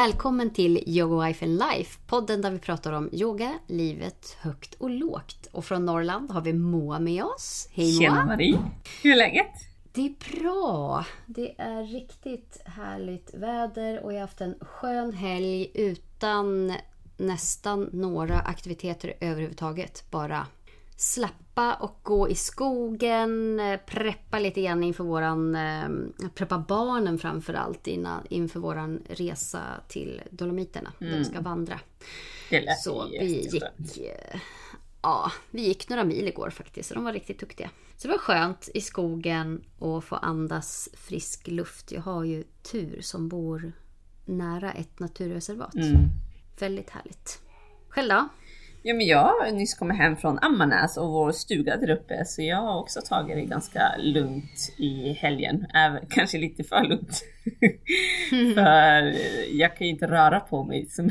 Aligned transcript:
Välkommen 0.00 0.50
till 0.50 0.82
Yoga 0.86 1.26
Wife 1.26 1.44
and 1.44 1.58
Life, 1.58 2.00
podden 2.06 2.42
där 2.42 2.50
vi 2.50 2.58
pratar 2.58 2.92
om 2.92 3.10
yoga, 3.12 3.58
livet, 3.66 4.36
högt 4.40 4.74
och 4.74 4.90
lågt. 4.90 5.48
Och 5.52 5.64
från 5.64 5.86
Norrland 5.86 6.30
har 6.30 6.40
vi 6.40 6.52
Moa 6.52 6.98
med 6.98 7.24
oss. 7.24 7.68
Hej 7.72 7.92
Moa! 7.92 8.00
Tjena 8.00 8.24
Marie! 8.24 8.58
Hur 9.02 9.12
är 9.12 9.16
läget? 9.16 9.52
Det 9.92 10.00
är 10.00 10.40
bra. 10.40 11.04
Det 11.26 11.60
är 11.60 11.84
riktigt 11.84 12.62
härligt 12.64 13.34
väder 13.34 14.04
och 14.04 14.12
jag 14.12 14.16
har 14.16 14.20
haft 14.20 14.40
en 14.40 14.54
skön 14.60 15.12
helg 15.12 15.70
utan 15.74 16.74
nästan 17.16 17.90
några 17.92 18.40
aktiviteter 18.40 19.14
överhuvudtaget. 19.20 20.10
Bara 20.10 20.46
slappa 21.60 21.84
och 21.84 22.00
gå 22.02 22.28
i 22.28 22.34
skogen, 22.34 23.60
eh, 23.60 23.80
preppa 23.86 24.38
lite 24.38 24.62
grann 24.62 24.82
inför 24.82 25.04
våran, 25.04 25.54
eh, 25.54 25.88
preppa 26.34 26.58
barnen 26.68 27.18
framförallt 27.18 27.86
innan, 27.86 28.26
inför 28.30 28.60
våran 28.60 29.02
resa 29.08 29.60
till 29.88 30.22
Dolomiterna. 30.30 30.92
Mm. 31.00 31.12
Där 31.12 31.18
vi 31.18 31.24
ska 31.24 31.34
mm. 31.34 31.44
vandra. 31.44 31.80
Det 32.50 32.60
lät 32.60 32.80
Så 32.80 33.08
vi 33.08 33.26
gick, 33.26 33.62
eh, 33.98 34.40
ja, 35.02 35.32
vi 35.50 35.62
gick 35.62 35.88
några 35.88 36.04
mil 36.04 36.28
igår 36.28 36.50
faktiskt, 36.50 36.88
så 36.88 36.94
de 36.94 37.04
var 37.04 37.12
riktigt 37.12 37.40
duktiga. 37.40 37.70
Så 37.96 38.08
det 38.08 38.12
var 38.12 38.18
skönt 38.18 38.68
i 38.74 38.80
skogen 38.80 39.64
och 39.78 40.04
få 40.04 40.16
andas 40.16 40.88
frisk 40.94 41.48
luft. 41.48 41.92
Jag 41.92 42.02
har 42.02 42.24
ju 42.24 42.44
tur 42.72 43.00
som 43.02 43.28
bor 43.28 43.72
nära 44.24 44.72
ett 44.72 45.00
naturreservat. 45.00 45.74
Mm. 45.74 46.08
Väldigt 46.58 46.90
härligt. 46.90 47.40
Själv 47.88 48.08
då? 48.08 48.28
Ja, 48.82 48.94
men 48.94 49.06
jag 49.06 49.24
har 49.24 49.52
nyss 49.52 49.74
kommit 49.74 49.96
hem 49.96 50.16
från 50.16 50.38
Ammarnäs 50.38 50.96
och 50.96 51.12
vår 51.12 51.32
stuga 51.32 51.76
där 51.76 51.90
uppe 51.90 52.24
så 52.24 52.42
jag 52.42 52.56
har 52.56 52.78
också 52.78 53.00
tagit 53.00 53.36
det 53.36 53.44
ganska 53.44 53.96
lugnt 53.98 54.74
i 54.76 55.12
helgen. 55.12 55.66
Även, 55.74 56.06
kanske 56.10 56.38
lite 56.38 56.64
för 56.64 56.84
lugnt. 56.84 57.24
för 58.54 59.14
jag 59.52 59.76
kan 59.76 59.86
ju 59.86 59.92
inte 59.92 60.06
röra 60.06 60.40
på 60.40 60.64
mig 60.64 60.86
så, 60.86 61.08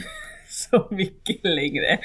så 0.47 0.87
mycket 0.91 1.43
längre. 1.43 1.99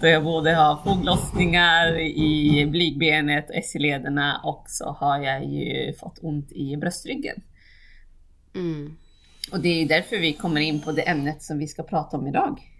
Då 0.00 0.06
jag 0.06 0.24
både 0.24 0.54
har 0.54 0.82
foglossningar 0.84 1.98
i 2.00 2.66
blygbenet 2.66 3.50
och 3.50 3.64
SI-lederna 3.64 4.40
och 4.44 4.64
så 4.66 4.90
har 4.92 5.18
jag 5.18 5.44
ju 5.44 5.94
fått 5.94 6.18
ont 6.22 6.52
i 6.52 6.76
bröstryggen. 6.76 7.42
Mm. 8.54 8.96
Och 9.52 9.60
det 9.60 9.82
är 9.82 9.88
därför 9.88 10.18
vi 10.18 10.32
kommer 10.32 10.60
in 10.60 10.80
på 10.80 10.92
det 10.92 11.08
ämnet 11.08 11.42
som 11.42 11.58
vi 11.58 11.66
ska 11.66 11.82
prata 11.82 12.16
om 12.16 12.26
idag. 12.26 12.71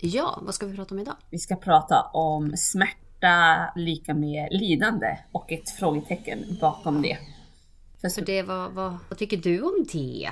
Ja, 0.00 0.38
vad 0.42 0.54
ska 0.54 0.66
vi 0.66 0.76
prata 0.76 0.94
om 0.94 1.00
idag? 1.00 1.14
Vi 1.30 1.38
ska 1.38 1.56
prata 1.56 2.02
om 2.02 2.52
smärta 2.56 3.72
lika 3.76 4.14
med 4.14 4.48
lidande 4.50 5.18
och 5.32 5.52
ett 5.52 5.70
frågetecken 5.70 6.38
bakom 6.60 7.02
det. 7.02 7.18
För, 8.00 8.08
För 8.08 8.22
det, 8.22 8.42
vad, 8.42 8.72
vad, 8.72 8.96
vad 9.08 9.18
tycker 9.18 9.36
du 9.36 9.62
om 9.62 9.86
det? 9.92 10.28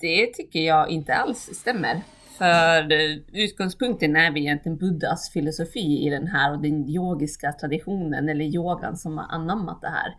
Det 0.00 0.26
tycker 0.26 0.60
jag 0.60 0.90
inte 0.90 1.14
alls 1.14 1.50
stämmer. 1.52 2.02
För 2.38 2.92
utgångspunkten 3.32 4.16
är 4.16 4.30
vi 4.30 4.40
egentligen 4.40 4.78
Buddhas 4.78 5.30
filosofi 5.32 6.06
i 6.06 6.10
den 6.10 6.26
här 6.26 6.52
och 6.52 6.62
den 6.62 6.88
yogiska 6.88 7.52
traditionen 7.52 8.28
eller 8.28 8.44
yogan 8.44 8.96
som 8.96 9.18
har 9.18 9.26
anammat 9.28 9.80
det 9.80 9.88
här. 9.88 10.14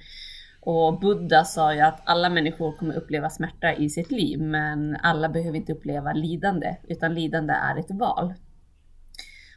Och 0.61 0.99
Buddha 0.99 1.45
sa 1.45 1.73
ju 1.73 1.79
att 1.79 2.01
alla 2.03 2.29
människor 2.29 2.71
kommer 2.71 2.95
uppleva 2.95 3.29
smärta 3.29 3.73
i 3.73 3.89
sitt 3.89 4.11
liv, 4.11 4.41
men 4.41 4.95
alla 5.03 5.29
behöver 5.29 5.57
inte 5.57 5.73
uppleva 5.73 6.13
lidande, 6.13 6.75
utan 6.87 7.13
lidande 7.13 7.53
är 7.53 7.79
ett 7.79 7.91
val. 7.91 8.33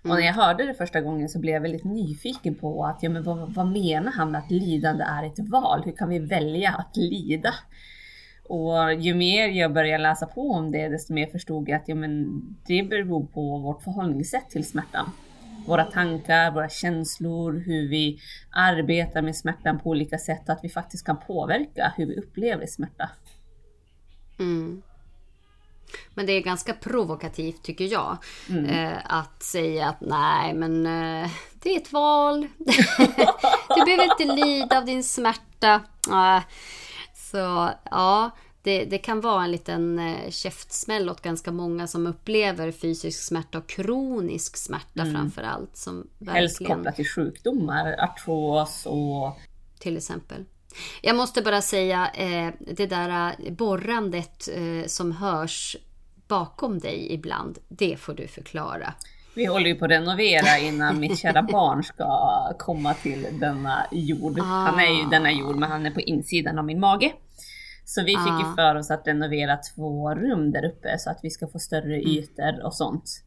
Och 0.02 0.08
när 0.08 0.20
jag 0.20 0.32
hörde 0.32 0.66
det 0.66 0.74
första 0.74 1.00
gången 1.00 1.28
så 1.28 1.38
blev 1.38 1.54
jag 1.54 1.60
väldigt 1.60 1.84
nyfiken 1.84 2.54
på 2.54 2.84
att, 2.84 3.02
ja 3.02 3.10
men 3.10 3.22
vad, 3.22 3.54
vad 3.54 3.66
menar 3.66 4.12
han 4.12 4.30
med 4.30 4.38
att 4.38 4.50
lidande 4.50 5.04
är 5.04 5.26
ett 5.26 5.48
val? 5.48 5.82
Hur 5.84 5.92
kan 5.92 6.08
vi 6.08 6.18
välja 6.18 6.70
att 6.70 6.96
lida? 6.96 7.54
Och 8.48 8.94
ju 8.94 9.14
mer 9.14 9.48
jag 9.48 9.72
började 9.72 10.02
läsa 10.02 10.26
på 10.26 10.50
om 10.50 10.70
det, 10.70 10.88
desto 10.88 11.12
mer 11.12 11.26
förstod 11.26 11.68
jag 11.68 11.76
att 11.76 11.88
ja, 11.88 11.94
men 11.94 12.42
det 12.66 12.82
beror 12.82 13.26
på 13.26 13.58
vårt 13.58 13.82
förhållningssätt 13.82 14.50
till 14.50 14.64
smärtan. 14.66 15.10
Våra 15.66 15.84
tankar, 15.84 16.50
våra 16.50 16.68
känslor, 16.68 17.52
hur 17.66 17.88
vi 17.88 18.18
arbetar 18.50 19.22
med 19.22 19.36
smärtan 19.36 19.78
på 19.78 19.90
olika 19.90 20.18
sätt, 20.18 20.48
att 20.48 20.60
vi 20.62 20.68
faktiskt 20.68 21.06
kan 21.06 21.16
påverka 21.26 21.92
hur 21.96 22.06
vi 22.06 22.16
upplever 22.16 22.66
smärta. 22.66 23.10
Mm. 24.38 24.82
Men 26.14 26.26
det 26.26 26.32
är 26.32 26.40
ganska 26.40 26.74
provokativt 26.74 27.62
tycker 27.62 27.84
jag. 27.84 28.16
Mm. 28.48 28.64
Eh, 28.64 28.98
att 29.04 29.42
säga 29.42 29.88
att 29.88 30.00
nej 30.00 30.54
men 30.54 30.86
eh, 30.86 31.30
det 31.62 31.70
är 31.70 31.76
ett 31.80 31.92
val. 31.92 32.46
du 33.76 33.84
behöver 33.84 34.04
inte 34.04 34.34
lida 34.34 34.78
av 34.78 34.84
din 34.84 35.04
smärta. 35.04 35.82
Eh, 36.10 36.42
så 37.14 37.70
ja, 37.90 38.30
det, 38.62 38.84
det, 38.84 38.98
kan 38.98 39.20
vara 39.20 39.44
en 39.44 39.50
liten 39.50 39.98
eh, 39.98 40.30
käftsmäll 40.30 41.10
åt 41.10 41.22
ganska 41.22 41.52
många 41.52 41.86
som 41.86 42.06
upplever 42.06 42.72
fysisk 42.72 43.22
smärta 43.22 43.58
och 43.58 43.66
kronisk 43.66 44.56
smärta 44.56 45.02
mm. 45.02 45.14
framför 45.14 45.42
allt. 45.42 45.76
Som 45.76 46.08
verkligen... 46.18 46.36
Helst 46.36 46.66
kopplat 46.66 46.96
till 46.96 47.08
sjukdomar, 47.08 47.96
artros 47.98 48.86
och... 48.86 49.38
Till 49.78 49.96
exempel. 49.96 50.44
Jag 51.02 51.16
måste 51.16 51.42
bara 51.42 51.62
säga 51.62 52.10
eh, 52.14 52.54
det 52.58 52.86
där 52.86 53.34
eh, 53.38 53.52
borrandet 53.52 54.48
eh, 54.54 54.86
som 54.86 55.12
hörs 55.12 55.76
bakom 56.28 56.78
dig 56.78 57.12
ibland. 57.12 57.58
Det 57.68 57.96
får 58.00 58.14
du 58.14 58.26
förklara. 58.26 58.94
Vi 59.34 59.44
håller 59.44 59.66
ju 59.66 59.74
på 59.74 59.84
att 59.84 59.90
renovera 59.90 60.58
innan 60.58 61.00
mitt 61.00 61.18
kära 61.18 61.42
barn 61.52 61.84
ska 61.84 62.52
komma 62.58 62.94
till 62.94 63.26
denna 63.32 63.86
jord. 63.90 64.38
Ah. 64.38 64.42
Han 64.42 64.80
är 64.80 65.02
ju 65.02 65.08
denna 65.10 65.32
jord 65.32 65.56
men 65.56 65.70
han 65.70 65.86
är 65.86 65.90
på 65.90 66.00
insidan 66.00 66.58
av 66.58 66.64
min 66.64 66.80
mage. 66.80 67.12
Så 67.84 68.02
vi 68.02 68.06
fick 68.06 68.18
ah. 68.18 68.48
ju 68.48 68.54
för 68.54 68.74
oss 68.74 68.90
att 68.90 69.06
renovera 69.06 69.56
två 69.56 70.14
rum 70.14 70.52
där 70.52 70.64
uppe 70.64 70.98
så 70.98 71.10
att 71.10 71.18
vi 71.22 71.30
ska 71.30 71.48
få 71.48 71.58
större 71.58 71.96
mm. 71.96 72.06
ytor 72.06 72.64
och 72.64 72.74
sånt. 72.74 73.22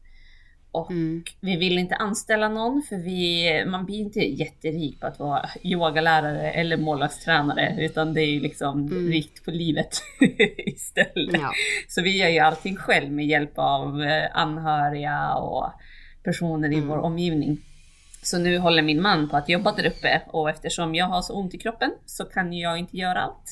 Och 0.72 0.90
mm. 0.90 1.22
vi 1.40 1.56
vill 1.56 1.78
inte 1.78 1.94
anställa 1.94 2.48
någon 2.48 2.82
för 2.88 2.96
vi, 2.96 3.64
man 3.66 3.86
blir 3.86 3.98
inte 4.00 4.20
jätterik 4.20 5.00
på 5.00 5.06
att 5.06 5.18
vara 5.18 5.48
yogalärare 5.62 6.50
eller 6.50 6.76
målvaktstränare 6.76 7.76
utan 7.78 8.14
det 8.14 8.20
är 8.20 8.30
ju 8.30 8.40
liksom 8.40 8.86
mm. 8.86 9.08
rikt 9.08 9.44
på 9.44 9.50
livet 9.50 10.02
istället. 10.56 11.40
Ja. 11.40 11.52
Så 11.88 12.02
vi 12.02 12.18
gör 12.18 12.28
ju 12.28 12.38
allting 12.38 12.76
själv 12.76 13.12
med 13.12 13.26
hjälp 13.26 13.52
av 13.54 14.02
eh, 14.02 14.28
anhöriga 14.32 15.34
och 15.34 15.72
personer 16.22 16.72
i 16.72 16.76
mm. 16.76 16.88
vår 16.88 16.98
omgivning. 16.98 17.60
Så 18.22 18.38
nu 18.38 18.58
håller 18.58 18.82
min 18.82 19.02
man 19.02 19.28
på 19.28 19.36
att 19.36 19.48
jobba 19.48 19.72
där 19.72 19.86
uppe 19.86 20.22
och 20.26 20.50
eftersom 20.50 20.94
jag 20.94 21.06
har 21.06 21.22
så 21.22 21.34
ont 21.34 21.54
i 21.54 21.58
kroppen 21.58 21.90
så 22.06 22.24
kan 22.24 22.52
jag 22.52 22.78
inte 22.78 22.96
göra 22.96 23.20
allt. 23.20 23.50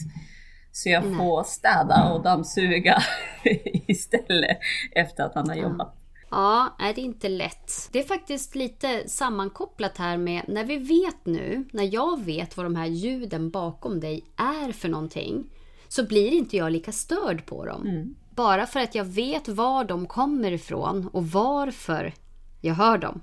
Så 0.73 0.89
jag 0.89 1.03
får 1.03 1.43
städa 1.43 2.12
och 2.12 2.23
dammsuga 2.23 3.03
istället 3.87 4.59
efter 4.93 5.25
att 5.25 5.35
han 5.35 5.49
har 5.49 5.56
jobbat. 5.56 5.95
Ja, 6.31 6.77
är 6.78 6.94
det 6.94 7.00
inte 7.00 7.28
lätt. 7.28 7.89
Det 7.93 7.99
är 7.99 8.05
faktiskt 8.05 8.55
lite 8.55 9.09
sammankopplat 9.09 9.99
här 9.99 10.16
med 10.16 10.44
när 10.49 10.65
vi 10.65 10.77
vet 10.77 11.27
nu, 11.27 11.65
när 11.72 11.94
jag 11.94 12.25
vet 12.25 12.56
vad 12.56 12.66
de 12.66 12.77
här 12.77 12.87
ljuden 12.87 13.50
bakom 13.50 14.00
dig 14.00 14.25
är 14.37 14.72
för 14.72 14.88
någonting, 14.88 15.50
så 15.88 16.06
blir 16.06 16.33
inte 16.33 16.56
jag 16.56 16.72
lika 16.72 16.93
störd 16.93 17.47
på 17.47 17.65
dem. 17.65 17.87
Mm. 17.87 18.15
Bara 18.31 18.67
för 18.67 18.81
att 18.81 18.94
jag 18.94 19.05
vet 19.05 19.49
var 19.49 19.84
de 19.84 20.06
kommer 20.06 20.53
ifrån 20.53 21.09
och 21.12 21.27
varför 21.27 22.15
jag 22.61 22.75
hör 22.75 22.99
dem. 22.99 23.21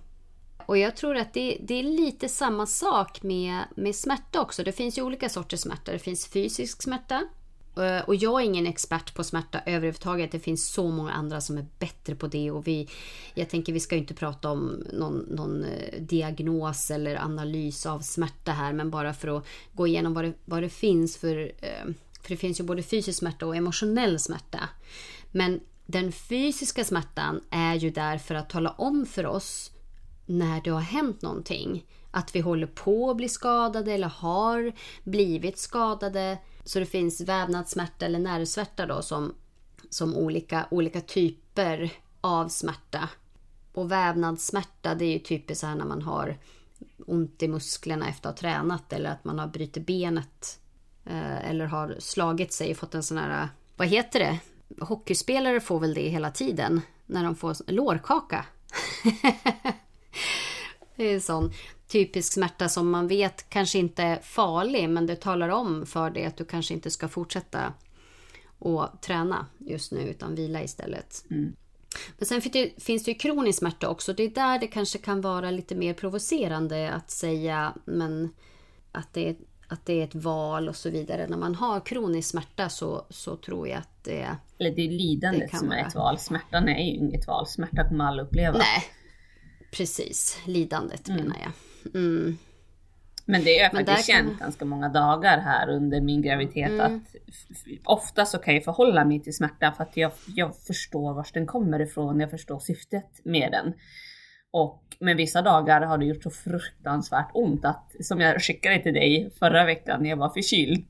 Och 0.66 0.78
jag 0.78 0.96
tror 0.96 1.18
att 1.18 1.34
det, 1.34 1.58
det, 1.62 1.74
är 1.74 1.84
lite 1.84 2.30
samma 2.30 2.66
sak 2.66 3.24
med, 3.24 3.60
med 3.76 3.96
smärta 3.96 4.42
också. 4.42 4.64
Det 4.64 4.72
finns 4.72 4.98
ju 4.98 5.02
olika 5.02 5.30
sorters 5.30 5.60
smärta. 5.60 5.92
Det 5.92 6.00
finns 6.00 6.28
fysisk 6.28 6.84
smärta 6.84 7.24
Eh, 7.78 8.00
och 8.00 8.16
jag 8.16 8.42
är 8.42 8.46
ingen 8.46 8.68
expert 8.68 9.14
på 9.14 9.24
smärta 9.24 9.62
överhuvudtaget. 9.66 10.32
Det 10.32 10.40
finns 10.40 10.68
så 10.68 10.90
många 10.90 11.12
andra 11.12 11.42
som 11.42 11.58
är 11.58 11.66
bättre 11.80 12.16
på 12.16 12.28
det. 12.28 12.52
Och 12.52 12.68
vi, 12.68 12.90
jag 13.34 13.50
tänker 13.50 13.74
vi 13.74 13.80
ska 13.80 13.96
inte 13.96 14.14
prata 14.14 14.50
om 14.50 14.84
någon, 14.94 15.18
någon 15.18 15.64
eh, 15.64 16.02
diagnos 16.02 16.92
eller 16.92 17.16
analys 17.16 17.86
av 17.86 18.00
smärta 18.00 18.52
här. 18.52 18.74
Men 18.74 18.90
bara 18.90 19.14
för 19.14 19.38
att 19.38 19.46
gå 19.74 19.88
igenom 19.88 20.14
vad 20.14 20.24
det, 20.24 20.34
vad 20.46 20.64
det 20.64 20.70
finns 20.70 21.18
för... 21.18 21.52
Eh, 21.62 21.94
för 22.22 22.30
det 22.30 22.38
finns 22.38 22.60
ju 22.60 22.64
både 22.64 22.84
fysisk 22.84 23.20
smärta 23.20 23.46
och 23.46 23.56
emotionell 23.56 24.20
smärta. 24.20 24.70
Men 25.32 25.60
den 25.86 26.12
fysiska 26.12 26.84
smärtan 26.84 27.42
är 27.50 27.76
ju 27.76 27.90
där 27.90 28.18
för 28.18 28.36
att 28.36 28.50
tala 28.50 28.70
om 28.70 29.06
för 29.06 29.26
oss 29.26 29.72
när 30.26 30.62
det 30.62 30.70
har 30.70 30.82
hänt 30.82 31.22
någonting. 31.22 31.86
Att 32.12 32.36
vi 32.36 32.40
håller 32.40 32.68
på 32.68 33.10
att 33.10 33.18
bli 33.18 33.30
skadade 33.30 33.94
eller 33.94 34.08
har 34.08 34.74
blivit 35.04 35.58
skadade 35.58 36.38
så 36.66 36.80
det 36.80 36.86
finns 36.86 37.22
vävnadssmärta 37.22 38.06
eller 38.06 38.20
nervsmärta 38.20 38.86
då 38.86 39.02
som, 39.02 39.36
som 39.90 40.16
olika, 40.16 40.68
olika 40.72 41.02
typer 41.02 41.92
av 42.22 42.48
smärta. 42.48 43.10
Och 43.74 43.92
vävnadssmärta 43.92 44.96
det 44.96 45.06
är 45.06 45.14
ju 45.14 45.20
typiskt 45.20 45.62
så 45.62 45.68
här 45.68 45.76
när 45.76 45.86
man 45.86 46.02
har 46.02 46.38
ont 47.08 47.44
i 47.44 47.48
musklerna 47.48 48.10
efter 48.10 48.30
att 48.30 48.36
ha 48.36 48.40
tränat 48.40 48.94
eller 48.94 49.10
att 49.10 49.24
man 49.24 49.40
har 49.40 49.48
brutit 49.48 49.86
benet. 49.86 50.60
Eh, 51.06 51.50
eller 51.50 51.66
har 51.66 51.96
slagit 52.00 52.54
sig 52.54 52.72
och 52.72 52.78
fått 52.78 52.96
en 52.96 53.04
sån 53.04 53.18
här, 53.18 53.50
vad 53.76 53.88
heter 53.88 54.20
det? 54.20 54.40
Hockeyspelare 54.86 55.62
får 55.62 55.80
väl 55.80 55.94
det 55.94 56.10
hela 56.10 56.32
tiden 56.32 56.82
när 57.06 57.24
de 57.24 57.36
får 57.36 57.72
lårkaka. 57.72 58.46
det 60.96 61.04
är 61.04 61.14
en 61.14 61.22
sån 61.22 61.52
typisk 61.88 62.34
smärta 62.34 62.70
som 62.70 62.90
man 62.90 63.08
vet 63.08 63.50
kanske 63.50 63.78
inte 63.78 64.04
är 64.04 64.20
farlig 64.20 64.90
men 64.90 65.06
det 65.06 65.16
talar 65.16 65.50
om 65.50 65.86
för 65.86 66.10
dig 66.10 66.26
att 66.26 66.38
du 66.38 66.46
kanske 66.46 66.74
inte 66.74 66.92
ska 66.92 67.08
fortsätta 67.08 67.74
och 68.60 69.02
träna 69.02 69.46
just 69.58 69.92
nu 69.92 70.02
utan 70.02 70.36
vila 70.36 70.64
istället. 70.64 71.26
Mm. 71.32 71.56
Men 72.18 72.26
sen 72.26 72.42
finns 72.78 73.04
det 73.04 73.12
ju 73.12 73.16
kronisk 73.16 73.60
smärta 73.60 73.90
också. 73.90 74.14
Det 74.14 74.24
är 74.24 74.30
där 74.30 74.60
det 74.60 74.68
kanske 74.68 74.98
kan 74.98 75.22
vara 75.22 75.52
lite 75.52 75.76
mer 75.76 75.94
provocerande 75.94 76.92
att 76.92 77.12
säga 77.12 77.74
men 77.86 78.34
att 78.92 79.14
det 79.14 79.30
är, 79.30 79.36
att 79.68 79.86
det 79.86 80.02
är 80.02 80.04
ett 80.04 80.16
val 80.16 80.70
och 80.70 80.76
så 80.76 80.90
vidare. 80.90 81.28
När 81.28 81.38
man 81.38 81.56
har 81.56 81.80
kronisk 81.80 82.30
smärta 82.30 82.70
så, 82.70 83.06
så 83.10 83.36
tror 83.36 83.68
jag 83.68 83.78
att 83.78 84.04
det... 84.04 84.38
Eller 84.60 84.72
det 84.72 84.82
är 84.82 84.92
lidandet 84.92 85.52
det 85.52 85.58
som 85.58 85.72
är 85.72 85.88
ett 85.88 85.96
val. 85.96 86.20
Smärtan 86.20 86.70
är 86.70 86.84
ju 86.84 86.92
inget 86.92 87.28
val. 87.28 87.48
Smärta 87.48 87.90
kommer 87.90 88.06
alla 88.06 88.24
uppleva. 88.24 88.58
Nej, 88.58 88.84
precis. 89.72 90.40
Lidandet 90.46 91.10
mm. 91.10 91.24
menar 91.24 91.38
jag. 91.44 91.52
Mm. 91.94 92.38
Men 93.26 93.44
det 93.44 93.52
jag 93.52 93.72
faktiskt 93.72 94.08
känt 94.08 94.28
kan... 94.28 94.38
ganska 94.40 94.66
många 94.66 94.90
dagar 94.90 95.38
här 95.38 95.70
under 95.70 96.02
min 96.02 96.22
graviditet 96.22 96.70
mm. 96.72 96.86
att 96.86 97.16
ofta 97.84 98.26
så 98.26 98.38
kan 98.38 98.54
jag 98.54 98.64
förhålla 98.64 99.06
mig 99.06 99.20
till 99.20 99.36
smärta 99.36 99.72
för 99.72 99.84
att 99.84 99.98
jag, 99.98 100.12
jag 100.36 100.58
förstår 100.58 101.14
var 101.14 101.28
den 101.34 101.46
kommer 101.46 101.82
ifrån, 101.82 102.20
jag 102.20 102.32
förstår 102.32 102.60
syftet 102.60 103.22
med 103.24 103.52
den. 103.52 103.74
Och 104.52 104.84
med 105.00 105.18
vissa 105.18 105.42
dagar 105.42 105.82
har 105.82 105.98
det 105.98 106.06
gjort 106.06 106.24
så 106.24 106.30
fruktansvärt 106.30 107.30
ont 107.34 107.66
att, 107.66 107.92
som 108.00 108.22
jag 108.22 108.42
skickade 108.42 108.80
till 108.80 108.94
dig 108.94 109.32
förra 109.40 109.66
veckan 109.66 110.04
när 110.04 110.10
jag 110.10 110.18
var 110.18 110.30
förkyld, 110.30 110.86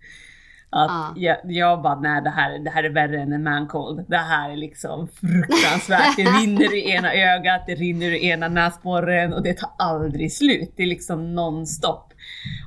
att 0.75 0.91
ah. 0.91 1.13
jag, 1.15 1.37
jag 1.43 1.81
bara, 1.81 1.99
nej 1.99 2.21
det 2.21 2.29
här, 2.29 2.59
det 2.59 2.69
här 2.69 2.83
är 2.83 2.89
värre 2.89 3.21
än 3.21 3.33
en 3.33 3.43
mancold. 3.43 4.05
Det 4.07 4.17
här 4.17 4.49
är 4.49 4.55
liksom 4.55 5.07
fruktansvärt. 5.07 6.15
Det 6.17 6.23
rinner 6.23 6.75
i 6.75 6.91
ena 6.91 7.13
ögat, 7.13 7.63
det 7.67 7.75
rinner 7.75 8.11
i 8.11 8.25
ena 8.25 8.47
näsborren 8.47 9.33
och 9.33 9.43
det 9.43 9.53
tar 9.53 9.69
aldrig 9.77 10.33
slut. 10.33 10.73
Det 10.75 10.83
är 10.83 10.87
liksom 10.87 11.35
nonstop. 11.35 12.13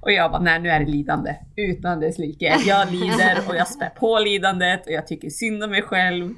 Och 0.03 0.13
jag 0.13 0.31
bara, 0.31 0.43
nej 0.43 0.61
nu 0.61 0.69
är 0.69 0.81
det 0.81 0.91
lidande. 0.91 1.35
Utan 1.57 2.01
dess 2.01 2.19
like. 2.19 2.57
Jag 2.67 2.93
lider 2.93 3.39
och 3.49 3.57
jag 3.57 3.69
spär 3.69 3.91
på 3.91 4.19
lidandet 4.19 4.87
och 4.87 4.93
jag 4.93 5.07
tycker 5.07 5.31
synd 5.31 5.65
om 5.65 5.71
mig 5.71 5.83
själv. 5.83 6.35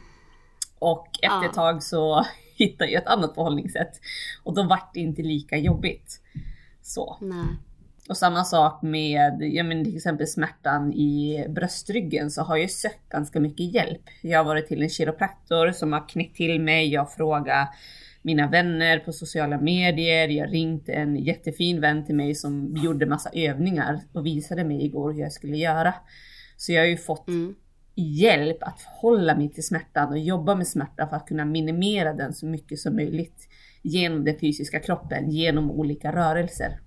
Och 0.79 1.09
efter 1.23 1.49
ett 1.49 1.55
tag 1.55 1.83
så 1.83 2.27
hittade 2.57 2.91
jag 2.91 3.03
ett 3.03 3.09
annat 3.09 3.35
förhållningssätt. 3.35 4.01
Och 4.43 4.55
då 4.55 4.63
vart 4.63 4.95
det 4.95 5.01
inte 5.01 5.23
lika 5.23 5.57
jobbigt. 5.57 6.21
Så. 6.83 7.17
Nej. 7.21 7.47
Och 8.11 8.17
samma 8.17 8.45
sak 8.45 8.83
med 8.83 9.37
ja, 9.41 9.63
men 9.63 9.85
till 9.85 9.97
exempel 9.97 10.27
smärtan 10.27 10.93
i 10.93 11.45
bröstryggen 11.49 12.31
så 12.31 12.43
har 12.43 12.57
jag 12.57 12.71
sökt 12.71 13.09
ganska 13.09 13.41
mycket 13.41 13.75
hjälp. 13.75 14.01
Jag 14.23 14.39
har 14.39 14.45
varit 14.45 14.69
till 14.69 14.83
en 14.83 14.89
kiropraktor 14.89 15.73
som 15.73 15.93
har 15.93 16.09
knäckt 16.09 16.37
till 16.37 16.61
mig. 16.61 16.89
Jag 16.93 17.01
har 17.01 17.07
frågat 17.07 17.69
mina 18.23 18.49
vänner 18.49 18.99
på 18.99 19.13
sociala 19.13 19.61
medier. 19.61 20.29
Jag 20.29 20.53
ringt 20.53 20.89
en 20.89 21.17
jättefin 21.17 21.81
vän 21.81 22.07
till 22.07 22.15
mig 22.15 22.35
som 22.35 22.77
gjorde 22.77 23.07
massa 23.07 23.31
övningar 23.33 24.01
och 24.13 24.27
visade 24.27 24.65
mig 24.65 24.85
igår 24.85 25.13
hur 25.13 25.21
jag 25.21 25.33
skulle 25.33 25.57
göra. 25.57 25.95
Så 26.57 26.73
jag 26.73 26.81
har 26.81 26.89
ju 26.89 26.97
fått 26.97 27.29
mm. 27.29 27.55
hjälp 27.95 28.63
att 28.63 28.81
förhålla 28.81 29.37
mig 29.37 29.49
till 29.51 29.67
smärtan 29.67 30.09
och 30.09 30.19
jobba 30.19 30.55
med 30.55 30.69
smärta 30.69 31.07
för 31.07 31.17
att 31.17 31.27
kunna 31.27 31.45
minimera 31.45 32.13
den 32.13 32.35
så 32.35 32.47
mycket 32.47 32.79
som 32.79 32.97
möjligt 32.97 33.49
genom 33.83 34.25
den 34.25 34.39
fysiska 34.39 34.81
kroppen, 34.81 35.31
genom 35.31 35.71
olika 35.71 36.13
rörelser. 36.13 36.81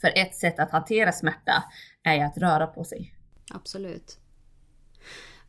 För 0.00 0.12
ett 0.14 0.34
sätt 0.34 0.58
att 0.58 0.70
hantera 0.70 1.12
smärta 1.12 1.64
är 2.02 2.14
ju 2.14 2.20
att 2.20 2.38
röra 2.38 2.66
på 2.66 2.84
sig. 2.84 3.14
Absolut. 3.54 4.18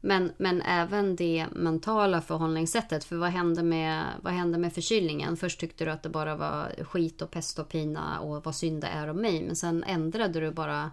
Men, 0.01 0.31
men 0.37 0.61
även 0.61 1.15
det 1.15 1.45
mentala 1.51 2.21
förhållningssättet. 2.21 3.03
För 3.03 3.15
vad 3.15 3.29
hände, 3.29 3.63
med, 3.63 4.05
vad 4.21 4.33
hände 4.33 4.57
med 4.57 4.73
förkylningen? 4.73 5.37
Först 5.37 5.59
tyckte 5.59 5.85
du 5.85 5.91
att 5.91 6.03
det 6.03 6.09
bara 6.09 6.35
var 6.35 6.83
skit 6.83 7.21
och 7.21 7.31
pest 7.31 7.59
och 7.59 7.69
pina 7.69 8.19
och 8.19 8.43
vad 8.43 8.55
synd 8.55 8.81
det 8.81 8.87
är 8.87 9.07
om 9.07 9.21
mig. 9.21 9.43
Men 9.43 9.55
sen 9.55 9.83
ändrade 9.83 10.39
du 10.39 10.51
bara 10.51 10.91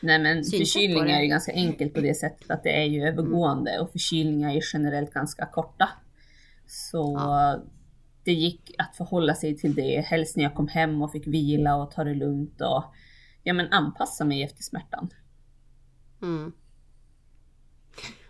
Nej 0.00 0.18
men 0.18 0.44
förkylning 0.44 1.10
är 1.10 1.22
ju 1.22 1.28
ganska 1.28 1.52
enkelt 1.52 1.94
på 1.94 2.00
det 2.00 2.14
sättet 2.14 2.50
att 2.50 2.62
det 2.62 2.82
är 2.82 2.84
ju 2.84 3.02
övergående 3.08 3.78
och 3.80 3.92
förkylningar 3.92 4.56
är 4.56 4.62
generellt 4.72 5.12
ganska 5.12 5.46
korta. 5.46 5.88
Så 6.66 7.16
ja 7.18 7.62
det 8.24 8.32
gick 8.32 8.74
att 8.78 8.96
förhålla 8.96 9.34
sig 9.34 9.56
till 9.56 9.74
det, 9.74 10.00
helst 10.00 10.36
när 10.36 10.44
jag 10.44 10.54
kom 10.54 10.68
hem 10.68 11.02
och 11.02 11.12
fick 11.12 11.26
vila 11.26 11.76
och 11.76 11.90
ta 11.90 12.04
det 12.04 12.14
lugnt 12.14 12.60
och 12.60 12.84
ja, 13.42 13.52
men 13.52 13.72
anpassa 13.72 14.24
mig 14.24 14.42
efter 14.42 14.62
smärtan. 14.62 15.10
Mm. 16.22 16.52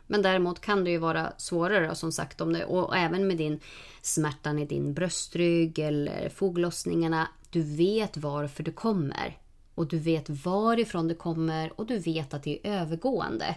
Men 0.07 0.23
däremot 0.23 0.61
kan 0.61 0.85
det 0.85 0.91
ju 0.91 0.99
vara 0.99 1.33
svårare 1.37 1.95
som 1.95 2.13
sagt 2.13 2.41
om 2.41 2.53
det 2.53 2.65
och 2.65 2.97
även 2.97 3.27
med 3.27 3.37
din 3.37 3.61
smärtan 4.03 4.59
i 4.59 4.67
din 4.67 4.95
bröstrygg 4.95 5.79
eller 5.79 6.29
foglossningarna. 6.29 7.29
Du 7.51 7.77
vet 7.77 8.17
varför 8.17 8.63
du 8.63 8.73
kommer 8.73 9.39
och 9.75 9.89
du 9.89 9.99
vet 9.99 10.31
varifrån 10.31 11.09
det 11.09 11.15
kommer 11.15 11.81
och 11.81 11.87
du 11.87 11.99
vet 11.99 12.35
att 12.35 12.43
det 12.43 12.67
är 12.67 12.81
övergående. 12.81 13.57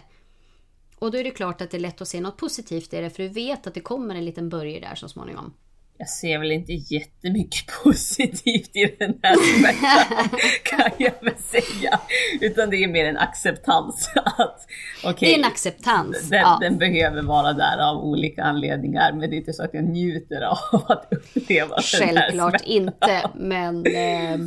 Och 0.98 1.10
då 1.10 1.18
är 1.18 1.24
det 1.24 1.30
klart 1.30 1.60
att 1.60 1.70
det 1.70 1.76
är 1.76 1.80
lätt 1.80 2.00
att 2.00 2.08
se 2.08 2.20
något 2.20 2.36
positivt 2.36 2.94
i 2.94 3.00
det 3.00 3.10
för 3.10 3.22
du 3.22 3.28
vet 3.28 3.66
att 3.66 3.74
det 3.74 3.80
kommer 3.80 4.14
en 4.14 4.24
liten 4.24 4.48
början 4.48 4.80
där 4.80 4.94
så 4.94 5.08
småningom 5.08 5.52
jag 5.98 6.08
ser 6.08 6.38
väl 6.38 6.52
inte 6.52 6.72
jättemycket 6.72 7.66
positivt 7.84 8.76
i 8.76 8.96
den 8.98 9.18
här 9.22 9.36
smärtan 9.36 10.38
kan 10.62 10.90
jag 10.98 11.12
väl 11.22 11.34
säga. 11.38 12.00
Utan 12.40 12.70
det 12.70 12.76
är 12.76 12.88
mer 12.88 13.04
en 13.04 13.16
acceptans. 13.16 14.10
Att, 14.14 14.66
okay, 15.04 15.28
det 15.28 15.34
är 15.34 15.38
en 15.38 15.44
acceptans. 15.44 16.28
Den, 16.30 16.40
ja. 16.40 16.58
den, 16.60 16.78
behöver 16.78 17.22
vara 17.22 17.52
där 17.52 17.78
av 17.78 18.04
olika 18.04 18.42
anledningar. 18.42 19.12
Men 19.12 19.30
det 19.30 19.36
är 19.36 19.38
inte 19.38 19.52
så 19.52 19.62
att 19.62 19.74
jag 19.74 19.84
njuter 19.84 20.42
av 20.42 20.84
att 20.88 21.08
uppleva 21.10 21.76
Självklart 21.82 22.02
den 22.02 22.18
här 22.18 22.30
smärtan. 22.30 22.66
inte. 22.66 23.30
Men, 23.34 23.86
eh, 23.86 24.38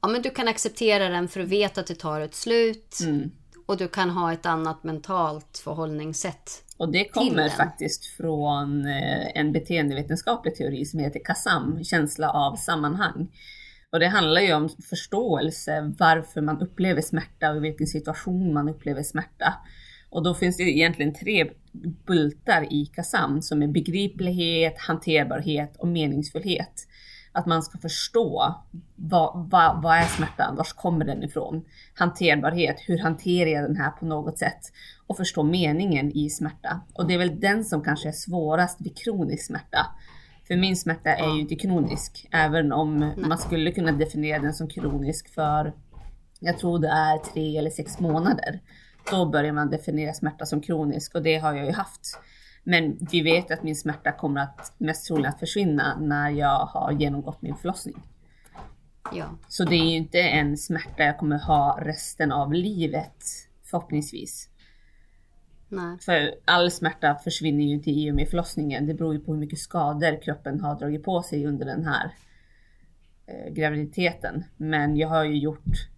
ja, 0.00 0.08
men 0.08 0.22
du 0.22 0.30
kan 0.30 0.48
acceptera 0.48 1.08
den 1.08 1.28
för 1.28 1.40
du 1.40 1.46
vet 1.46 1.78
att 1.78 1.86
det 1.86 1.94
tar 1.94 2.20
ett 2.20 2.34
slut. 2.34 2.98
Mm. 3.04 3.30
Och 3.66 3.76
du 3.76 3.88
kan 3.88 4.10
ha 4.10 4.32
ett 4.32 4.46
annat 4.46 4.84
mentalt 4.84 5.58
förhållningssätt 5.64 6.66
och 6.76 6.92
det 6.92 7.04
kommer 7.04 7.48
faktiskt 7.48 8.06
från 8.06 8.86
eh, 8.86 9.26
en 9.34 9.52
beteendevetenskaplig 9.52 10.54
teori 10.54 10.84
som 10.84 11.00
heter 11.00 11.20
KASAM, 11.24 11.84
känsla 11.84 12.30
av 12.30 12.56
sammanhang. 12.56 13.28
Och 13.92 14.00
det 14.00 14.08
handlar 14.08 14.40
ju 14.40 14.54
om 14.54 14.68
förståelse, 14.68 15.94
varför 15.98 16.40
man 16.40 16.60
upplever 16.60 17.02
smärta 17.02 17.50
och 17.50 17.56
i 17.56 17.60
vilken 17.60 17.86
situation 17.86 18.52
man 18.54 18.68
upplever 18.68 19.02
smärta. 19.02 19.54
Och 20.10 20.22
då 20.22 20.34
finns 20.34 20.56
det 20.56 20.62
egentligen 20.62 21.14
tre 21.14 21.50
bultar 22.06 22.72
i 22.72 22.86
KASAM 22.86 23.42
som 23.42 23.62
är 23.62 23.68
begriplighet, 23.68 24.78
hanterbarhet 24.78 25.76
och 25.76 25.88
meningsfullhet. 25.88 26.86
Att 27.36 27.46
man 27.46 27.62
ska 27.62 27.78
förstå 27.78 28.54
vad, 28.94 29.48
vad, 29.50 29.82
vad 29.82 29.96
är 29.96 30.04
smärtan, 30.04 30.56
var 30.56 30.64
kommer 30.76 31.04
den 31.04 31.22
ifrån? 31.22 31.64
Hanterbarhet, 31.94 32.76
hur 32.86 32.98
hanterar 32.98 33.50
jag 33.50 33.64
den 33.64 33.76
här 33.76 33.90
på 33.90 34.06
något 34.06 34.38
sätt? 34.38 34.60
Och 35.06 35.16
förstå 35.16 35.42
meningen 35.42 36.12
i 36.16 36.30
smärta. 36.30 36.80
Och 36.94 37.06
det 37.06 37.14
är 37.14 37.18
väl 37.18 37.40
den 37.40 37.64
som 37.64 37.82
kanske 37.82 38.08
är 38.08 38.12
svårast 38.12 38.80
vid 38.80 38.96
kronisk 38.98 39.46
smärta. 39.46 39.86
För 40.46 40.56
min 40.56 40.76
smärta 40.76 41.10
är 41.10 41.34
ju 41.34 41.40
inte 41.40 41.56
kronisk, 41.56 42.28
även 42.32 42.72
om 42.72 43.12
man 43.16 43.38
skulle 43.38 43.72
kunna 43.72 43.92
definiera 43.92 44.38
den 44.38 44.54
som 44.54 44.68
kronisk 44.68 45.34
för, 45.34 45.72
jag 46.40 46.58
tror 46.58 46.78
det 46.78 46.88
är 46.88 47.18
tre 47.18 47.58
eller 47.58 47.70
sex 47.70 48.00
månader. 48.00 48.60
Då 49.10 49.26
börjar 49.26 49.52
man 49.52 49.70
definiera 49.70 50.14
smärta 50.14 50.46
som 50.46 50.60
kronisk 50.60 51.14
och 51.14 51.22
det 51.22 51.36
har 51.36 51.54
jag 51.54 51.66
ju 51.66 51.72
haft. 51.72 52.18
Men 52.68 52.98
vi 53.12 53.22
vet 53.22 53.50
att 53.50 53.62
min 53.62 53.76
smärta 53.76 54.12
kommer 54.12 54.40
att 54.40 54.74
mest 54.78 55.06
troligt 55.06 55.26
att 55.26 55.38
försvinna 55.38 55.98
när 56.00 56.30
jag 56.30 56.66
har 56.66 56.92
genomgått 56.92 57.42
min 57.42 57.56
förlossning. 57.56 58.02
Ja. 59.12 59.24
Så 59.48 59.64
det 59.64 59.76
är 59.76 59.90
ju 59.90 59.96
inte 59.96 60.20
en 60.20 60.56
smärta 60.56 61.02
jag 61.02 61.18
kommer 61.18 61.38
ha 61.38 61.78
resten 61.82 62.32
av 62.32 62.52
livet, 62.52 63.24
förhoppningsvis. 63.64 64.48
Nej. 65.68 65.98
För 66.00 66.34
all 66.44 66.70
smärta 66.70 67.14
försvinner 67.14 67.64
ju 67.64 67.70
inte 67.70 67.90
i 67.90 68.10
och 68.10 68.14
med 68.14 68.28
förlossningen. 68.28 68.86
Det 68.86 68.94
beror 68.94 69.14
ju 69.14 69.20
på 69.20 69.32
hur 69.32 69.40
mycket 69.40 69.58
skador 69.58 70.22
kroppen 70.22 70.60
har 70.60 70.78
dragit 70.78 71.04
på 71.04 71.22
sig 71.22 71.46
under 71.46 71.66
den 71.66 71.84
här 71.84 72.14
eh, 73.26 73.52
graviditeten. 73.52 74.44
Men 74.56 74.96
jag 74.96 75.08
har 75.08 75.24
ju 75.24 75.38
gjort 75.38 75.88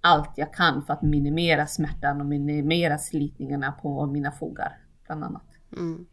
allt 0.00 0.32
jag 0.36 0.52
kan 0.52 0.82
för 0.82 0.92
att 0.92 1.02
minimera 1.02 1.66
smärtan 1.66 2.20
och 2.20 2.26
minimera 2.26 2.98
slitningarna 2.98 3.72
på 3.72 4.06
mina 4.06 4.32
fogar, 4.32 4.78
bland 5.06 5.24
annat. 5.24 5.46
Mm. 5.72 6.06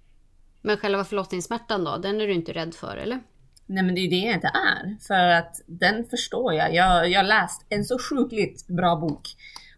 Men 0.65 0.77
själva 0.77 1.03
förlossningssmärtan 1.03 1.83
då, 1.83 1.97
den 1.97 2.21
är 2.21 2.27
du 2.27 2.33
inte 2.33 2.53
rädd 2.53 2.73
för 2.73 2.97
eller? 2.97 3.19
Nej 3.65 3.83
men 3.83 3.95
det 3.95 4.01
är 4.01 4.03
ju 4.03 4.09
det 4.09 4.25
jag 4.25 4.33
inte 4.33 4.51
är. 4.53 4.97
För 5.07 5.29
att 5.29 5.61
den 5.65 6.05
förstår 6.05 6.53
jag. 6.53 6.73
Jag, 6.73 7.09
jag 7.09 7.19
har 7.19 7.27
läst 7.27 7.65
en 7.69 7.85
så 7.85 7.99
sjukligt 7.99 8.67
bra 8.67 8.95
bok. 8.95 9.27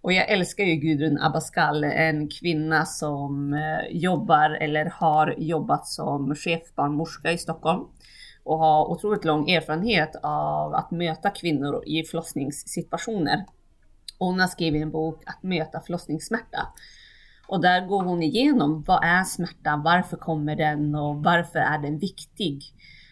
Och 0.02 0.14
jag 0.14 0.30
älskar 0.30 0.64
ju 0.64 0.76
Gudrun 0.76 1.20
Abascal, 1.20 1.84
en 1.84 2.30
kvinna 2.30 2.86
som 2.86 3.54
eh, 3.54 3.98
jobbar 3.98 4.50
eller 4.50 4.86
har 4.86 5.36
jobbat 5.38 5.88
som 5.88 6.36
chefbarnmorska 6.36 7.32
i 7.32 7.38
Stockholm. 7.38 7.84
Och 8.44 8.60
har 8.60 8.92
otroligt 8.92 9.26
lång 9.26 9.50
erfarenhet 9.50 10.16
av 10.24 10.74
att 10.74 10.92
möta 10.92 11.30
kvinnor 11.30 11.84
i 11.86 12.04
förlossningssituationer. 12.04 13.46
Hon 14.20 14.40
har 14.40 14.48
skrivit 14.48 14.82
en 14.82 14.92
bok 14.92 15.24
Att 15.26 15.44
möta 15.44 15.80
förlossningssmärta. 15.80 16.68
Och 17.48 17.62
där 17.62 17.88
går 17.88 18.04
hon 18.04 18.24
igenom 18.24 18.84
vad 18.88 19.04
är 19.04 19.24
smärta, 19.24 19.82
varför 19.86 20.18
kommer 20.18 20.56
den 20.56 20.96
och 20.96 21.24
varför 21.24 21.60
är 21.60 21.80
den 21.80 22.00
viktig? 22.00 22.64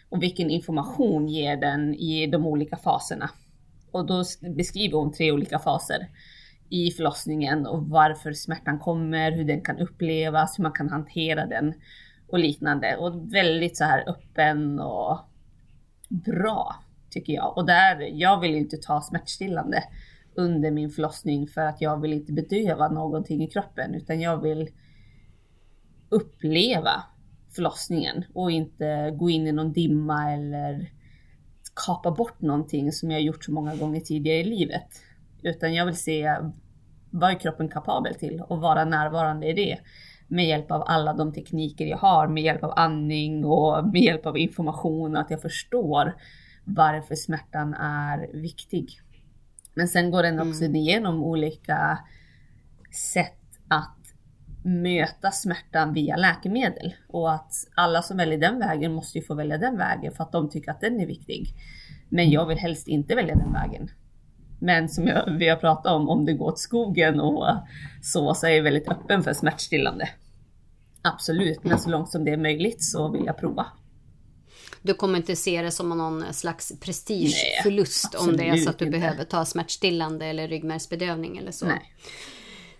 Och 0.08 0.22
vilken 0.22 0.50
information 0.50 1.28
ger 1.28 1.56
den 1.56 1.94
i 1.94 2.26
de 2.26 2.46
olika 2.46 2.76
faserna? 2.76 3.30
Och 3.90 4.06
då 4.06 4.24
beskriver 4.56 4.98
hon 4.98 5.12
tre 5.12 5.32
olika 5.32 5.58
faser 5.58 6.08
i 6.68 6.90
förlossningen 6.90 7.66
och 7.66 7.88
varför 7.88 8.32
smärtan 8.32 8.78
kommer, 8.78 9.32
hur 9.32 9.44
den 9.44 9.60
kan 9.60 9.78
upplevas, 9.78 10.58
hur 10.58 10.62
man 10.62 10.72
kan 10.72 10.88
hantera 10.88 11.46
den. 11.46 11.74
och 12.28 12.38
liknande. 12.38 12.96
Och 12.96 13.34
väldigt 13.34 13.76
så 13.76 13.84
här 13.84 14.08
öppen 14.08 14.80
och 14.80 15.18
bra 16.08 16.76
tycker 17.10 17.32
jag. 17.32 17.56
Och 17.58 17.66
där, 17.66 18.08
jag 18.12 18.40
vill 18.40 18.54
inte 18.54 18.76
ta 18.76 19.00
smärtstillande 19.00 19.82
under 20.36 20.70
min 20.70 20.90
förlossning 20.90 21.46
för 21.46 21.60
att 21.60 21.80
jag 21.80 22.00
vill 22.00 22.12
inte 22.12 22.32
bedöva 22.32 22.88
någonting 22.88 23.42
i 23.42 23.50
kroppen 23.50 23.94
utan 23.94 24.20
jag 24.20 24.42
vill 24.42 24.68
uppleva 26.08 27.04
förlossningen 27.54 28.24
och 28.34 28.50
inte 28.50 29.10
gå 29.18 29.30
in 29.30 29.46
i 29.46 29.52
någon 29.52 29.72
dimma 29.72 30.32
eller 30.32 30.90
kapa 31.86 32.10
bort 32.10 32.40
någonting 32.40 32.92
som 32.92 33.10
jag 33.10 33.22
gjort 33.22 33.44
så 33.44 33.52
många 33.52 33.76
gånger 33.76 34.00
tidigare 34.00 34.38
i 34.38 34.44
livet. 34.44 34.88
Utan 35.42 35.74
jag 35.74 35.86
vill 35.86 35.96
se 35.96 36.36
vad 37.10 37.30
är 37.30 37.38
kroppen 37.38 37.68
kapabel 37.68 38.14
till 38.14 38.40
och 38.40 38.60
vara 38.60 38.84
närvarande 38.84 39.46
i 39.46 39.52
det 39.52 39.78
med 40.28 40.46
hjälp 40.46 40.70
av 40.70 40.82
alla 40.86 41.12
de 41.12 41.32
tekniker 41.32 41.86
jag 41.86 41.98
har, 41.98 42.28
med 42.28 42.42
hjälp 42.42 42.64
av 42.64 42.72
andning 42.76 43.44
och 43.44 43.88
med 43.88 44.02
hjälp 44.02 44.26
av 44.26 44.38
information, 44.38 45.16
att 45.16 45.30
jag 45.30 45.42
förstår 45.42 46.14
varför 46.64 47.14
smärtan 47.14 47.74
är 47.74 48.30
viktig. 48.32 49.00
Men 49.74 49.88
sen 49.88 50.10
går 50.10 50.22
den 50.22 50.40
också 50.40 50.64
mm. 50.64 50.76
igenom 50.76 51.24
olika 51.24 51.98
sätt 52.92 53.40
att 53.68 53.98
möta 54.64 55.30
smärtan 55.30 55.92
via 55.92 56.16
läkemedel 56.16 56.94
och 57.08 57.32
att 57.32 57.52
alla 57.74 58.02
som 58.02 58.16
väljer 58.16 58.38
den 58.38 58.58
vägen 58.58 58.92
måste 58.92 59.18
ju 59.18 59.24
få 59.24 59.34
välja 59.34 59.58
den 59.58 59.76
vägen 59.76 60.12
för 60.12 60.24
att 60.24 60.32
de 60.32 60.50
tycker 60.50 60.70
att 60.70 60.80
den 60.80 61.00
är 61.00 61.06
viktig. 61.06 61.48
Men 62.08 62.30
jag 62.30 62.46
vill 62.46 62.58
helst 62.58 62.88
inte 62.88 63.14
välja 63.14 63.34
den 63.34 63.52
vägen. 63.52 63.90
Men 64.58 64.88
som 64.88 65.06
jag, 65.06 65.30
vi 65.38 65.48
har 65.48 65.56
pratat 65.56 65.92
om, 65.92 66.08
om 66.08 66.24
det 66.24 66.32
går 66.32 66.46
åt 66.46 66.58
skogen 66.58 67.20
och 67.20 67.46
så, 68.02 68.34
så 68.34 68.46
är 68.46 68.50
jag 68.50 68.62
väldigt 68.62 68.88
öppen 68.88 69.22
för 69.22 69.32
smärtstillande. 69.32 70.08
Absolut, 71.02 71.64
men 71.64 71.78
så 71.78 71.90
långt 71.90 72.10
som 72.10 72.24
det 72.24 72.30
är 72.30 72.36
möjligt 72.36 72.84
så 72.84 73.08
vill 73.08 73.26
jag 73.26 73.38
prova. 73.38 73.66
Du 74.82 74.94
kommer 74.94 75.16
inte 75.16 75.36
se 75.36 75.62
det 75.62 75.70
som 75.70 75.88
någon 75.88 76.34
slags 76.34 76.72
prestigeförlust 76.80 78.14
om 78.14 78.36
det 78.36 78.48
är 78.48 78.56
så 78.56 78.70
att 78.70 78.78
du 78.78 78.84
inte. 78.84 78.98
behöver 78.98 79.24
ta 79.24 79.44
smärtstillande 79.44 80.26
eller 80.26 80.48
ryggmärgsbedövning 80.48 81.36
eller 81.36 81.52
så? 81.52 81.66
Nej. 81.66 81.94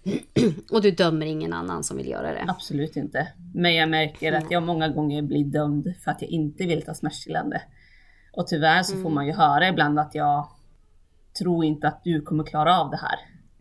Och 0.71 0.83
du 0.83 0.91
dömer 0.91 1.27
ingen 1.27 1.53
annan 1.53 1.85
som 1.85 1.97
vill 1.97 2.09
göra 2.09 2.33
det? 2.33 2.45
Absolut 2.49 2.97
inte. 2.97 3.29
Men 3.55 3.75
jag 3.75 3.89
märker 3.89 4.33
att 4.33 4.51
jag 4.51 4.63
många 4.63 4.89
gånger 4.89 5.23
blir 5.23 5.45
dömd 5.45 5.95
för 6.05 6.11
att 6.11 6.23
jag 6.23 6.31
inte 6.31 6.67
vill 6.67 6.83
ta 6.83 6.95
smärtstillande. 6.95 7.63
Och 8.33 8.47
tyvärr 8.47 8.83
så 8.83 8.93
mm. 8.93 9.03
får 9.03 9.11
man 9.11 9.27
ju 9.27 9.33
höra 9.33 9.69
ibland 9.69 9.99
att 9.99 10.15
jag 10.15 10.49
tror 11.39 11.65
inte 11.65 11.89
att 11.89 12.05
du 12.05 12.21
kommer 12.21 12.45
klara 12.45 12.81
av 12.81 12.91
det 12.91 12.97
här. 12.97 13.19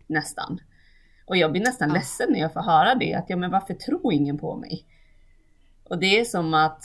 Nästan. 0.07 0.59
Och 1.25 1.37
jag 1.37 1.51
blir 1.51 1.61
nästan 1.61 1.89
ja. 1.89 1.95
ledsen 1.95 2.31
när 2.31 2.39
jag 2.39 2.53
får 2.53 2.61
höra 2.61 2.95
det. 2.95 3.13
Att 3.13 3.25
ja, 3.27 3.35
men 3.35 3.51
varför 3.51 3.73
tror 3.73 4.13
ingen 4.13 4.37
på 4.37 4.55
mig? 4.55 4.85
Och 5.83 5.99
det 5.99 6.19
är 6.19 6.25
som 6.25 6.53
att, 6.53 6.83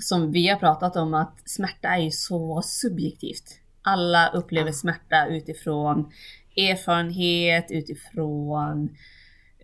som 0.00 0.32
vi 0.32 0.48
har 0.48 0.56
pratat 0.56 0.96
om, 0.96 1.14
att 1.14 1.38
smärta 1.44 1.88
är 1.88 2.00
ju 2.00 2.10
så 2.10 2.62
subjektivt. 2.64 3.60
Alla 3.82 4.28
upplever 4.28 4.72
smärta 4.72 5.26
utifrån 5.26 6.12
erfarenhet, 6.56 7.70
utifrån 7.70 8.96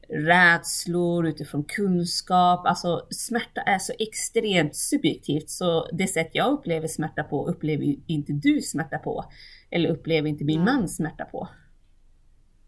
rädslor, 0.09 1.27
utifrån 1.27 1.65
kunskap. 1.65 2.67
Alltså 2.67 3.07
smärta 3.11 3.61
är 3.61 3.79
så 3.79 3.93
extremt 3.99 4.77
subjektivt 4.77 5.51
så 5.51 5.89
det 5.93 6.07
sätt 6.07 6.31
jag 6.33 6.53
upplever 6.53 6.89
smärta 6.89 7.23
på 7.23 7.49
upplever 7.49 7.97
inte 8.07 8.33
du 8.33 8.61
smärta 8.63 8.99
på. 8.99 9.25
Eller 9.71 9.89
upplever 9.89 10.29
inte 10.29 10.45
min 10.45 10.65
man 10.65 10.89
smärta 10.89 11.25
på. 11.25 11.49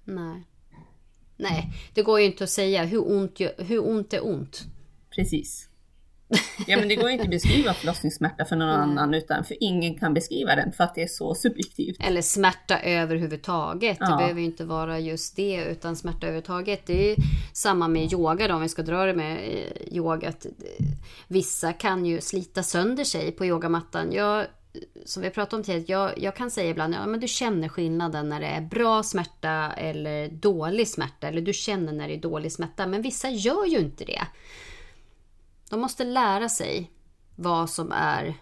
Nej. 0.05 0.47
Nej, 1.37 1.73
det 1.95 2.03
går 2.03 2.21
ju 2.21 2.27
inte 2.27 2.45
att 2.45 2.51
säga 2.51 2.85
hur 2.85 3.13
ont, 3.13 3.41
hur 3.59 3.89
ont 3.89 4.13
är 4.13 4.27
ont. 4.27 4.65
Precis. 5.15 5.70
Ja 6.67 6.79
men 6.79 6.89
det 6.89 6.97
går 6.97 7.07
ju 7.07 7.13
inte 7.13 7.25
att 7.25 7.31
beskriva 7.31 7.75
förlossningssmärta 7.75 8.45
för 8.45 8.57
någon 8.57 8.69
Nej. 8.69 8.79
annan 8.79 9.15
utan 9.15 9.45
för 9.45 9.57
ingen 9.61 9.99
kan 9.99 10.15
beskriva 10.15 10.57
den 10.57 10.73
för 10.73 10.85
att 10.85 10.95
det 10.95 11.03
är 11.03 11.09
så 11.09 11.35
subjektivt. 11.35 11.97
Eller 12.01 12.23
smärta 12.23 12.81
överhuvudtaget. 12.81 13.97
Ja. 14.01 14.11
Det 14.11 14.17
behöver 14.17 14.41
ju 14.41 14.47
inte 14.47 14.65
vara 14.65 14.99
just 14.99 15.37
det 15.37 15.65
utan 15.71 15.97
smärta 15.97 16.27
överhuvudtaget. 16.27 16.87
Det 16.87 17.13
är 17.13 17.17
samma 17.53 17.89
med 17.89 18.13
yoga 18.13 18.49
då 18.49 18.55
om 18.55 18.63
vi 18.63 18.69
ska 18.69 18.83
dra 18.83 19.05
det 19.05 19.15
med 19.15 19.37
eh, 19.37 19.95
yoga. 19.97 20.33
Vissa 21.29 21.73
kan 21.73 22.07
ju 22.07 22.21
slita 22.21 22.63
sönder 22.63 23.05
sig 23.05 23.33
på 23.33 23.47
yogamattan. 23.47 24.13
Jag 24.13 24.47
som 25.05 25.23
vi 25.23 25.31
pratade 25.31 25.57
om 25.57 25.65
tidigare, 25.65 26.13
jag, 26.13 26.19
jag 26.19 26.37
kan 26.37 26.51
säga 26.51 26.71
ibland 26.71 26.95
ja, 26.95 27.07
men 27.07 27.21
du 27.21 27.29
känner 27.29 27.69
skillnaden 27.69 28.29
när 28.29 28.41
det 28.41 28.47
är 28.47 28.61
bra 28.61 29.03
smärta 29.03 29.73
eller 29.73 30.29
dålig 30.29 30.89
smärta. 30.89 31.29
Eller 31.29 31.41
du 31.41 31.53
känner 31.53 31.93
när 31.93 32.09
det 32.09 32.15
är 32.15 32.21
dålig 32.21 32.53
smärta. 32.53 32.87
Men 32.87 33.03
vissa 33.03 33.31
gör 33.31 33.67
ju 33.67 33.79
inte 33.79 34.05
det. 34.05 34.23
De 35.71 35.81
måste 35.81 36.05
lära 36.05 36.49
sig 36.49 36.91
vad 37.37 37.71
som 37.71 37.93
är 37.93 38.35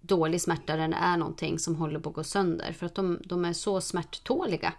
dålig 0.00 0.40
smärta 0.40 0.76
när 0.76 0.88
det 0.88 0.96
är 0.96 1.16
någonting 1.16 1.58
som 1.58 1.76
håller 1.76 2.00
på 2.00 2.08
att 2.08 2.14
gå 2.14 2.24
sönder. 2.24 2.72
För 2.72 2.86
att 2.86 2.94
de, 2.94 3.20
de 3.24 3.44
är 3.44 3.52
så 3.52 3.80
smärttåliga. 3.80 4.72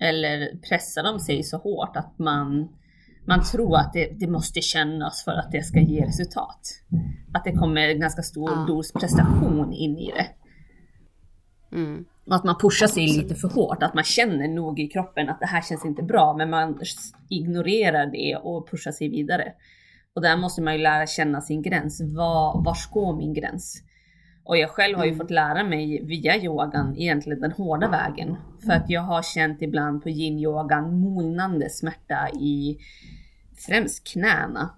Eller 0.00 0.56
pressar 0.68 1.02
de 1.02 1.20
sig 1.20 1.42
så 1.42 1.56
hårt 1.56 1.96
att 1.96 2.18
man, 2.18 2.68
man 3.26 3.44
tror 3.44 3.76
att 3.76 3.92
det, 3.92 4.20
det 4.20 4.26
måste 4.26 4.60
kännas 4.60 5.24
för 5.24 5.32
att 5.32 5.52
det 5.52 5.62
ska 5.62 5.80
ge 5.80 6.06
resultat. 6.06 6.60
Att 7.34 7.44
det 7.44 7.52
kommer 7.52 7.88
en 7.88 8.00
ganska 8.00 8.22
stor 8.22 8.50
ja. 8.50 8.64
dos 8.68 8.92
prestation 8.92 9.72
in 9.72 9.98
i 9.98 10.12
det. 10.12 10.26
Mm. 11.76 12.04
Att 12.26 12.44
man 12.44 12.58
pushar 12.58 12.86
sig 12.86 13.06
lite 13.06 13.34
för 13.34 13.48
hårt, 13.48 13.82
att 13.82 13.94
man 13.94 14.04
känner 14.04 14.48
nog 14.48 14.80
i 14.80 14.88
kroppen 14.88 15.28
att 15.28 15.40
det 15.40 15.46
här 15.46 15.62
känns 15.62 15.84
inte 15.84 16.02
bra, 16.02 16.34
men 16.36 16.50
man 16.50 16.80
ignorerar 17.30 18.06
det 18.06 18.36
och 18.36 18.70
pushar 18.70 18.92
sig 18.92 19.08
vidare. 19.08 19.52
Och 20.14 20.22
där 20.22 20.36
måste 20.36 20.62
man 20.62 20.74
ju 20.74 20.82
lära 20.82 21.06
känna 21.06 21.40
sin 21.40 21.62
gräns. 21.62 22.00
Var, 22.00 22.64
var 22.64 22.92
går 22.92 23.16
min 23.16 23.34
gräns? 23.34 23.82
Och 24.44 24.56
jag 24.56 24.70
själv 24.70 24.98
har 24.98 25.04
ju 25.04 25.10
mm. 25.10 25.18
fått 25.18 25.30
lära 25.30 25.64
mig 25.64 26.04
via 26.04 26.36
yogan 26.36 26.96
egentligen 26.98 27.40
den 27.40 27.52
hårda 27.52 27.88
vägen. 27.88 28.36
För 28.66 28.72
att 28.72 28.90
jag 28.90 29.00
har 29.00 29.22
känt 29.22 29.62
ibland 29.62 30.02
på 30.02 30.08
yin-yogan 30.08 31.00
molnande 31.00 31.70
smärta 31.70 32.28
i 32.28 32.78
främst 33.66 34.12
knäna. 34.12 34.70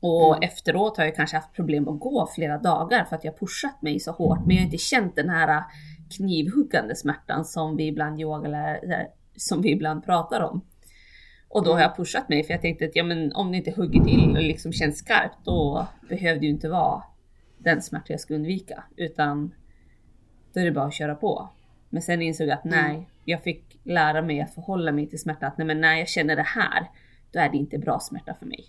Och 0.00 0.36
mm. 0.36 0.48
efteråt 0.48 0.96
har 0.96 1.04
jag 1.04 1.16
kanske 1.16 1.36
haft 1.36 1.52
problem 1.52 1.88
att 1.88 2.00
gå 2.00 2.28
flera 2.34 2.58
dagar 2.58 3.04
för 3.04 3.16
att 3.16 3.24
jag 3.24 3.38
pushat 3.38 3.82
mig 3.82 4.00
så 4.00 4.12
hårt. 4.12 4.46
Men 4.46 4.56
jag 4.56 4.62
har 4.62 4.64
inte 4.64 4.78
känt 4.78 5.16
den 5.16 5.28
här 5.28 5.62
knivhuggande 6.16 6.96
smärtan 6.96 7.44
som 7.44 7.76
vi 7.76 7.86
ibland 7.86 8.20
yogalärare, 8.20 9.06
som 9.36 9.62
vi 9.62 9.72
ibland 9.72 10.04
pratar 10.04 10.40
om. 10.40 10.64
Och 11.54 11.64
då 11.64 11.72
har 11.72 11.80
jag 11.80 11.96
pushat 11.96 12.28
mig 12.28 12.44
för 12.44 12.54
jag 12.54 12.62
tänkte 12.62 12.84
att 12.84 12.96
ja, 12.96 13.04
men 13.04 13.32
om 13.32 13.50
det 13.50 13.56
inte 13.56 13.70
hugger 13.70 14.04
till 14.04 14.36
och 14.36 14.42
liksom 14.42 14.72
känns 14.72 14.98
skarpt 14.98 15.38
då 15.44 15.86
behöver 16.08 16.40
det 16.40 16.46
ju 16.46 16.52
inte 16.52 16.68
vara 16.68 17.02
den 17.58 17.82
smärta 17.82 18.12
jag 18.12 18.20
ska 18.20 18.34
undvika. 18.34 18.84
Utan 18.96 19.54
då 20.52 20.60
är 20.60 20.64
det 20.64 20.72
bara 20.72 20.84
att 20.84 20.94
köra 20.94 21.14
på. 21.14 21.48
Men 21.90 22.02
sen 22.02 22.22
insåg 22.22 22.48
jag 22.48 22.58
att 22.58 22.64
mm. 22.64 22.84
nej, 22.84 23.08
jag 23.24 23.42
fick 23.42 23.80
lära 23.82 24.22
mig 24.22 24.40
att 24.40 24.54
förhålla 24.54 24.92
mig 24.92 25.08
till 25.08 25.18
smärta. 25.18 25.46
Att 25.46 25.58
nej, 25.58 25.66
men 25.66 25.80
när 25.80 25.96
jag 25.96 26.08
känner 26.08 26.36
det 26.36 26.42
här, 26.42 26.90
då 27.32 27.38
är 27.38 27.48
det 27.48 27.56
inte 27.56 27.78
bra 27.78 28.00
smärta 28.00 28.34
för 28.34 28.46
mig. 28.46 28.64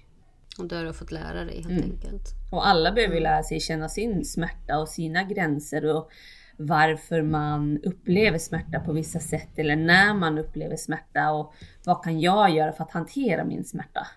Och 0.59 0.67
då 0.67 0.75
har 0.75 0.83
du 0.83 0.93
fått 0.93 1.11
lära 1.11 1.45
dig 1.45 1.55
helt 1.55 1.69
mm. 1.69 1.83
enkelt. 1.83 2.27
Och 2.51 2.67
alla 2.67 2.91
behöver 2.91 3.15
mm. 3.15 3.23
lära 3.23 3.43
sig 3.43 3.59
känna 3.59 3.89
sin 3.89 4.25
smärta 4.25 4.79
och 4.79 4.89
sina 4.89 5.23
gränser. 5.23 5.95
Och 5.95 6.11
varför 6.57 7.21
man 7.21 7.79
upplever 7.83 8.37
smärta 8.37 8.79
på 8.79 8.93
vissa 8.93 9.19
sätt 9.19 9.59
eller 9.59 9.75
när 9.75 10.13
man 10.13 10.37
upplever 10.37 10.75
smärta 10.75 11.31
och 11.31 11.53
vad 11.85 12.03
kan 12.03 12.19
jag 12.19 12.49
göra 12.49 12.71
för 12.71 12.83
att 12.83 12.91
hantera 12.91 13.45
min 13.45 13.63
smärta? 13.63 14.07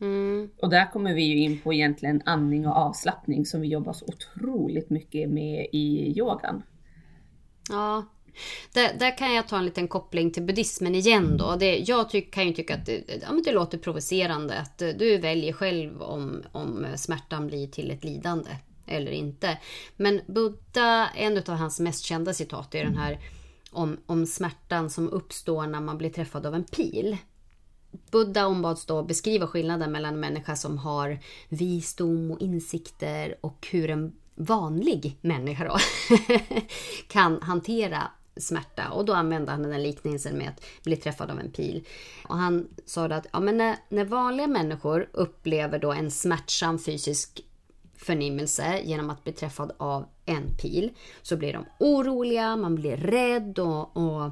Mm. 0.00 0.50
Och 0.56 0.70
där 0.70 0.92
kommer 0.92 1.14
vi 1.14 1.22
ju 1.22 1.38
in 1.38 1.60
på 1.60 1.72
egentligen 1.72 2.22
andning 2.24 2.66
och 2.66 2.76
avslappning 2.76 3.46
som 3.46 3.60
vi 3.60 3.68
jobbar 3.68 3.92
så 3.92 4.04
otroligt 4.06 4.90
mycket 4.90 5.30
med 5.30 5.66
i 5.72 6.18
yogan. 6.18 6.62
Ja, 7.70 8.04
där, 8.74 8.98
där, 8.98 9.18
kan 9.18 9.34
jag 9.34 9.48
ta 9.48 9.58
en 9.58 9.64
liten 9.64 9.88
koppling 9.88 10.32
till 10.32 10.42
buddhismen 10.42 10.94
igen 10.94 11.36
då. 11.36 11.56
Det, 11.56 11.78
jag 11.78 12.10
tyck, 12.10 12.34
kan 12.34 12.46
ju 12.46 12.52
tycka 12.52 12.74
att 12.74 12.86
det, 12.86 13.02
ja, 13.22 13.32
men 13.32 13.42
det 13.42 13.52
låter 13.52 13.78
provocerande 13.78 14.58
att 14.58 14.78
du 14.78 15.18
väljer 15.18 15.52
själv 15.52 16.02
om, 16.02 16.42
om 16.52 16.86
smärtan 16.96 17.46
blir 17.46 17.66
till 17.66 17.90
ett 17.90 18.04
lidande 18.04 18.50
eller 18.86 19.12
inte. 19.12 19.58
Men 19.96 20.20
Buddha, 20.26 21.08
en 21.08 21.38
av 21.38 21.54
hans 21.54 21.80
mest 21.80 22.04
kända 22.04 22.34
citat 22.34 22.74
är 22.74 22.84
den 22.84 22.96
här 22.96 23.18
om, 23.70 23.96
om 24.06 24.26
smärtan 24.26 24.90
som 24.90 25.08
uppstår 25.08 25.66
när 25.66 25.80
man 25.80 25.98
blir 25.98 26.10
träffad 26.10 26.46
av 26.46 26.54
en 26.54 26.64
pil. 26.64 27.16
Buddha 28.10 28.46
ombads 28.46 28.86
då 28.86 29.02
beskriva 29.02 29.46
skillnaden 29.46 29.92
mellan 29.92 30.14
en 30.14 30.20
människa 30.20 30.56
som 30.56 30.78
har 30.78 31.18
visdom 31.48 32.30
och 32.30 32.40
insikter 32.40 33.36
och 33.40 33.68
hur 33.70 33.90
en 33.90 34.12
vanlig 34.34 35.16
människa 35.20 35.64
då 35.64 35.76
kan 37.08 37.42
hantera 37.42 38.10
smärta. 38.36 38.90
Och 38.90 39.04
då 39.04 39.12
använde 39.12 39.50
han 39.50 39.62
den 39.62 39.72
här 39.72 39.80
liknelsen 39.80 40.38
med 40.38 40.48
att 40.48 40.84
bli 40.84 40.96
träffad 40.96 41.30
av 41.30 41.40
en 41.40 41.50
pil. 41.50 41.84
Och 42.28 42.36
han 42.36 42.68
sa 42.86 43.04
att 43.04 43.26
ja, 43.32 43.40
men 43.40 43.56
när, 43.56 43.76
när 43.88 44.04
vanliga 44.04 44.46
människor 44.46 45.08
upplever 45.12 45.78
då 45.78 45.92
en 45.92 46.10
smärtsam 46.10 46.78
fysisk 46.78 47.40
förnimmelse 48.00 48.80
genom 48.84 49.10
att 49.10 49.24
bli 49.24 49.32
träffad 49.32 49.72
av 49.78 50.06
en 50.26 50.56
pil 50.56 50.90
så 51.22 51.36
blir 51.36 51.52
de 51.52 51.64
oroliga, 51.78 52.56
man 52.56 52.74
blir 52.74 52.96
rädd 52.96 53.58
och, 53.58 53.96
och 53.96 54.30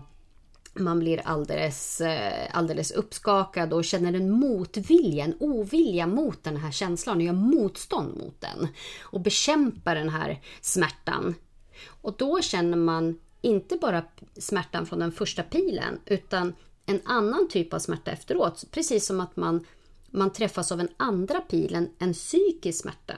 man 0.75 0.99
blir 0.99 1.21
alldeles, 1.25 2.01
eh, 2.01 2.49
alldeles 2.53 2.91
uppskakad 2.91 3.73
och 3.73 3.85
känner 3.85 4.13
en 4.13 4.31
motvilja, 4.31 5.25
en 5.25 5.37
ovilja 5.41 6.07
mot 6.07 6.45
den 6.45 6.57
här 6.57 6.71
känslan 6.71 7.17
och 7.17 7.23
gör 7.23 7.33
motstånd 7.33 8.17
mot 8.17 8.41
den. 8.41 8.69
Och 9.03 9.21
bekämpar 9.21 9.95
den 9.95 10.09
här 10.09 10.41
smärtan. 10.61 11.35
Och 11.89 12.15
då 12.19 12.41
känner 12.41 12.77
man 12.77 13.19
inte 13.41 13.77
bara 13.77 14.03
smärtan 14.37 14.87
från 14.87 14.99
den 14.99 15.13
första 15.13 15.43
pilen 15.43 16.01
utan 16.07 16.55
en 16.87 17.01
annan 17.05 17.49
typ 17.49 17.75
av 17.75 17.79
smärta 17.79 18.11
efteråt. 18.11 18.65
Precis 18.71 19.07
som 19.07 19.21
att 19.21 19.37
man, 19.37 19.65
man 20.11 20.33
träffas 20.33 20.73
av 20.73 20.81
en 20.81 20.89
andra 20.97 21.41
pilen, 21.41 21.91
en 21.99 22.13
psykisk 22.13 22.83
smärta. 22.83 23.15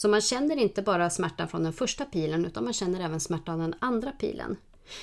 Så 0.00 0.08
man 0.08 0.20
känner 0.20 0.56
inte 0.56 0.82
bara 0.82 1.10
smärtan 1.10 1.48
från 1.48 1.62
den 1.62 1.72
första 1.72 2.04
pilen 2.04 2.44
utan 2.44 2.64
man 2.64 2.72
känner 2.72 3.04
även 3.04 3.20
smärtan 3.20 3.54
av 3.54 3.60
den 3.60 3.74
andra 3.78 4.12
pilen. 4.12 4.56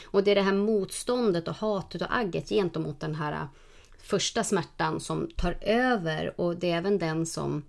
Och 0.05 0.23
det 0.23 0.31
är 0.31 0.35
det 0.35 0.41
här 0.41 0.53
motståndet 0.53 1.47
och 1.47 1.55
hatet 1.55 2.01
och 2.01 2.17
agget 2.17 2.49
gentemot 2.49 2.99
den 2.99 3.15
här 3.15 3.31
äh, 3.31 3.47
första 4.03 4.43
smärtan 4.43 4.99
som 4.99 5.29
tar 5.35 5.57
över 5.61 6.41
och 6.41 6.55
det 6.55 6.71
är 6.71 6.77
även 6.77 6.97
den 6.97 7.25
som, 7.25 7.63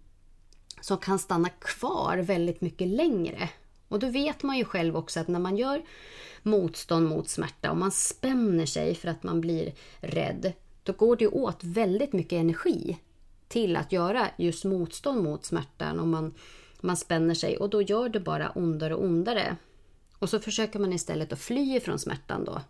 som 0.80 0.98
kan 0.98 1.18
stanna 1.18 1.48
kvar 1.48 2.18
väldigt 2.18 2.60
mycket 2.60 2.88
längre. 2.88 3.48
Och 3.88 3.98
då 3.98 4.10
vet 4.10 4.42
man 4.42 4.58
ju 4.58 4.64
själv 4.64 4.96
också 4.96 5.20
att 5.20 5.28
när 5.28 5.40
man 5.40 5.56
gör 5.56 5.82
motstånd 6.42 7.08
mot 7.08 7.28
smärta 7.28 7.70
och 7.70 7.76
man 7.76 7.92
spänner 7.92 8.66
sig 8.66 8.94
för 8.94 9.08
att 9.08 9.22
man 9.22 9.40
blir 9.40 9.74
rädd, 10.00 10.52
då 10.82 10.92
går 10.92 11.16
det 11.16 11.28
åt 11.28 11.64
väldigt 11.64 12.12
mycket 12.12 12.36
energi 12.36 12.98
till 13.48 13.76
att 13.76 13.92
göra 13.92 14.28
just 14.38 14.64
motstånd 14.64 15.22
mot 15.22 15.44
smärtan 15.44 16.00
och 16.00 16.08
man, 16.08 16.34
man 16.80 16.96
spänner 16.96 17.34
sig 17.34 17.56
och 17.56 17.70
då 17.70 17.82
gör 17.82 18.08
det 18.08 18.20
bara 18.20 18.50
ondare 18.50 18.94
och 18.94 19.04
ondare. 19.04 19.56
Och 20.18 20.28
så 20.28 20.40
försöker 20.40 20.78
man 20.78 20.92
istället 20.92 21.32
att 21.32 21.38
fly 21.38 21.76
ifrån 21.76 21.98
smärtan 21.98 22.44
då. 22.44 22.60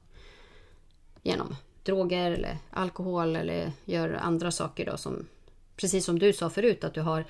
Genom 1.23 1.57
droger 1.83 2.31
eller 2.31 2.59
alkohol 2.71 3.37
eller 3.37 3.73
gör 3.85 4.13
andra 4.13 4.51
saker 4.51 4.87
då 4.87 4.97
som 4.97 5.27
Precis 5.77 6.05
som 6.05 6.19
du 6.19 6.33
sa 6.33 6.51
förut 6.51 6.85
att 6.85 6.95
du 6.95 7.01
har 7.01 7.25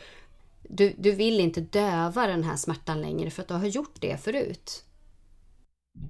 du, 0.63 0.95
du 0.99 1.13
vill 1.13 1.41
inte 1.41 1.61
döva 1.61 2.27
den 2.27 2.45
här 2.45 2.57
smärtan 2.57 3.01
längre 3.01 3.31
för 3.31 3.43
att 3.43 3.49
du 3.49 3.55
har 3.55 3.67
gjort 3.67 4.01
det 4.01 4.17
förut. 4.17 4.85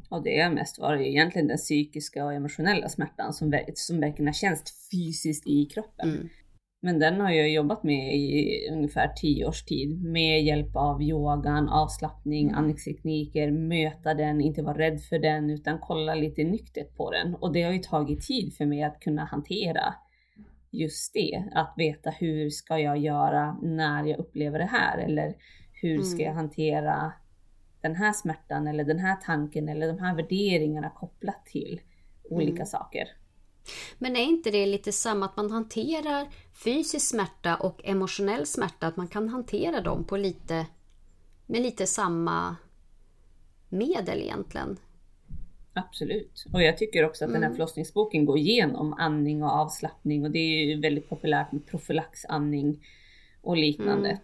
Och 0.09 0.23
det 0.23 0.41
har 0.41 0.51
mest 0.51 0.79
varit 0.79 1.07
egentligen 1.07 1.49
den 1.49 1.57
psykiska 1.57 2.25
och 2.25 2.33
emotionella 2.33 2.89
smärtan 2.89 3.33
som, 3.33 3.63
som 3.75 4.01
verkligen 4.01 4.27
har 4.27 4.33
känts 4.33 4.91
fysiskt 4.91 5.47
i 5.47 5.67
kroppen. 5.67 6.11
Mm. 6.11 6.29
Men 6.81 6.99
den 6.99 7.21
har 7.21 7.31
jag 7.31 7.51
jobbat 7.51 7.83
med 7.83 8.17
i 8.17 8.69
ungefär 8.73 9.09
tio 9.09 9.47
års 9.47 9.63
tid 9.63 10.05
med 10.05 10.45
hjälp 10.45 10.77
av 10.77 11.03
yogan, 11.03 11.69
avslappning, 11.69 12.49
mm. 12.49 12.59
andningstekniker, 12.59 13.51
möta 13.51 14.15
den, 14.15 14.41
inte 14.41 14.63
vara 14.63 14.79
rädd 14.79 15.01
för 15.01 15.19
den 15.19 15.51
utan 15.51 15.79
kolla 15.79 16.15
lite 16.15 16.45
nyktert 16.45 16.97
på 16.97 17.11
den. 17.11 17.35
Och 17.35 17.53
det 17.53 17.63
har 17.63 17.73
ju 17.73 17.79
tagit 17.79 18.27
tid 18.27 18.55
för 18.55 18.67
mig 18.67 18.83
att 18.83 19.01
kunna 19.01 19.25
hantera 19.25 19.95
just 20.71 21.15
det. 21.15 21.45
Att 21.55 21.75
veta 21.77 22.11
hur 22.11 22.51
ska 22.51 22.79
jag 22.79 22.99
göra 22.99 23.59
när 23.63 24.05
jag 24.05 24.19
upplever 24.19 24.59
det 24.59 24.65
här 24.73 24.99
eller 24.99 25.35
hur 25.73 26.03
ska 26.03 26.23
jag 26.23 26.33
mm. 26.33 26.37
hantera 26.37 27.13
den 27.81 27.95
här 27.95 28.13
smärtan 28.13 28.67
eller 28.67 28.85
den 28.85 28.99
här 28.99 29.17
tanken 29.17 29.69
eller 29.69 29.87
de 29.87 29.99
här 29.99 30.17
värderingarna 30.17 30.91
kopplat 30.91 31.47
till 31.47 31.81
olika 32.31 32.53
mm. 32.53 32.67
saker. 32.67 33.09
Men 33.99 34.17
är 34.17 34.25
inte 34.25 34.51
det 34.51 34.67
lite 34.67 34.93
samma 34.93 35.27
att 35.27 35.37
man 35.37 35.51
hanterar 35.51 36.29
fysisk 36.65 37.09
smärta 37.09 37.57
och 37.57 37.81
emotionell 37.85 38.47
smärta, 38.47 38.87
att 38.87 38.97
man 38.97 39.09
kan 39.09 39.29
hantera 39.29 39.81
dem 39.81 40.05
på 40.05 40.17
lite 40.17 40.67
med 41.47 41.63
lite 41.63 41.87
samma 41.87 42.57
medel 43.69 44.23
egentligen? 44.23 44.77
Absolut. 45.73 46.45
Och 46.53 46.63
jag 46.63 46.79
tycker 46.79 47.05
också 47.05 47.25
att 47.25 47.29
mm. 47.29 47.35
den 47.35 47.43
här 47.43 47.49
mm. 47.49 47.57
förlossningsboken 47.57 48.25
går 48.25 48.39
igenom 48.39 48.93
andning 48.93 49.43
och 49.43 49.51
avslappning 49.51 50.25
och 50.25 50.31
det 50.31 50.39
är 50.39 50.65
ju 50.65 50.81
väldigt 50.81 51.09
populärt 51.09 51.53
med 51.53 51.67
profylaxandning 51.67 52.87
och 53.43 53.57
liknande. 53.57 54.09
Mm. 54.09 54.23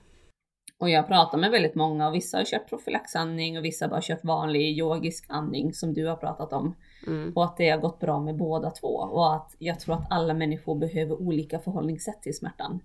Och 0.78 0.90
jag 0.90 1.06
pratar 1.06 1.38
med 1.38 1.50
väldigt 1.50 1.74
många 1.74 2.08
och 2.08 2.14
vissa 2.14 2.37
har 2.37 2.44
kört 2.44 2.68
profylaxandning 2.68 3.58
och 3.58 3.64
vissa 3.64 3.84
har 3.84 3.90
bara 3.90 4.00
kört 4.02 4.24
vanlig 4.24 4.78
yogisk 4.78 5.24
andning 5.28 5.74
som 5.74 5.94
du 5.94 6.06
har 6.06 6.16
pratat 6.16 6.52
om. 6.52 6.74
Mm. 7.06 7.32
Och 7.32 7.44
att 7.44 7.56
det 7.56 7.70
har 7.70 7.78
gått 7.78 8.00
bra 8.00 8.20
med 8.20 8.37
båda 8.37 8.70
två. 8.70 8.88
Och 8.88 9.34
att 9.34 9.54
jag 9.58 9.80
tror 9.80 9.94
att 9.94 10.06
alla 10.10 10.34
människor 10.34 10.74
behöver 10.78 11.14
olika 11.14 11.58
förhållningssätt 11.58 12.22
till 12.22 12.37
smärtan. 12.37 12.80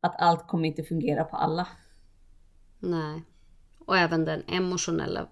Att 0.00 0.20
allt 0.22 0.48
kommer 0.48 0.68
inte 0.68 0.82
fungera 0.82 1.24
på 1.24 1.36
alla. 1.36 1.68
Nej. 2.78 3.22
Och 3.78 3.96
även 3.96 4.24
den 4.24 4.42
emotionella 4.48 5.28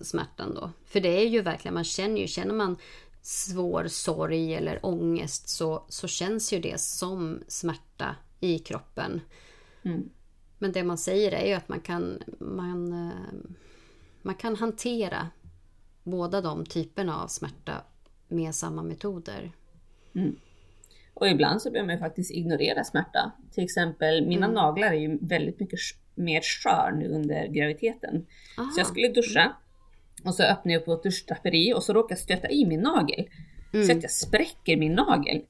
smärtan 0.00 0.54
då. 0.54 0.70
För 0.84 1.00
det 1.00 1.22
är 1.22 1.28
ju 1.28 1.42
verkligen, 1.42 1.74
man 1.74 1.84
känner 1.84 2.20
ju, 2.20 2.26
känner 2.26 2.54
man 2.54 2.76
svår 3.22 3.86
sorg 3.88 4.54
eller 4.54 4.86
ångest 4.86 5.48
så, 5.48 5.84
så 5.88 6.08
känns 6.08 6.52
ju 6.52 6.60
det 6.60 6.80
som 6.80 7.42
smärta 7.48 8.16
i 8.40 8.58
kroppen. 8.58 9.20
Mm. 9.82 10.08
Men 10.58 10.72
det 10.72 10.84
man 10.84 10.98
säger 10.98 11.32
är 11.32 11.46
ju 11.46 11.52
att 11.52 11.68
man 11.68 11.80
kan, 11.80 12.22
man, 12.38 12.92
eh, 12.92 13.50
man 14.22 14.34
kan 14.34 14.56
hantera 14.56 15.28
båda 16.02 16.40
de 16.40 16.64
typerna 16.66 17.22
av 17.22 17.26
smärta 17.26 17.84
med 18.28 18.54
samma 18.54 18.82
metoder. 18.82 19.52
Mm. 20.14 20.36
Och 21.14 21.28
ibland 21.28 21.62
så 21.62 21.70
behöver 21.70 21.92
man 21.92 21.98
faktiskt 21.98 22.30
ignorera 22.30 22.84
smärta. 22.84 23.32
Till 23.52 23.64
exempel 23.64 24.26
mina 24.26 24.46
mm. 24.46 24.54
naglar 24.54 24.88
är 24.88 25.00
ju 25.00 25.18
väldigt 25.20 25.60
mycket 25.60 25.80
mer 26.14 26.40
skör 26.40 26.92
nu 26.98 27.08
under 27.08 27.46
graviditeten. 27.46 28.26
Aha. 28.58 28.70
Så 28.70 28.80
jag 28.80 28.86
skulle 28.86 29.08
duscha 29.08 29.56
och 30.24 30.34
så 30.34 30.42
öppnar 30.42 30.72
jag 30.72 30.80
upp 30.80 30.88
vårt 30.88 31.02
duschdraperi 31.02 31.74
och 31.74 31.82
så 31.82 31.92
råkar 31.92 32.14
jag 32.14 32.18
stöta 32.18 32.50
i 32.50 32.66
min 32.66 32.80
nagel. 32.80 33.28
Mm. 33.72 33.86
Så 33.86 33.92
att 33.92 34.02
jag 34.02 34.10
spräcker 34.12 34.76
min 34.76 34.94
nagel. 34.94 35.42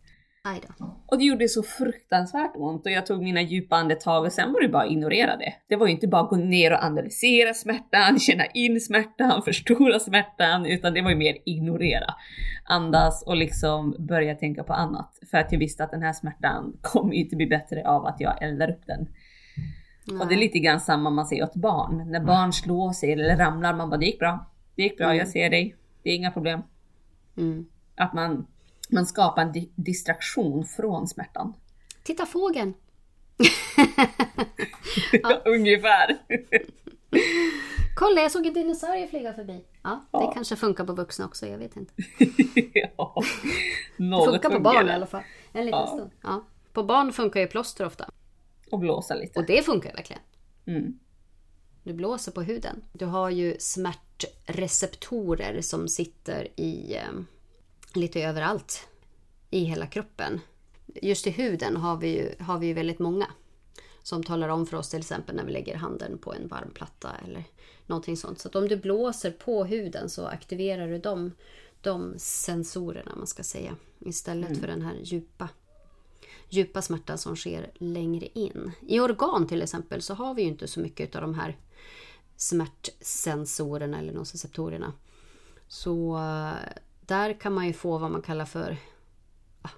Och 1.07 1.19
det 1.19 1.25
gjorde 1.25 1.49
så 1.49 1.63
fruktansvärt 1.63 2.53
ont 2.55 2.87
och 2.87 2.93
jag 2.93 3.07
tog 3.07 3.23
mina 3.23 3.41
djupa 3.41 3.77
andetag 3.77 4.25
och 4.25 4.33
sen 4.33 4.53
var 4.53 4.61
det 4.61 4.69
bara 4.69 4.83
att 4.83 4.91
ignorera 4.91 5.37
det. 5.37 5.55
Det 5.69 5.77
var 5.77 5.87
ju 5.87 5.93
inte 5.93 6.09
bara 6.09 6.23
att 6.23 6.31
gå 6.31 6.37
ner 6.37 6.73
och 6.73 6.85
analysera 6.85 7.55
smärtan, 7.55 8.19
känna 8.19 8.47
in 8.47 8.81
smärtan, 8.81 9.43
förstora 9.43 9.99
smärtan, 9.99 10.67
utan 10.67 10.95
det 10.95 11.03
var 11.03 11.11
ju 11.11 11.17
mer 11.17 11.37
ignorera. 11.45 12.15
Andas 12.65 13.23
och 13.23 13.37
liksom 13.37 13.97
börja 13.99 14.35
tänka 14.35 14.65
på 14.65 14.73
annat. 14.73 15.19
För 15.31 15.39
att 15.39 15.53
jag 15.53 15.59
visste 15.59 15.85
att 15.85 15.91
den 15.91 16.03
här 16.03 16.13
smärtan 16.13 16.77
kommer 16.83 17.15
inte 17.15 17.37
bli 17.37 17.47
bättre 17.47 17.89
av 17.89 18.07
att 18.07 18.21
jag 18.21 18.43
eldar 18.43 18.71
upp 18.71 18.87
den. 18.87 19.09
Nej. 20.07 20.21
Och 20.21 20.29
det 20.29 20.35
är 20.35 20.39
lite 20.39 20.59
grann 20.59 20.81
samma 20.81 21.11
man 21.11 21.27
säger 21.27 21.45
åt 21.45 21.57
barn. 21.57 22.11
När 22.11 22.21
barn 22.21 22.53
slår 22.53 22.93
sig 22.93 23.13
eller 23.13 23.37
ramlar, 23.37 23.75
man 23.75 23.91
bara 23.91 23.97
det 23.97 24.07
gick 24.07 24.19
bra. 24.19 24.51
Det 24.77 24.83
gick 24.83 24.97
bra, 24.97 25.07
mm. 25.07 25.19
jag 25.19 25.29
ser 25.29 25.51
dig. 25.51 25.77
Det 26.03 26.11
är 26.11 26.15
inga 26.15 26.31
problem. 26.31 26.63
Mm. 27.37 27.67
Att 27.97 28.13
man 28.13 28.47
man 28.89 29.07
skapar 29.07 29.43
en 29.43 29.53
di 29.53 29.71
distraktion 29.75 30.65
från 30.65 31.09
smärtan. 31.09 31.55
Titta 32.03 32.27
fågeln! 32.27 32.75
ja. 35.13 35.43
Ungefär. 35.45 36.19
Kolla, 37.97 38.21
jag 38.21 38.33
såg 38.33 38.47
en 38.47 38.53
dinosaurie 38.53 39.07
flyga 39.07 39.35
förbi. 39.35 39.65
Ja, 39.83 40.05
ja, 40.11 40.27
det 40.27 40.35
kanske 40.35 40.57
funkar 40.57 40.85
på 40.85 40.93
vuxna 40.93 41.25
också, 41.25 41.47
jag 41.47 41.59
vet 41.59 41.77
inte. 41.77 41.93
ja, 42.75 43.23
det 43.97 44.25
funkar 44.25 44.51
på 44.51 44.61
barn 44.61 44.89
i 44.89 44.93
alla 44.93 45.07
fall. 45.07 45.23
En 45.53 45.65
liten 45.65 45.81
ja. 45.81 45.87
stund. 45.87 46.11
Ja. 46.23 46.45
På 46.73 46.83
barn 46.83 47.13
funkar 47.13 47.41
ju 47.41 47.47
plåster 47.47 47.87
ofta. 47.87 48.11
Och 48.71 48.79
blåsa 48.79 49.15
lite. 49.15 49.39
Och 49.39 49.47
det 49.47 49.63
funkar 49.63 49.93
verkligen. 49.93 50.23
Mm. 50.67 50.99
Du 51.83 51.93
blåser 51.93 52.33
på 52.33 52.43
huden. 52.43 52.85
Du 52.93 53.05
har 53.05 53.31
ju 53.31 53.57
smärtreceptorer 53.59 55.61
som 55.61 55.89
sitter 55.89 56.61
i 56.61 56.97
eh, 56.97 57.13
lite 57.95 58.23
överallt 58.23 58.89
i 59.51 59.65
hela 59.65 59.87
kroppen. 59.87 60.41
Just 61.03 61.27
i 61.27 61.31
huden 61.31 61.77
har 61.77 61.97
vi 61.97 62.09
ju, 62.09 62.35
har 62.45 62.59
vi 62.59 62.67
ju 62.67 62.73
väldigt 62.73 62.99
många 62.99 63.27
som 64.03 64.23
talar 64.23 64.49
om 64.49 64.67
för 64.67 64.77
oss 64.77 64.89
till 64.89 64.99
exempel 64.99 65.37
när 65.37 65.45
vi 65.45 65.53
lägger 65.53 65.77
handen 65.77 66.19
på 66.19 66.35
en 66.35 66.49
varm 66.49 66.71
platta 66.75 67.13
eller 67.25 67.45
någonting 67.87 68.17
sånt. 68.17 68.41
Så 68.41 68.49
om 68.49 68.69
du 68.69 68.77
blåser 68.77 69.31
på 69.31 69.65
huden 69.65 70.11
så 70.11 70.27
aktiverar 70.27 70.89
du 70.89 70.99
de, 70.99 71.33
de 71.81 72.15
sensorerna 72.19 73.13
man 73.17 73.27
ska 73.27 73.43
säga 73.43 73.77
istället 73.99 74.51
mm. 74.51 74.61
för 74.61 74.67
den 74.67 74.83
här 74.83 74.97
djupa 75.03 75.49
djupa 76.49 76.83
smärtan 76.83 77.19
som 77.19 77.37
sker 77.37 77.71
längre 77.75 78.27
in. 78.27 78.73
I 78.81 79.01
organ 79.01 79.47
till 79.47 79.63
exempel 79.63 80.03
så 80.03 80.15
har 80.15 80.35
vi 80.35 80.43
ju 80.43 80.49
inte 80.49 80.69
så 80.69 80.81
mycket 80.81 81.17
av 81.17 81.23
de 81.23 81.35
här 81.35 81.57
smärtsensorerna 82.37 83.99
eller 83.99 84.13
nociceptorerna. 84.13 84.93
Så 85.69 86.19
där 87.09 87.41
kan 87.41 87.55
man 87.55 87.67
ju 87.67 87.73
få 87.73 87.99
vad 87.99 88.11
man 88.11 88.23
kallar 88.23 88.45
för 88.45 88.77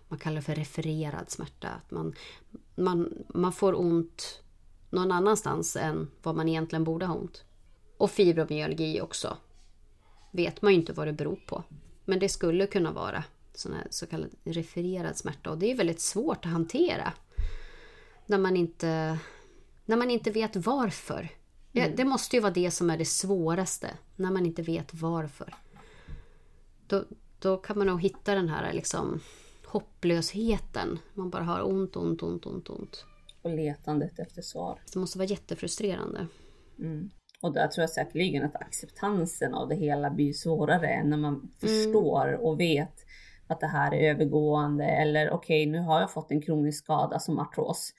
man 0.09 0.19
kallar 0.19 0.41
för 0.41 0.55
refererad 0.55 1.31
smärta. 1.31 1.69
Att 1.69 1.91
man, 1.91 2.15
man, 2.75 3.25
man 3.29 3.53
får 3.53 3.81
ont 3.81 4.43
någon 4.91 5.13
annanstans 5.13 5.77
än 5.77 6.11
vad 6.23 6.37
man 6.37 6.49
egentligen 6.49 6.85
borde 6.85 7.07
ha 7.07 7.15
ont. 7.15 7.45
Och 7.97 8.11
fibromyalgi 8.11 9.01
också. 9.01 9.37
Vet 10.31 10.63
man 10.63 10.73
ju 10.73 10.79
inte 10.79 10.93
vad 10.93 11.07
det 11.07 11.13
beror 11.13 11.41
på. 11.47 11.65
Men 12.05 12.19
det 12.19 12.29
skulle 12.29 12.67
kunna 12.67 12.93
vara 12.93 13.25
sån 13.55 13.73
här 13.73 13.87
så 13.91 14.07
kallad 14.07 14.31
refererad 14.45 15.17
smärta 15.17 15.51
och 15.51 15.59
det 15.59 15.71
är 15.71 15.77
väldigt 15.77 16.01
svårt 16.01 16.47
att 16.47 16.53
hantera. 16.53 17.13
När 18.27 18.39
man 18.39 18.57
inte, 18.57 19.19
när 19.85 19.97
man 19.97 20.11
inte 20.11 20.31
vet 20.31 20.57
varför. 20.57 21.29
Mm. 21.73 21.97
Det 21.97 22.05
måste 22.05 22.37
ju 22.37 22.43
vara 22.43 22.53
det 22.53 22.71
som 22.71 22.91
är 22.91 22.99
det 22.99 23.05
svåraste. 23.05 23.91
När 24.17 24.31
man 24.31 24.47
inte 24.47 24.63
vet 24.63 24.95
varför. 24.95 25.55
Då, 26.91 27.05
då 27.39 27.57
kan 27.57 27.79
man 27.79 27.87
nog 27.87 28.03
hitta 28.03 28.35
den 28.35 28.49
här 28.49 28.73
liksom 28.73 29.21
hopplösheten. 29.67 30.99
Man 31.15 31.31
bara 31.31 31.45
har 31.45 31.63
ont, 31.63 31.97
ont, 31.97 32.23
ont, 32.23 32.47
ont, 32.47 32.71
ont. 32.71 33.05
Och 33.43 33.51
letandet 33.51 34.19
efter 34.19 34.43
svar. 34.43 34.81
Det 34.93 34.99
måste 34.99 35.19
vara 35.19 35.29
jättefrustrerande. 35.29 36.27
Mm. 36.79 37.11
Och 37.43 37.53
där 37.53 37.69
tror 37.69 37.83
jag 37.83 37.91
säkerligen 37.91 38.45
att 38.45 38.57
acceptansen 38.57 39.55
av 39.55 39.69
det 39.69 39.75
hela 39.75 40.11
blir 40.11 40.33
svårare 40.33 41.05
när 41.05 41.17
man 41.17 41.35
mm. 41.35 41.51
förstår 41.61 42.33
och 42.33 42.61
vet 42.61 42.95
att 43.47 43.61
det 43.61 43.67
här 43.67 43.95
är 43.95 44.11
övergående 44.11 44.85
eller 44.85 45.31
okej, 45.31 45.63
okay, 45.63 45.73
nu 45.73 45.79
har 45.79 46.01
jag 46.01 46.13
fått 46.13 46.31
en 46.31 46.43
kronisk 46.43 46.85
skada 46.85 47.19
som 47.19 47.39
artros. 47.39 47.91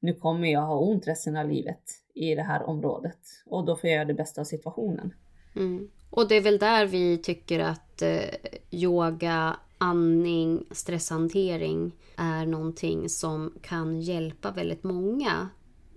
Nu 0.00 0.14
kommer 0.14 0.48
jag 0.48 0.60
ha 0.60 0.78
ont 0.78 1.06
resten 1.06 1.36
av 1.36 1.48
livet 1.48 1.82
i 2.14 2.34
det 2.34 2.42
här 2.42 2.62
området 2.62 3.18
och 3.46 3.64
då 3.64 3.76
får 3.76 3.90
jag 3.90 3.96
göra 3.96 4.04
det 4.04 4.14
bästa 4.14 4.40
av 4.40 4.44
situationen. 4.44 5.14
Mm. 5.56 5.88
Och 6.10 6.28
det 6.28 6.34
är 6.34 6.40
väl 6.40 6.58
där 6.58 6.86
vi 6.86 7.18
tycker 7.18 7.60
att 7.60 8.02
eh, 8.02 8.28
yoga, 8.70 9.56
andning, 9.78 10.66
stresshantering 10.70 11.92
är 12.16 12.46
någonting 12.46 13.08
som 13.08 13.54
kan 13.62 14.00
hjälpa 14.00 14.50
väldigt 14.50 14.82
många. 14.82 15.48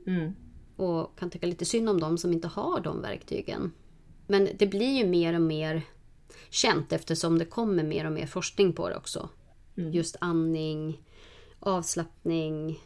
Mm. 0.08 0.34
Och 0.76 1.20
kan 1.20 1.30
tycka 1.30 1.48
lite 1.48 1.66
synd 1.66 1.90
om 1.90 2.00
dem 2.00 2.18
som 2.18 2.34
inte 2.34 2.48
har 2.48 2.80
de 2.80 3.02
verktygen. 3.02 3.72
Men 4.28 4.50
det 4.58 4.68
blir 4.68 4.98
ju 4.98 5.08
mer 5.08 5.36
och 5.36 5.42
mer 5.42 5.82
känt 6.50 6.94
eftersom 6.94 7.40
det 7.40 7.46
kommer 7.46 7.84
mer 7.84 8.06
och 8.06 8.12
mer 8.12 8.26
forskning 8.26 8.74
på 8.74 8.90
det 8.90 8.96
också. 8.98 9.30
Mm. 9.78 9.92
Just 9.92 10.18
andning, 10.22 11.02
avslappning. 11.60 12.80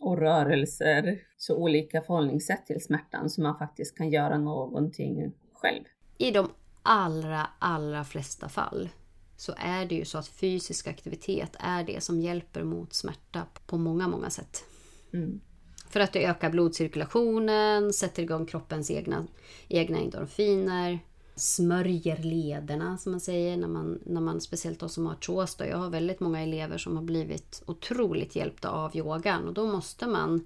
Och 0.00 0.18
rörelser. 0.18 1.18
Så 1.36 1.56
olika 1.56 2.00
förhållningssätt 2.00 2.66
till 2.66 2.80
smärtan 2.80 3.30
så 3.30 3.42
man 3.42 3.58
faktiskt 3.58 3.96
kan 3.96 4.10
göra 4.10 4.38
någonting 4.38 5.32
själv. 5.62 5.84
I 6.18 6.30
de 6.30 6.50
allra, 6.82 7.46
allra 7.58 8.04
flesta 8.04 8.48
fall 8.48 8.88
så 9.36 9.54
är 9.56 9.86
det 9.86 9.94
ju 9.94 10.04
så 10.04 10.18
att 10.18 10.28
fysisk 10.28 10.86
aktivitet 10.86 11.56
är 11.58 11.84
det 11.84 12.00
som 12.00 12.20
hjälper 12.20 12.64
mot 12.64 12.94
smärta 12.94 13.46
på 13.66 13.78
många, 13.78 14.08
många 14.08 14.30
sätt. 14.30 14.64
Mm. 15.12 15.40
För 15.90 16.00
att 16.00 16.12
det 16.12 16.26
ökar 16.26 16.50
blodcirkulationen, 16.50 17.92
sätter 17.92 18.22
igång 18.22 18.46
kroppens 18.46 18.90
egna, 18.90 19.26
egna 19.68 19.98
endorfiner, 19.98 20.98
smörjer 21.36 22.16
lederna 22.16 22.98
som 22.98 23.12
man 23.12 23.20
säger, 23.20 23.56
när 23.56 23.68
man, 23.68 23.98
när 24.06 24.20
man 24.20 24.40
speciellt 24.40 24.80
de 24.80 24.88
som 24.88 25.06
har 25.06 25.12
artros. 25.12 25.56
Jag 25.58 25.76
har 25.76 25.90
väldigt 25.90 26.20
många 26.20 26.40
elever 26.40 26.78
som 26.78 26.96
har 26.96 27.02
blivit 27.02 27.62
otroligt 27.66 28.36
hjälpta 28.36 28.70
av 28.70 28.96
yogan 28.96 29.48
och 29.48 29.54
då 29.54 29.66
måste 29.66 30.06
man... 30.06 30.44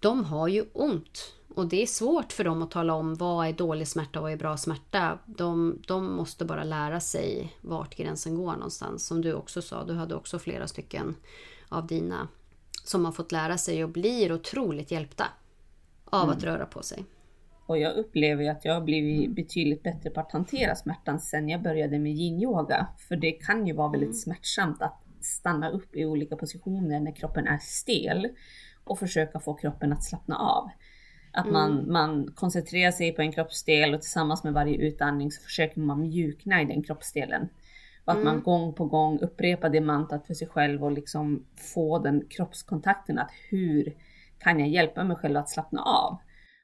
De 0.00 0.24
har 0.24 0.48
ju 0.48 0.64
ont 0.72 1.35
och 1.56 1.66
det 1.66 1.82
är 1.82 1.86
svårt 1.86 2.32
för 2.32 2.44
dem 2.44 2.62
att 2.62 2.70
tala 2.70 2.94
om 2.94 3.14
vad 3.14 3.46
är 3.46 3.52
dålig 3.52 3.88
smärta 3.88 4.18
och 4.18 4.22
vad 4.22 4.32
är 4.32 4.36
bra 4.36 4.56
smärta. 4.56 5.18
De, 5.26 5.82
de 5.86 6.16
måste 6.16 6.44
bara 6.44 6.64
lära 6.64 7.00
sig 7.00 7.56
vart 7.60 7.96
gränsen 7.96 8.34
går 8.34 8.52
någonstans. 8.52 9.06
Som 9.06 9.22
du 9.22 9.34
också 9.34 9.62
sa, 9.62 9.84
du 9.84 9.94
hade 9.94 10.14
också 10.14 10.38
flera 10.38 10.66
stycken 10.66 11.16
av 11.68 11.86
dina 11.86 12.28
som 12.84 13.04
har 13.04 13.12
fått 13.12 13.32
lära 13.32 13.58
sig 13.58 13.84
och 13.84 13.90
blir 13.90 14.32
otroligt 14.32 14.90
hjälpta 14.90 15.24
av 16.04 16.24
mm. 16.24 16.36
att 16.36 16.44
röra 16.44 16.66
på 16.66 16.82
sig. 16.82 17.04
Och 17.66 17.78
jag 17.78 17.96
upplever 17.96 18.50
att 18.50 18.64
jag 18.64 18.74
har 18.74 18.80
blivit 18.80 19.34
betydligt 19.34 19.82
bättre 19.82 20.10
på 20.10 20.20
att 20.20 20.32
hantera 20.32 20.76
smärtan 20.76 21.20
sen 21.20 21.48
jag 21.48 21.62
började 21.62 21.98
med 21.98 22.12
yin-yoga. 22.12 22.86
För 23.08 23.16
det 23.16 23.32
kan 23.32 23.66
ju 23.66 23.72
vara 23.72 23.88
väldigt 23.88 24.06
mm. 24.06 24.18
smärtsamt 24.18 24.82
att 24.82 25.02
stanna 25.20 25.70
upp 25.70 25.96
i 25.96 26.04
olika 26.04 26.36
positioner 26.36 27.00
när 27.00 27.16
kroppen 27.16 27.46
är 27.46 27.58
stel 27.58 28.28
och 28.84 28.98
försöka 28.98 29.40
få 29.40 29.54
kroppen 29.54 29.92
att 29.92 30.04
slappna 30.04 30.36
av. 30.36 30.70
Att 31.36 31.50
man, 31.50 31.72
mm. 31.72 31.92
man 31.92 32.32
koncentrerar 32.34 32.90
sig 32.90 33.12
på 33.12 33.22
en 33.22 33.32
kroppsdel 33.32 33.94
och 33.94 34.00
tillsammans 34.00 34.44
med 34.44 34.52
varje 34.52 34.76
utandning 34.76 35.32
så 35.32 35.42
försöker 35.42 35.80
man 35.80 36.00
mjukna 36.00 36.62
i 36.62 36.64
den 36.64 36.82
kroppsdelen. 36.82 37.48
Och 38.04 38.12
att 38.12 38.18
mm. 38.18 38.24
man 38.34 38.42
gång 38.42 38.74
på 38.74 38.84
gång 38.84 39.18
upprepar 39.18 39.68
det 39.68 39.80
mantrat 39.80 40.26
för 40.26 40.34
sig 40.34 40.48
själv 40.48 40.84
och 40.84 40.92
liksom 40.92 41.46
få 41.74 41.98
den 41.98 42.24
kroppskontakten 42.30 43.18
att 43.18 43.30
hur 43.50 43.96
kan 44.38 44.60
jag 44.60 44.68
hjälpa 44.68 45.04
mig 45.04 45.16
själv 45.16 45.36
att 45.36 45.50
slappna 45.50 45.82
av? 45.82 46.18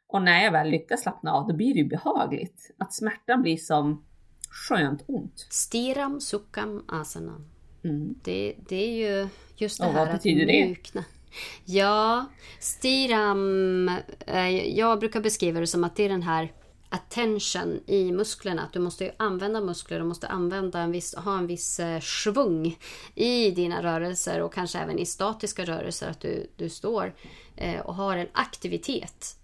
Och 0.07 0.23
när 0.23 0.45
jag 0.45 0.53
väl 0.53 0.71
lyckas 0.71 1.03
slappna 1.03 1.33
av 1.33 1.49
då 1.49 1.55
blir 1.55 1.75
det 1.75 1.81
ju 1.81 1.89
behagligt. 1.89 2.71
Att 2.79 2.93
smärtan 2.93 3.43
blir 3.43 3.57
som 3.57 4.05
skönt 4.51 5.05
ont. 5.07 5.47
Stiram 5.51 6.21
sukkam 6.21 6.85
asana. 6.89 7.45
Mm. 7.85 8.15
Det, 8.25 8.57
det 8.69 8.77
är 8.77 8.97
ju 8.97 9.29
just 9.57 9.81
det 9.81 9.87
och 9.87 9.93
här 9.93 10.07
vad 10.07 10.15
betyder 10.15 10.43
att 10.43 10.69
mjukna. 10.69 11.01
Det? 11.01 11.22
Ja, 11.65 12.27
stiram. 12.61 13.91
Eh, 14.27 14.69
jag 14.79 14.99
brukar 14.99 15.21
beskriva 15.21 15.61
det 15.61 15.67
som 15.67 15.85
att 15.85 15.97
det 15.97 16.05
är 16.05 16.09
den 16.09 16.23
här 16.23 16.53
attention 16.89 17.81
i 17.87 18.13
musklerna. 18.13 18.63
Att 18.63 18.73
du 18.73 18.79
måste 18.79 19.15
använda 19.17 19.61
muskler, 19.61 19.99
du 19.99 20.05
måste 20.05 20.29
använda 20.29 20.81
en 20.81 20.93
viss, 20.93 21.15
ha 21.15 21.39
en 21.39 21.47
viss 21.47 21.81
eh, 21.81 22.01
svung 22.01 22.79
i 23.15 23.51
dina 23.51 23.83
rörelser 23.83 24.43
och 24.43 24.55
kanske 24.55 24.79
även 24.79 24.99
i 24.99 25.07
statiska 25.07 25.65
rörelser. 25.65 26.11
Att 26.11 26.21
du, 26.21 26.51
du 26.57 26.69
står 26.69 27.15
eh, 27.57 27.81
och 27.81 27.95
har 27.95 28.17
en 28.17 28.29
aktivitet 28.33 29.37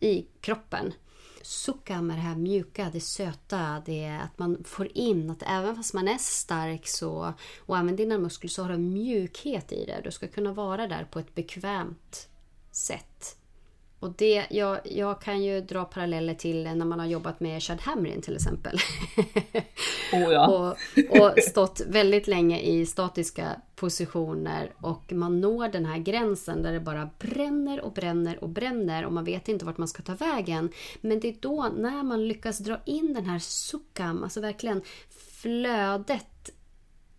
i 0.00 0.26
kroppen. 0.40 0.92
Sukka 1.46 2.02
med 2.02 2.16
det 2.16 2.20
här 2.20 2.36
mjuka, 2.36 2.90
det 2.92 3.00
söta, 3.00 3.82
det 3.86 4.04
är 4.04 4.20
att 4.20 4.38
man 4.38 4.64
får 4.64 4.88
in 4.98 5.30
att 5.30 5.42
även 5.46 5.76
fast 5.76 5.94
man 5.94 6.08
är 6.08 6.18
stark 6.18 6.88
så, 6.88 7.34
och 7.58 7.76
använder 7.76 8.04
dina 8.04 8.18
muskler 8.18 8.48
så 8.48 8.62
har 8.62 8.70
du 8.70 8.78
mjukhet 8.78 9.72
i 9.72 9.84
det. 9.84 10.00
Du 10.04 10.10
ska 10.10 10.28
kunna 10.28 10.52
vara 10.52 10.86
där 10.86 11.04
på 11.04 11.18
ett 11.18 11.34
bekvämt 11.34 12.28
sätt. 12.70 13.36
Och 14.00 14.12
det, 14.16 14.46
jag, 14.50 14.78
jag 14.84 15.20
kan 15.20 15.42
ju 15.42 15.60
dra 15.60 15.84
paralleller 15.84 16.34
till 16.34 16.62
när 16.62 16.84
man 16.84 17.00
har 17.00 17.06
jobbat 17.06 17.40
med 17.40 17.62
Chad 17.62 17.80
Hamrin 17.80 18.22
till 18.22 18.36
exempel. 18.36 18.78
Oh 20.12 20.32
ja. 20.32 20.46
och, 20.46 21.20
och 21.20 21.32
stått 21.42 21.80
väldigt 21.88 22.26
länge 22.26 22.60
i 22.60 22.86
statiska 22.86 23.60
positioner 23.76 24.72
och 24.80 25.12
man 25.12 25.40
når 25.40 25.68
den 25.68 25.86
här 25.86 25.98
gränsen 25.98 26.62
där 26.62 26.72
det 26.72 26.80
bara 26.80 27.10
bränner 27.18 27.80
och 27.80 27.92
bränner 27.92 28.44
och 28.44 28.48
bränner 28.48 29.04
och 29.04 29.12
man 29.12 29.24
vet 29.24 29.48
inte 29.48 29.64
vart 29.64 29.78
man 29.78 29.88
ska 29.88 30.02
ta 30.02 30.14
vägen. 30.14 30.70
Men 31.00 31.20
det 31.20 31.28
är 31.28 31.36
då 31.40 31.68
när 31.76 32.02
man 32.02 32.28
lyckas 32.28 32.58
dra 32.58 32.80
in 32.86 33.14
den 33.14 33.24
här 33.24 33.38
sukkam, 33.38 34.22
alltså 34.22 34.40
verkligen 34.40 34.82
flödet 35.42 36.50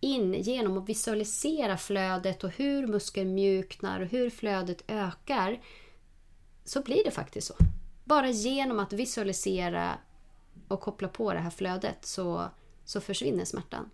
in 0.00 0.34
genom 0.34 0.78
att 0.78 0.88
visualisera 0.88 1.76
flödet 1.76 2.44
och 2.44 2.50
hur 2.50 2.86
muskeln 2.86 3.34
mjuknar 3.34 4.00
och 4.00 4.06
hur 4.06 4.30
flödet 4.30 4.84
ökar 4.86 5.58
så 6.68 6.82
blir 6.82 7.04
det 7.04 7.10
faktiskt 7.10 7.46
så. 7.46 7.54
Bara 8.04 8.28
genom 8.28 8.78
att 8.78 8.92
visualisera 8.92 9.98
och 10.68 10.80
koppla 10.80 11.08
på 11.08 11.32
det 11.32 11.38
här 11.38 11.50
flödet 11.50 12.04
så, 12.04 12.44
så 12.84 13.00
försvinner 13.00 13.44
smärtan. 13.44 13.90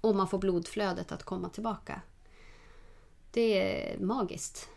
Och 0.00 0.16
man 0.16 0.28
får 0.28 0.38
blodflödet 0.38 1.12
att 1.12 1.22
komma 1.22 1.48
tillbaka. 1.48 2.02
Det 3.30 3.60
är 3.60 3.98
magiskt. 3.98 4.68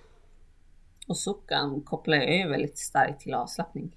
Och 1.08 1.18
suckan 1.18 1.82
kopplar 1.82 2.18
ju 2.18 2.50
väldigt 2.50 2.78
starkt 2.78 3.22
till 3.22 3.34
avslappning. 3.34 3.96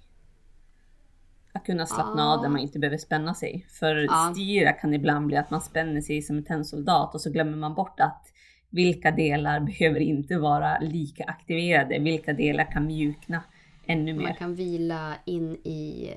Att 1.53 1.65
kunna 1.65 1.85
slappna 1.85 2.21
ja. 2.21 2.33
av 2.33 2.41
där 2.41 2.49
man 2.49 2.61
inte 2.61 2.79
behöver 2.79 2.97
spänna 2.97 3.33
sig. 3.33 3.67
För 3.69 3.95
ja. 3.95 4.31
stira 4.33 4.73
kan 4.73 4.93
ibland 4.93 5.27
bli 5.27 5.37
att 5.37 5.49
man 5.49 5.61
spänner 5.61 6.01
sig 6.01 6.21
som 6.21 6.37
en 6.37 6.43
tennsoldat 6.43 7.15
och 7.15 7.21
så 7.21 7.29
glömmer 7.29 7.57
man 7.57 7.73
bort 7.73 7.99
att 7.99 8.31
vilka 8.75 9.11
delar 9.11 9.59
behöver 9.59 9.99
inte 9.99 10.37
vara 10.37 10.79
lika 10.79 11.23
aktiverade? 11.23 11.99
Vilka 11.99 12.33
delar 12.33 12.71
kan 12.71 12.85
mjukna 12.85 13.43
ännu 13.85 14.13
mer? 14.13 14.23
Man 14.23 14.35
kan 14.35 14.55
vila 14.55 15.15
in 15.25 15.55
i 15.55 16.13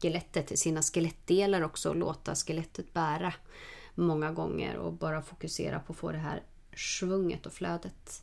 skelettet, 0.00 0.58
sina 0.58 0.82
skelettdelar 0.82 1.62
också 1.62 1.88
och 1.88 1.96
låta 1.96 2.34
skelettet 2.34 2.94
bära 2.94 3.34
många 3.94 4.32
gånger 4.32 4.76
och 4.76 4.92
bara 4.92 5.22
fokusera 5.22 5.80
på 5.80 5.92
att 5.92 5.98
få 5.98 6.12
det 6.12 6.18
här 6.18 6.42
svunget 6.76 7.46
och 7.46 7.52
flödet. 7.52 8.22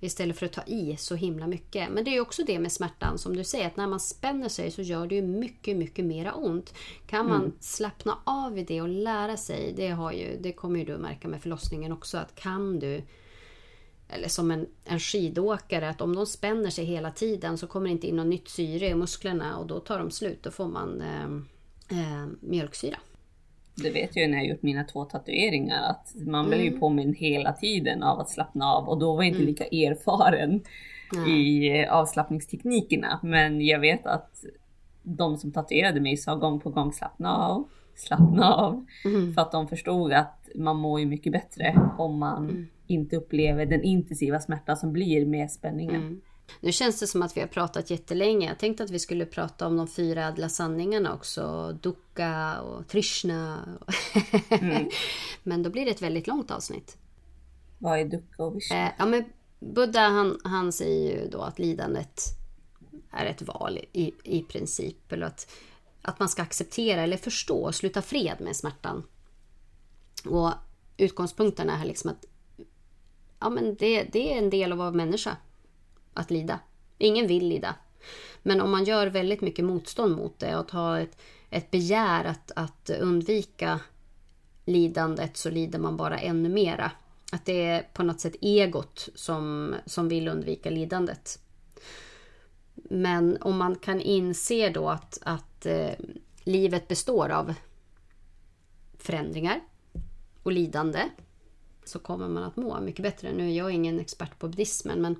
Istället 0.00 0.38
för 0.38 0.46
att 0.46 0.52
ta 0.52 0.62
i 0.62 0.96
så 0.98 1.14
himla 1.14 1.46
mycket. 1.46 1.90
Men 1.90 2.04
det 2.04 2.16
är 2.16 2.20
också 2.20 2.42
det 2.46 2.58
med 2.58 2.72
smärtan 2.72 3.18
som 3.18 3.36
du 3.36 3.44
säger 3.44 3.66
att 3.66 3.76
när 3.76 3.86
man 3.86 4.00
spänner 4.00 4.48
sig 4.48 4.70
så 4.70 4.82
gör 4.82 5.06
det 5.06 5.14
ju 5.14 5.22
mycket, 5.22 5.76
mycket 5.76 6.04
mera 6.04 6.34
ont. 6.34 6.74
Kan 7.06 7.28
man 7.28 7.40
mm. 7.40 7.52
slappna 7.60 8.18
av 8.24 8.58
i 8.58 8.64
det 8.64 8.80
och 8.80 8.88
lära 8.88 9.36
sig, 9.36 9.72
det, 9.76 9.88
har 9.88 10.12
ju, 10.12 10.38
det 10.40 10.52
kommer 10.52 10.78
ju 10.78 10.84
du 10.84 10.94
att 10.94 11.00
märka 11.00 11.28
med 11.28 11.42
förlossningen 11.42 11.92
också, 11.92 12.18
att 12.18 12.34
kan 12.34 12.78
du 12.78 13.02
eller 14.08 14.28
som 14.28 14.50
en, 14.50 14.66
en 14.84 15.00
skidåkare, 15.00 15.88
att 15.88 16.00
om 16.00 16.14
de 16.14 16.26
spänner 16.26 16.70
sig 16.70 16.84
hela 16.84 17.10
tiden 17.10 17.58
så 17.58 17.66
kommer 17.66 17.86
det 17.86 17.92
inte 17.92 18.06
in 18.06 18.16
något 18.16 18.26
nytt 18.26 18.48
syre 18.48 18.88
i 18.88 18.94
musklerna 18.94 19.58
och 19.58 19.66
då 19.66 19.80
tar 19.80 19.98
de 19.98 20.10
slut. 20.10 20.42
Då 20.42 20.50
får 20.50 20.68
man 20.68 21.00
eh, 21.00 21.24
eh, 21.98 22.26
mjölksyra. 22.40 22.98
Det 23.82 23.90
vet 23.90 24.16
jag 24.16 24.22
ju 24.22 24.30
när 24.30 24.38
jag 24.38 24.46
gjort 24.46 24.62
mina 24.62 24.84
två 24.84 25.04
tatueringar 25.04 25.90
att 25.90 26.14
man 26.26 26.48
blir 26.48 26.60
ju 26.60 26.68
mm. 26.68 26.80
påmind 26.80 27.16
hela 27.16 27.52
tiden 27.52 28.02
av 28.02 28.20
att 28.20 28.30
slappna 28.30 28.66
av 28.72 28.88
och 28.88 28.98
då 28.98 29.16
var 29.16 29.22
jag 29.22 29.28
inte 29.28 29.42
mm. 29.42 29.46
lika 29.46 29.64
erfaren 29.64 30.62
mm. 31.14 31.30
i 31.30 31.68
eh, 31.80 31.92
avslappningsteknikerna. 31.92 33.20
Men 33.22 33.60
jag 33.60 33.80
vet 33.80 34.06
att 34.06 34.44
de 35.02 35.36
som 35.36 35.52
tatuerade 35.52 36.00
mig 36.00 36.16
sa 36.16 36.34
gång 36.34 36.60
på 36.60 36.70
gång 36.70 36.92
slappna 36.92 37.36
av, 37.36 37.68
slappna 37.94 38.54
av. 38.54 38.86
Mm. 39.04 39.34
För 39.34 39.42
att 39.42 39.52
de 39.52 39.68
förstod 39.68 40.12
att 40.12 40.48
man 40.54 40.76
mår 40.76 41.00
ju 41.00 41.06
mycket 41.06 41.32
bättre 41.32 41.90
om 41.98 42.18
man 42.18 42.50
mm. 42.50 42.66
inte 42.86 43.16
upplever 43.16 43.66
den 43.66 43.82
intensiva 43.82 44.40
smärta 44.40 44.76
som 44.76 44.92
blir 44.92 45.26
med 45.26 45.50
spänningen. 45.50 46.20
Nu 46.60 46.72
känns 46.72 47.00
det 47.00 47.06
som 47.06 47.22
att 47.22 47.36
vi 47.36 47.40
har 47.40 47.48
pratat 47.48 47.90
jättelänge. 47.90 48.48
Jag 48.48 48.58
tänkte 48.58 48.84
att 48.84 48.90
vi 48.90 48.98
skulle 48.98 49.26
prata 49.26 49.66
om 49.66 49.76
de 49.76 49.88
fyra 49.88 50.24
ädla 50.24 50.48
sanningarna 50.48 51.14
också. 51.14 51.72
Dukkha 51.82 52.60
och 52.60 52.88
Trishna. 52.88 53.68
Mm. 54.48 54.88
men 55.42 55.62
då 55.62 55.70
blir 55.70 55.84
det 55.84 55.90
ett 55.90 56.02
väldigt 56.02 56.26
långt 56.26 56.50
avsnitt. 56.50 56.96
Vad 57.78 58.00
är 58.00 58.04
Dukkha 58.04 58.44
och 58.44 58.56
Vishnu? 58.56 58.76
Eh, 58.76 58.90
ja, 58.98 59.06
men 59.06 59.24
Buddha 59.58 60.08
han, 60.08 60.40
han 60.44 60.72
säger 60.72 61.22
ju 61.22 61.30
då 61.30 61.40
att 61.40 61.58
lidandet 61.58 62.22
är 63.10 63.26
ett 63.26 63.42
val 63.42 63.78
i, 63.92 64.12
i 64.24 64.42
princip. 64.42 65.12
Eller 65.12 65.26
att, 65.26 65.52
att 66.02 66.18
man 66.18 66.28
ska 66.28 66.42
acceptera 66.42 67.02
eller 67.02 67.16
förstå 67.16 67.64
och 67.64 67.74
sluta 67.74 68.02
fred 68.02 68.36
med 68.40 68.56
smärtan. 68.56 69.02
Och 70.24 70.52
utgångspunkten 70.96 71.70
är 71.70 71.84
liksom 71.84 72.10
att 72.10 72.24
ja, 73.40 73.50
men 73.50 73.74
det, 73.74 74.02
det 74.02 74.32
är 74.32 74.38
en 74.38 74.50
del 74.50 74.72
av 74.72 74.80
att 74.80 74.84
vara 74.84 75.04
människa. 75.04 75.36
Att 76.16 76.30
lida. 76.30 76.58
Ingen 76.98 77.26
vill 77.26 77.48
lida. 77.48 77.74
Men 78.42 78.60
om 78.60 78.70
man 78.70 78.84
gör 78.84 79.06
väldigt 79.06 79.40
mycket 79.40 79.64
motstånd 79.64 80.16
mot 80.16 80.38
det 80.38 80.56
och 80.56 80.72
har 80.72 81.00
ett, 81.00 81.18
ett 81.50 81.70
begär 81.70 82.24
att, 82.24 82.52
att 82.56 82.90
undvika 82.90 83.80
lidandet 84.64 85.36
så 85.36 85.50
lider 85.50 85.78
man 85.78 85.96
bara 85.96 86.18
ännu 86.18 86.48
mera. 86.48 86.90
Att 87.32 87.44
det 87.44 87.64
är 87.64 87.82
på 87.82 88.02
något 88.02 88.20
sätt 88.20 88.36
egot 88.40 89.08
som, 89.14 89.74
som 89.86 90.08
vill 90.08 90.28
undvika 90.28 90.70
lidandet. 90.70 91.38
Men 92.74 93.38
om 93.40 93.56
man 93.56 93.76
kan 93.76 94.00
inse 94.00 94.70
då 94.70 94.88
att, 94.88 95.18
att 95.22 95.66
eh, 95.66 95.90
livet 96.44 96.88
består 96.88 97.28
av 97.28 97.54
förändringar 98.98 99.60
och 100.42 100.52
lidande 100.52 101.02
så 101.84 101.98
kommer 101.98 102.28
man 102.28 102.42
att 102.42 102.56
må 102.56 102.80
mycket 102.80 103.02
bättre. 103.02 103.32
Nu 103.32 103.50
är 103.50 103.56
jag 103.56 103.70
ingen 103.70 104.00
expert 104.00 104.38
på 104.38 104.48
buddhismen 104.48 105.02
men 105.02 105.16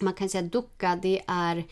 man 0.00 0.14
kan 0.14 0.28
säga 0.28 0.44
att 0.44 0.52
dukkha 0.52 0.96
det 1.02 1.22
är 1.26 1.64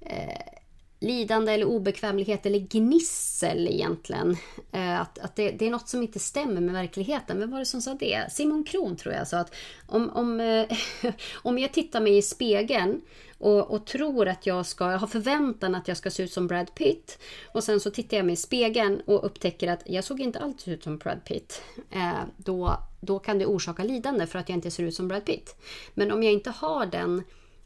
eh, 0.00 0.58
lidande 1.00 1.52
eller 1.52 1.64
obekvämlighet 1.64 2.46
eller 2.46 2.58
gnissel 2.58 3.68
egentligen. 3.68 4.36
Eh, 4.72 5.00
att, 5.00 5.18
att 5.18 5.36
det, 5.36 5.50
det, 5.50 5.66
är 5.66 5.70
något 5.70 5.88
som 5.88 6.02
inte 6.02 6.18
stämmer 6.18 6.60
med 6.60 6.74
verkligheten. 6.74 7.40
Vem 7.40 7.50
var 7.50 7.58
det 7.58 7.66
som 7.66 7.82
sa 7.82 7.94
det? 7.94 8.32
Simon 8.32 8.64
Kron 8.64 8.96
tror 8.96 9.14
jag 9.14 9.28
sa 9.28 9.38
att 9.38 9.54
om, 9.86 10.10
om, 10.10 10.40
eh, 10.40 10.66
om 11.34 11.58
jag 11.58 11.72
tittar 11.72 12.00
mig 12.00 12.16
i 12.16 12.22
spegeln 12.22 13.00
och, 13.38 13.70
och, 13.70 13.86
tror 13.86 14.28
att 14.28 14.46
jag 14.46 14.66
ska, 14.66 14.90
jag 14.90 14.98
har 14.98 15.06
förväntan 15.06 15.74
att 15.74 15.88
jag 15.88 15.96
ska 15.96 16.10
se 16.10 16.22
ut 16.22 16.32
som 16.32 16.46
Brad 16.46 16.74
Pitt 16.74 17.18
och 17.52 17.64
sen 17.64 17.80
så 17.80 17.90
tittar 17.90 18.16
jag 18.16 18.26
mig 18.26 18.32
i 18.32 18.36
spegeln 18.36 19.00
och 19.06 19.26
upptäcker 19.26 19.68
att 19.68 19.82
jag 19.86 20.04
såg 20.04 20.20
inte 20.20 20.38
alls 20.38 20.68
ut 20.68 20.84
som 20.84 20.98
Brad 20.98 21.24
Pitt. 21.24 21.62
Eh, 21.90 22.20
då, 22.36 22.78
då 23.00 23.18
kan 23.18 23.38
det 23.38 23.46
orsaka 23.46 23.84
lidande 23.84 24.26
för 24.26 24.38
att 24.38 24.48
jag 24.48 24.56
inte 24.56 24.70
ser 24.70 24.82
ut 24.82 24.94
som 24.94 25.08
Brad 25.08 25.24
Pitt. 25.24 25.56
Men 25.94 26.12
om 26.12 26.22
jag 26.22 26.32
inte 26.32 26.50
har 26.50 26.86
den 26.86 27.22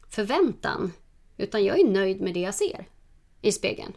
förväntan 0.09 0.91
utan 1.37 1.65
jag 1.65 1.79
är 1.79 1.87
nöjd 1.87 2.21
med 2.21 2.33
det 2.33 2.39
jag 2.39 2.55
ser 2.55 2.87
i 3.41 3.51
spegeln. 3.51 3.93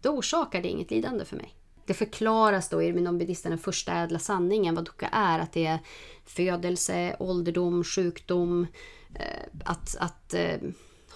Då 0.00 0.10
orsakar 0.10 0.62
det 0.62 0.68
inget 0.68 0.90
lidande 0.90 1.24
för 1.24 1.36
mig. 1.36 1.54
Det 1.86 1.94
förklaras 1.94 2.68
då 2.68 2.82
i 2.82 2.92
Minombidisten, 2.92 3.50
den 3.50 3.58
första 3.58 3.92
ädla 3.92 4.18
sanningen, 4.18 4.74
vad 4.74 4.84
dukkha 4.84 5.08
är. 5.08 5.38
Att 5.38 5.52
det 5.52 5.66
är 5.66 5.78
födelse, 6.24 7.16
ålderdom, 7.18 7.84
sjukdom, 7.84 8.66
eh, 9.14 9.42
att, 9.64 9.96
att 9.98 10.34
eh, 10.34 10.58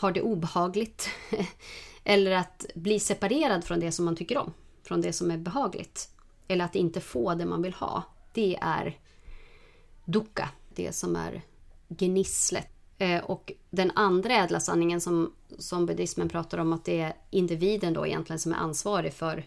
ha 0.00 0.10
det 0.10 0.22
obehagligt. 0.22 1.08
Eller 2.04 2.30
att 2.30 2.66
bli 2.74 3.00
separerad 3.00 3.64
från 3.64 3.80
det 3.80 3.92
som 3.92 4.04
man 4.04 4.16
tycker 4.16 4.38
om. 4.38 4.52
Från 4.82 5.00
det 5.00 5.12
som 5.12 5.30
är 5.30 5.38
behagligt. 5.38 6.08
Eller 6.48 6.64
att 6.64 6.74
inte 6.74 7.00
få 7.00 7.34
det 7.34 7.44
man 7.44 7.62
vill 7.62 7.74
ha. 7.74 8.02
Det 8.32 8.58
är 8.60 8.98
dukkha, 10.08 10.48
det 10.74 10.92
som 10.92 11.16
är 11.16 11.42
gnisslet 11.88 12.68
eh, 12.98 13.24
och 13.24 13.52
den 13.70 13.90
andra 13.94 14.34
ädla 14.34 14.60
sanningen 14.60 15.00
som, 15.00 15.34
som 15.58 15.86
buddhismen 15.86 16.28
pratar 16.28 16.58
om 16.58 16.72
att 16.72 16.84
det 16.84 17.00
är 17.00 17.16
individen 17.30 17.92
då 17.92 18.06
egentligen 18.06 18.38
som 18.38 18.52
är 18.52 18.56
ansvarig 18.56 19.12
för, 19.12 19.46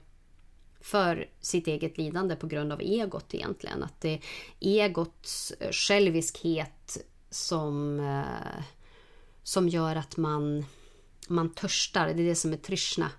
för 0.82 1.30
sitt 1.40 1.68
eget 1.68 1.98
lidande 1.98 2.36
på 2.36 2.48
grund 2.48 2.72
av 2.72 2.82
egot 2.82 3.34
egentligen. 3.34 3.84
Att 3.84 4.02
det 4.02 4.14
är 4.14 4.22
egots 4.60 5.54
eh, 5.60 5.72
själviskhet 5.72 6.98
som, 7.30 8.00
eh, 8.00 8.64
som 9.44 9.70
gör 9.70 9.96
att 9.96 10.18
man, 10.18 10.66
man 11.28 11.50
törstar. 11.50 12.06
Det 12.06 12.24
är 12.24 12.28
det 12.28 12.36
som 12.36 12.54
är 12.54 12.58
trishna. 12.58 13.12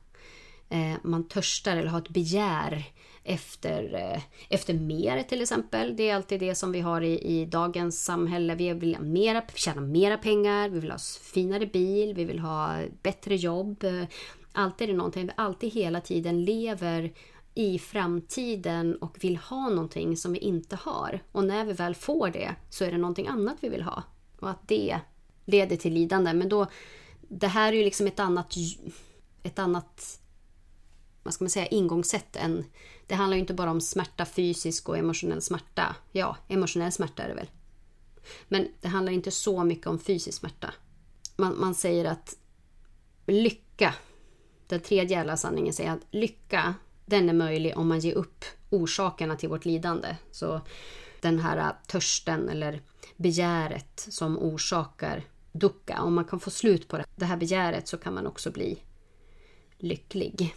Man 1.03 1.29
törstar 1.29 1.77
eller 1.77 1.89
har 1.89 1.99
ett 1.99 2.09
begär 2.09 2.93
efter, 3.25 3.95
eh, 3.95 4.23
efter 4.49 4.75
mer 4.75 5.23
till 5.23 5.43
exempel. 5.43 5.97
Det 5.97 6.09
är 6.09 6.15
alltid 6.15 6.41
det 6.41 6.55
som 6.55 6.73
vi 6.73 6.81
har 6.81 7.01
i, 7.01 7.19
i 7.19 7.47
dagens 7.47 8.05
samhälle. 8.05 8.55
Vi 8.55 8.73
vill 8.73 9.01
mera, 9.01 9.43
tjäna 9.55 9.81
mera 9.81 10.19
pengar, 10.19 10.69
vi 10.69 10.81
vill 10.81 10.91
ha 10.91 10.99
finare 11.23 11.67
bil, 11.67 12.15
vi 12.15 12.25
vill 12.25 12.39
ha 12.39 12.79
bättre 13.03 13.37
jobb. 13.37 13.85
Alltid 14.53 14.89
är 14.89 14.93
det 14.93 14.99
någonting, 14.99 15.27
vi 15.27 15.33
alltid 15.37 15.73
hela 15.73 16.01
tiden 16.01 16.45
lever 16.45 17.13
i 17.55 17.79
framtiden 17.79 18.97
och 18.97 19.25
vill 19.25 19.37
ha 19.37 19.69
någonting 19.69 20.17
som 20.17 20.33
vi 20.33 20.39
inte 20.39 20.77
har. 20.77 21.21
Och 21.33 21.45
när 21.45 21.65
vi 21.65 21.73
väl 21.73 21.95
får 21.95 22.29
det 22.29 22.55
så 22.71 22.85
är 22.85 22.91
det 22.91 22.99
någonting 22.99 23.27
annat 23.27 23.57
vi 23.61 23.69
vill 23.69 23.83
ha. 23.83 24.03
Och 24.41 24.51
att 24.51 24.69
det 24.69 24.99
leder 25.45 25.77
till 25.77 25.93
lidande. 25.93 26.33
Men 26.33 26.49
då, 26.49 26.67
det 27.21 27.47
här 27.47 27.73
är 27.73 27.77
ju 27.77 27.85
liksom 27.85 28.07
ett 28.07 28.21
annat, 28.21 28.55
ett 29.43 29.59
annat 29.59 30.19
vad 31.23 31.35
ska 31.35 31.45
man 31.45 31.51
säga, 31.51 31.67
ingångssätt 31.67 32.37
än... 32.37 32.65
Det 33.13 33.17
handlar 33.17 33.37
ju 33.37 33.41
inte 33.41 33.55
bara 33.55 33.71
om 33.71 33.81
smärta, 33.81 34.25
fysisk 34.25 34.89
och 34.89 34.99
emotionell 34.99 35.43
smärta. 35.43 35.97
Ja, 36.13 36.37
emotionell 36.49 36.93
smärta 36.93 37.23
är 37.23 37.29
det 37.29 37.35
väl. 37.35 37.51
Men 38.49 38.69
det 38.81 38.89
handlar 38.89 39.13
inte 39.13 39.31
så 39.31 39.65
mycket 39.65 39.87
om 39.87 39.99
fysisk 39.99 40.39
smärta. 40.39 40.75
Man, 41.37 41.61
man 41.61 41.75
säger 41.75 42.05
att 42.05 42.37
lycka, 43.27 43.95
den 44.67 44.81
tredje 44.81 45.17
jävla 45.17 45.37
sanningen 45.37 45.73
säger 45.73 45.93
att 45.93 46.07
lycka, 46.11 46.75
den 47.07 47.29
är 47.29 47.33
möjlig 47.33 47.79
om 47.79 47.89
man 47.89 47.99
ger 47.99 48.15
upp 48.15 48.45
orsakerna 48.71 49.37
till 49.37 49.49
vårt 49.49 49.65
lidande. 49.65 50.17
Så 50.31 50.61
den 51.21 51.39
här 51.39 51.77
törsten 51.87 52.49
eller 52.49 52.83
begäret 53.17 54.07
som 54.11 54.39
orsakar 54.39 55.25
ducka, 55.53 56.03
om 56.03 56.15
man 56.15 56.25
kan 56.25 56.41
få 56.41 56.51
slut 56.51 56.89
på 56.89 56.99
det 57.17 57.25
här 57.25 57.37
begäret 57.37 57.89
så 57.89 57.97
kan 57.97 58.15
man 58.15 58.27
också 58.27 58.51
bli 58.51 58.79
lycklig 59.79 60.55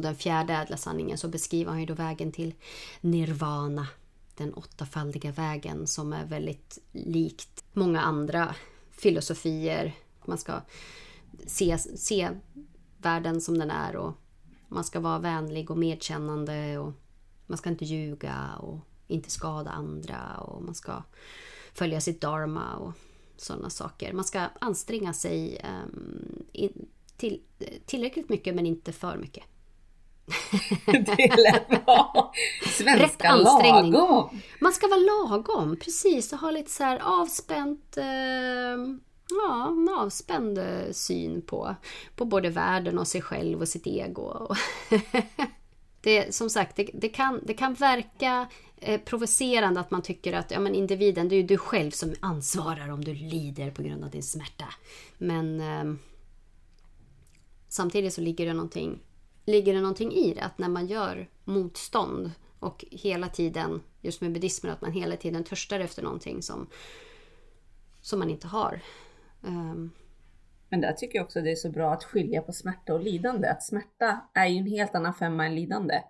den 0.00 0.14
fjärde 0.14 0.52
ädla 0.52 0.76
sanningen 0.76 1.18
så 1.18 1.28
beskriver 1.28 1.70
han 1.70 1.80
ju 1.80 1.86
då 1.86 1.94
vägen 1.94 2.32
till 2.32 2.54
nirvana. 3.00 3.86
Den 4.34 4.54
åttafaldiga 4.54 5.32
vägen 5.32 5.86
som 5.86 6.12
är 6.12 6.24
väldigt 6.24 6.78
likt 6.92 7.64
många 7.72 8.00
andra 8.00 8.54
filosofier. 8.90 9.94
Man 10.24 10.38
ska 10.38 10.60
se, 11.46 11.78
se 11.78 12.30
världen 12.98 13.40
som 13.40 13.58
den 13.58 13.70
är 13.70 13.96
och 13.96 14.12
man 14.68 14.84
ska 14.84 15.00
vara 15.00 15.18
vänlig 15.18 15.70
och 15.70 15.78
medkännande 15.78 16.78
och 16.78 16.92
man 17.46 17.58
ska 17.58 17.70
inte 17.70 17.84
ljuga 17.84 18.50
och 18.58 18.78
inte 19.06 19.30
skada 19.30 19.70
andra 19.70 20.36
och 20.36 20.62
man 20.62 20.74
ska 20.74 21.02
följa 21.74 22.00
sitt 22.00 22.20
dharma 22.20 22.76
och 22.76 22.92
sådana 23.36 23.70
saker. 23.70 24.12
Man 24.12 24.24
ska 24.24 24.40
anstränga 24.60 25.12
sig 25.12 25.60
um, 25.64 26.44
till, 27.16 27.42
tillräckligt 27.86 28.28
mycket 28.28 28.54
men 28.54 28.66
inte 28.66 28.92
för 28.92 29.16
mycket. 29.16 29.44
det 30.86 31.36
lät 31.36 31.68
bra. 31.68 32.32
Svenska 32.66 33.36
lagom. 33.36 34.40
Man 34.60 34.72
ska 34.72 34.88
vara 34.88 35.00
lagom, 35.00 35.76
precis. 35.76 36.32
Och 36.32 36.38
ha 36.38 36.50
lite 36.50 36.70
så 36.70 36.84
här 36.84 36.98
avspänt... 37.02 37.96
Eh, 37.96 38.04
ja, 39.30 39.68
en 39.68 39.88
avspänd 39.98 40.58
eh, 40.58 40.92
syn 40.92 41.42
på, 41.42 41.74
på 42.16 42.24
både 42.24 42.50
världen 42.50 42.98
och 42.98 43.08
sig 43.08 43.22
själv 43.22 43.60
och 43.60 43.68
sitt 43.68 43.86
ego. 43.86 44.54
det, 46.00 46.34
som 46.34 46.50
sagt, 46.50 46.76
det, 46.76 46.90
det, 46.94 47.08
kan, 47.08 47.40
det 47.42 47.54
kan 47.54 47.74
verka 47.74 48.48
eh, 48.80 49.00
provocerande 49.00 49.80
att 49.80 49.90
man 49.90 50.02
tycker 50.02 50.32
att 50.32 50.50
ja, 50.50 50.60
men 50.60 50.74
individen, 50.74 51.28
det 51.28 51.34
är 51.34 51.40
ju 51.40 51.46
du 51.46 51.58
själv 51.58 51.90
som 51.90 52.14
ansvarar 52.20 52.90
om 52.90 53.04
du 53.04 53.14
lider 53.14 53.70
på 53.70 53.82
grund 53.82 54.04
av 54.04 54.10
din 54.10 54.22
smärta. 54.22 54.74
Men 55.18 55.60
eh, 55.60 55.94
samtidigt 57.68 58.14
så 58.14 58.20
ligger 58.20 58.46
det 58.46 58.52
någonting 58.52 58.98
ligger 59.50 59.74
det 59.74 59.80
någonting 59.80 60.12
i 60.12 60.34
det. 60.34 60.40
Att 60.40 60.58
när 60.58 60.68
man 60.68 60.86
gör 60.86 61.28
motstånd 61.44 62.30
och 62.58 62.84
hela 62.90 63.28
tiden, 63.28 63.82
just 64.00 64.20
med 64.20 64.32
buddhismen, 64.32 64.72
att 64.72 64.80
man 64.80 64.92
hela 64.92 65.16
tiden 65.16 65.44
törstar 65.44 65.80
efter 65.80 66.02
någonting 66.02 66.42
som, 66.42 66.68
som 68.00 68.18
man 68.18 68.30
inte 68.30 68.46
har. 68.46 68.80
Um. 69.42 69.90
Men 70.70 70.80
där 70.80 70.92
tycker 70.92 71.18
jag 71.18 71.24
också 71.24 71.40
det 71.40 71.50
är 71.50 71.56
så 71.56 71.70
bra 71.70 71.92
att 71.92 72.04
skilja 72.04 72.42
på 72.42 72.52
smärta 72.52 72.94
och 72.94 73.02
lidande. 73.02 73.48
Att 73.48 73.62
smärta 73.62 74.20
är 74.34 74.46
ju 74.46 74.58
en 74.58 74.66
helt 74.66 74.94
annan 74.94 75.14
femma 75.14 75.46
än 75.46 75.54
lidande. 75.54 76.02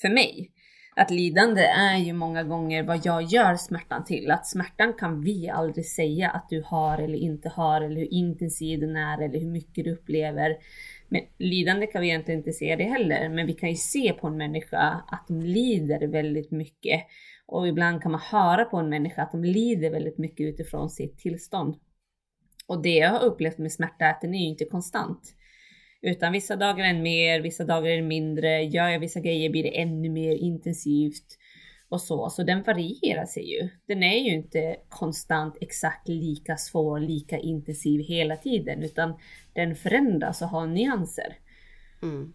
För 0.00 0.08
mig. 0.08 0.52
Att 0.96 1.10
lidande 1.10 1.62
är 1.62 1.98
ju 1.98 2.12
många 2.12 2.42
gånger 2.42 2.82
vad 2.82 3.06
jag 3.06 3.22
gör 3.22 3.56
smärtan 3.56 4.04
till. 4.04 4.30
Att 4.30 4.46
smärtan 4.46 4.94
kan 4.94 5.20
vi 5.20 5.48
aldrig 5.48 5.86
säga 5.86 6.30
att 6.30 6.48
du 6.48 6.62
har 6.66 6.98
eller 6.98 7.18
inte 7.18 7.48
har 7.48 7.80
eller 7.80 7.96
hur 7.96 8.14
intensiv 8.14 8.80
den 8.80 8.96
är 8.96 9.22
eller 9.22 9.40
hur 9.40 9.50
mycket 9.50 9.84
du 9.84 9.92
upplever. 9.92 10.56
Men 11.08 11.22
lidande 11.38 11.86
kan 11.86 12.02
vi 12.02 12.08
egentligen 12.08 12.40
inte 12.40 12.52
se 12.52 12.76
det 12.76 12.84
heller, 12.84 13.28
men 13.28 13.46
vi 13.46 13.52
kan 13.52 13.68
ju 13.68 13.74
se 13.74 14.12
på 14.12 14.26
en 14.26 14.36
människa 14.36 15.04
att 15.08 15.24
de 15.28 15.40
lider 15.40 16.06
väldigt 16.06 16.50
mycket. 16.50 17.00
Och 17.46 17.68
ibland 17.68 18.02
kan 18.02 18.12
man 18.12 18.20
höra 18.20 18.64
på 18.64 18.76
en 18.76 18.88
människa 18.88 19.22
att 19.22 19.32
de 19.32 19.44
lider 19.44 19.90
väldigt 19.90 20.18
mycket 20.18 20.44
utifrån 20.44 20.90
sitt 20.90 21.18
tillstånd. 21.18 21.76
Och 22.66 22.82
det 22.82 22.96
jag 22.96 23.10
har 23.10 23.24
upplevt 23.24 23.58
med 23.58 23.72
smärta 23.72 24.04
är 24.04 24.10
att 24.10 24.20
den 24.20 24.34
är 24.34 24.38
ju 24.38 24.48
inte 24.48 24.64
konstant. 24.64 25.34
Utan 26.02 26.32
vissa 26.32 26.56
dagar 26.56 26.84
är 26.84 26.92
den 26.92 27.02
mer, 27.02 27.40
vissa 27.40 27.64
dagar 27.64 27.90
är 27.90 27.96
den 27.96 28.08
mindre. 28.08 28.62
Gör 28.62 28.88
jag 28.88 29.00
vissa 29.00 29.20
grejer 29.20 29.50
blir 29.50 29.62
det 29.62 29.80
ännu 29.80 30.10
mer 30.10 30.36
intensivt 30.36 31.38
och 31.88 32.00
så. 32.00 32.30
Så 32.30 32.42
den 32.42 32.62
varierar 32.62 33.26
sig 33.26 33.50
ju. 33.50 33.68
Den 33.86 34.02
är 34.02 34.18
ju 34.18 34.34
inte 34.34 34.76
konstant 34.88 35.56
exakt 35.60 36.08
lika 36.08 36.56
svår, 36.56 37.00
lika 37.00 37.38
intensiv 37.38 38.00
hela 38.00 38.36
tiden, 38.36 38.82
utan 38.82 39.14
den 39.52 39.76
förändras 39.76 40.42
och 40.42 40.48
har 40.48 40.66
nyanser. 40.66 41.38
Mm. 42.02 42.32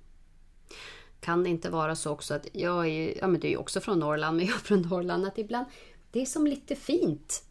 Kan 1.20 1.44
det 1.44 1.50
inte 1.50 1.70
vara 1.70 1.96
så 1.96 2.12
också 2.12 2.34
att 2.34 2.48
jag 2.54 2.86
är 2.86 2.90
ju, 2.90 3.14
ja 3.20 3.28
men 3.28 3.40
du 3.40 3.48
är 3.48 3.52
ju 3.52 3.58
också 3.58 3.82
från 3.82 4.00
Norrland, 4.00 4.38
men 4.38 4.46
jag 4.46 4.56
är 4.56 4.60
från 4.60 4.82
Norrland, 4.82 5.26
att 5.26 5.38
ibland 5.38 5.66
det 6.12 6.22
är 6.22 6.26
som 6.26 6.48
lite 6.48 6.76
fint 6.76 7.44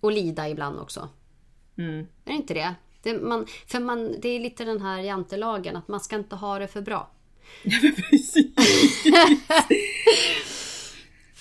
att 0.00 0.14
lida 0.14 0.48
ibland 0.48 0.78
också. 0.78 1.08
Mm. 1.78 1.98
Är 1.98 2.06
det 2.24 2.32
inte 2.32 2.54
det? 2.54 2.74
Det, 3.02 3.22
man, 3.22 3.46
för 3.66 3.80
man, 3.80 4.20
det 4.20 4.28
är 4.28 4.40
lite 4.40 4.64
den 4.64 4.80
här 4.80 5.00
jantelagen 5.00 5.76
att 5.76 5.88
man 5.88 6.00
ska 6.00 6.16
inte 6.16 6.36
ha 6.36 6.58
det 6.58 6.68
för 6.68 6.82
bra. 6.82 7.10
Ja, 7.64 7.90
precis. 8.10 8.46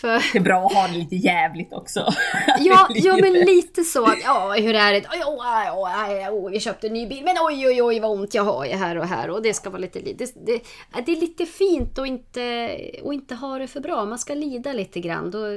För... 0.04 0.34
Det 0.34 0.38
är 0.38 0.44
bra 0.44 0.66
att 0.66 0.74
ha 0.74 0.88
det 0.88 0.98
lite 0.98 1.16
jävligt 1.16 1.74
också. 1.74 2.00
Ja, 2.60 2.88
ja 2.96 3.18
men 3.22 3.34
lite 3.34 3.84
så. 3.84 4.14
Ja, 4.24 4.56
hur 4.58 4.76
är 4.76 4.94
det? 4.94 5.00
Oj, 5.00 5.24
oj, 5.26 5.70
oj, 5.74 6.30
oj, 6.32 6.54
jag 6.54 6.62
köpte 6.62 6.88
en 6.88 6.94
ny 6.94 7.08
bil, 7.08 7.24
men 7.24 7.36
oj, 7.40 7.68
oj, 7.68 7.82
oj 7.82 8.00
vad 8.00 8.12
ont 8.12 8.34
jag 8.34 8.44
har 8.44 8.66
här 8.66 8.98
och 8.98 9.08
här. 9.08 9.30
Och 9.30 9.42
det 9.42 9.54
ska 9.54 9.70
vara 9.70 9.80
lite... 9.80 10.00
Det, 10.00 10.36
det, 10.46 10.64
det 11.06 11.12
är 11.12 11.22
lite 11.22 11.46
fint 11.46 12.00
att 12.00 12.08
inte, 12.08 12.72
att 13.06 13.14
inte 13.14 13.36
ha 13.36 13.58
det 13.58 13.68
för 13.68 13.80
bra. 13.80 14.06
Man 14.06 14.20
ska 14.20 14.34
lida 14.34 14.74
lite 14.74 15.00
grann. 15.00 15.32
Då, 15.32 15.52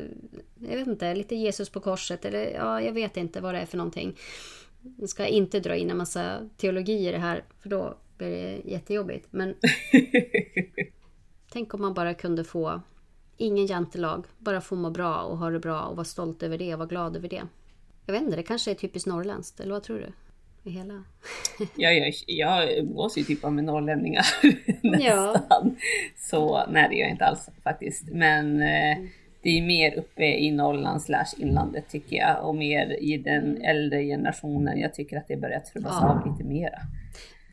jag 0.70 0.78
vet 0.78 0.86
inte, 0.86 1.14
lite 1.14 1.36
Jesus 1.36 1.70
på 1.70 1.80
korset. 1.80 2.24
Eller 2.24 2.52
ja, 2.54 2.80
jag 2.80 2.92
vet 2.92 3.16
inte 3.16 3.40
vad 3.40 3.54
det 3.54 3.60
är 3.60 3.66
för 3.66 3.76
någonting. 3.76 4.16
Jag 4.98 5.08
ska 5.08 5.26
inte 5.26 5.60
dra 5.60 5.76
in 5.76 5.90
en 5.90 5.96
massa 5.96 6.38
teologi 6.56 7.08
i 7.08 7.12
det 7.12 7.18
här, 7.18 7.44
för 7.62 7.68
då 7.68 7.96
blir 8.18 8.30
det 8.30 8.70
jättejobbigt. 8.70 9.26
Men 9.30 9.54
tänk 11.52 11.74
om 11.74 11.80
man 11.80 11.94
bara 11.94 12.14
kunde 12.14 12.44
få 12.44 12.80
ingen 13.36 13.66
jantelag, 13.66 14.24
bara 14.38 14.60
få 14.60 14.76
må 14.76 14.90
bra 14.90 15.22
och 15.22 15.38
ha 15.38 15.50
det 15.50 15.58
bra 15.58 15.82
och 15.82 15.96
vara 15.96 16.04
stolt 16.04 16.42
över 16.42 16.58
det 16.58 16.72
och 16.72 16.78
vara 16.78 16.88
glad 16.88 17.16
över 17.16 17.28
det. 17.28 17.42
Jag 18.06 18.12
vet 18.12 18.22
inte, 18.22 18.36
det 18.36 18.42
kanske 18.42 18.70
är 18.70 18.74
typiskt 18.74 19.08
norrländskt, 19.08 19.60
eller 19.60 19.72
vad 19.72 19.82
tror 19.82 19.98
du? 19.98 20.12
I 20.70 20.72
hela... 20.72 21.04
ja, 21.76 21.90
jag, 21.90 22.14
jag 22.26 22.78
umgås 22.78 23.18
ju 23.18 23.22
typ 23.22 23.42
med 23.42 23.64
norrlänningar 23.64 24.24
nästan. 24.82 25.00
Ja. 25.02 25.74
Så 26.16 26.66
nej, 26.70 26.88
det 26.88 26.94
gör 26.94 27.02
jag 27.02 27.10
inte 27.10 27.24
alls 27.24 27.48
faktiskt. 27.64 28.08
Men 28.10 28.62
eh, 28.62 28.98
det 29.42 29.58
är 29.58 29.62
mer 29.62 29.98
uppe 29.98 30.24
i 30.24 30.50
Norrland 30.50 31.02
slash 31.02 31.26
inlandet 31.38 31.88
tycker 31.88 32.16
jag 32.16 32.48
och 32.48 32.54
mer 32.54 32.96
i 33.00 33.16
den 33.16 33.62
äldre 33.62 34.04
generationen. 34.04 34.78
Jag 34.78 34.94
tycker 34.94 35.16
att 35.16 35.28
det 35.28 35.36
börjar 35.36 35.60
trubbas 35.60 35.98
ja. 36.00 36.08
av 36.08 36.32
lite 36.32 36.44
mera. 36.44 36.78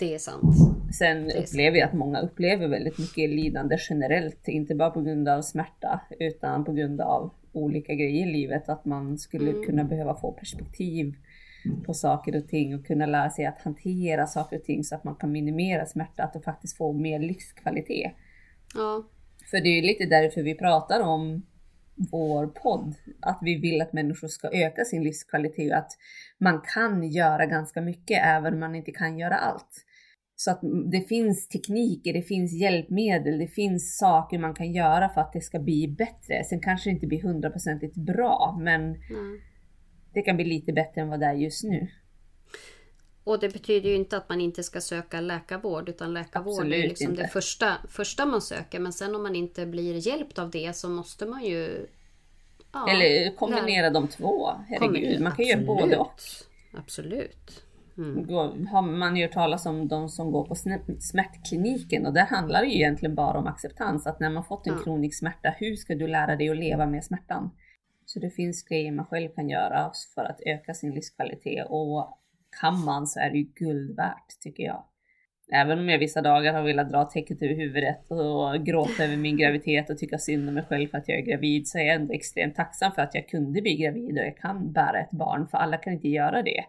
Det 0.03 0.13
är 0.13 0.19
sant. 0.19 0.55
Sen 0.99 1.31
är 1.31 1.43
upplever 1.43 1.77
jag 1.77 1.87
att 1.87 1.93
många 1.93 2.21
upplever 2.21 2.67
väldigt 2.67 2.97
mycket 2.97 3.29
lidande 3.29 3.77
generellt, 3.89 4.47
inte 4.47 4.75
bara 4.75 4.89
på 4.89 5.01
grund 5.01 5.29
av 5.29 5.41
smärta 5.41 6.01
utan 6.19 6.65
på 6.65 6.73
grund 6.73 7.01
av 7.01 7.33
olika 7.51 7.93
grejer 7.93 8.27
i 8.27 8.31
livet. 8.31 8.69
Att 8.69 8.85
man 8.85 9.17
skulle 9.17 9.51
mm. 9.51 9.63
kunna 9.63 9.83
behöva 9.83 10.15
få 10.15 10.31
perspektiv 10.31 11.13
på 11.85 11.93
saker 11.93 12.35
och 12.35 12.47
ting 12.47 12.75
och 12.75 12.85
kunna 12.85 13.05
lära 13.05 13.29
sig 13.29 13.45
att 13.45 13.61
hantera 13.61 14.27
saker 14.27 14.57
och 14.57 14.63
ting 14.63 14.83
så 14.83 14.95
att 14.95 15.03
man 15.03 15.15
kan 15.15 15.31
minimera 15.31 15.85
smärta 15.85 16.31
och 16.33 16.43
faktiskt 16.43 16.77
få 16.77 16.93
mer 16.93 17.19
livskvalitet. 17.19 18.11
Ja. 18.75 19.03
För 19.51 19.57
det 19.57 19.69
är 19.69 19.75
ju 19.75 19.81
lite 19.81 20.05
därför 20.05 20.43
vi 20.43 20.55
pratar 20.55 20.99
om 20.99 21.45
vår 22.11 22.47
podd. 22.47 22.95
Att 23.21 23.39
vi 23.41 23.55
vill 23.55 23.81
att 23.81 23.93
människor 23.93 24.27
ska 24.27 24.49
öka 24.53 24.85
sin 24.85 25.03
livskvalitet 25.03 25.71
och 25.71 25.77
att 25.77 25.91
man 26.37 26.61
kan 26.73 27.03
göra 27.03 27.45
ganska 27.45 27.81
mycket 27.81 28.21
även 28.25 28.53
om 28.53 28.59
man 28.59 28.75
inte 28.75 28.91
kan 28.91 29.19
göra 29.19 29.35
allt. 29.35 29.85
Så 30.43 30.51
att 30.51 30.59
det 30.91 31.01
finns 31.01 31.47
tekniker, 31.47 32.13
det 32.13 32.21
finns 32.21 32.53
hjälpmedel, 32.53 33.37
det 33.39 33.47
finns 33.47 33.97
saker 33.97 34.39
man 34.39 34.53
kan 34.53 34.71
göra 34.71 35.09
för 35.09 35.21
att 35.21 35.33
det 35.33 35.41
ska 35.41 35.59
bli 35.59 35.87
bättre. 35.87 36.43
Sen 36.43 36.61
kanske 36.61 36.89
det 36.89 36.93
inte 36.93 37.07
blir 37.07 37.21
hundraprocentigt 37.21 37.95
bra, 37.95 38.57
men 38.61 38.81
mm. 38.81 39.41
det 40.13 40.21
kan 40.21 40.35
bli 40.35 40.45
lite 40.45 40.73
bättre 40.73 41.01
än 41.01 41.09
vad 41.09 41.19
det 41.19 41.25
är 41.25 41.33
just 41.33 41.63
nu. 41.63 41.87
Och 43.23 43.39
det 43.39 43.53
betyder 43.53 43.89
ju 43.89 43.95
inte 43.95 44.17
att 44.17 44.29
man 44.29 44.41
inte 44.41 44.63
ska 44.63 44.81
söka 44.81 45.21
läkarvård 45.21 45.89
utan 45.89 46.13
läkarvård 46.13 46.53
Absolut 46.53 46.83
är 46.83 46.87
liksom 46.87 47.11
inte. 47.11 47.21
det 47.21 47.27
första, 47.27 47.73
första 47.89 48.25
man 48.25 48.41
söker. 48.41 48.79
Men 48.79 48.93
sen 48.93 49.15
om 49.15 49.23
man 49.23 49.35
inte 49.35 49.65
blir 49.65 50.07
hjälpt 50.07 50.39
av 50.39 50.51
det 50.51 50.75
så 50.75 50.89
måste 50.89 51.25
man 51.25 51.43
ju... 51.43 51.87
Ja, 52.73 52.89
Eller 52.89 53.35
kombinera 53.35 53.81
lära. 53.81 53.89
de 53.89 54.07
två. 54.07 54.49
Herregud, 54.67 55.21
man 55.21 55.35
kan 55.35 55.45
ju 55.45 55.51
göra 55.51 55.65
både 55.65 55.97
och. 55.97 56.21
Absolut. 56.73 57.62
Mm. 57.97 58.67
har 58.67 58.81
man 58.81 59.15
ju 59.15 59.23
hört 59.23 59.33
talas 59.33 59.65
om 59.65 59.87
de 59.87 60.09
som 60.09 60.31
går 60.31 60.45
på 60.45 60.55
smärtkliniken 60.99 62.05
och 62.05 62.13
där 62.13 62.25
handlar 62.25 62.61
det 62.61 62.67
ju 62.67 62.75
egentligen 62.75 63.15
bara 63.15 63.37
om 63.37 63.47
acceptans. 63.47 64.07
Att 64.07 64.19
när 64.19 64.29
man 64.29 64.43
fått 64.43 64.67
en 64.67 64.73
ja. 64.73 64.83
kronisk 64.83 65.19
smärta, 65.19 65.49
hur 65.57 65.75
ska 65.75 65.95
du 65.95 66.07
lära 66.07 66.35
dig 66.35 66.49
att 66.49 66.57
leva 66.57 66.85
med 66.85 67.03
smärtan? 67.03 67.51
Så 68.05 68.19
det 68.19 68.29
finns 68.29 68.63
grejer 68.63 68.91
man 68.91 69.05
själv 69.05 69.29
kan 69.29 69.49
göra 69.49 69.91
för 70.15 70.23
att 70.23 70.39
öka 70.45 70.73
sin 70.73 70.91
livskvalitet 70.91 71.65
och 71.69 72.19
kan 72.61 72.83
man 72.85 73.07
så 73.07 73.19
är 73.19 73.29
det 73.29 73.37
ju 73.37 73.43
guld 73.43 73.95
värt 73.95 74.39
tycker 74.41 74.63
jag. 74.63 74.83
Även 75.53 75.79
om 75.79 75.89
jag 75.89 75.99
vissa 75.99 76.21
dagar 76.21 76.53
har 76.53 76.63
velat 76.63 76.89
dra 76.89 77.03
täcket 77.03 77.41
över 77.41 77.55
huvudet 77.55 78.11
och 78.11 78.65
gråta 78.65 79.03
över 79.03 79.17
min 79.17 79.37
graviditet 79.37 79.89
och 79.89 79.97
tycka 79.97 80.17
synd 80.17 80.47
om 80.49 80.55
mig 80.55 80.63
själv 80.63 80.87
för 80.87 80.97
att 80.97 81.09
jag 81.09 81.17
är 81.17 81.21
gravid 81.21 81.67
så 81.67 81.77
är 81.77 81.83
jag 81.83 81.95
ändå 81.95 82.13
extremt 82.13 82.55
tacksam 82.55 82.91
för 82.91 83.01
att 83.01 83.15
jag 83.15 83.27
kunde 83.27 83.61
bli 83.61 83.75
gravid 83.75 84.19
och 84.19 84.25
jag 84.25 84.37
kan 84.37 84.71
bära 84.71 84.99
ett 84.99 85.11
barn 85.11 85.47
för 85.47 85.57
alla 85.57 85.77
kan 85.77 85.93
inte 85.93 86.07
göra 86.07 86.41
det. 86.41 86.63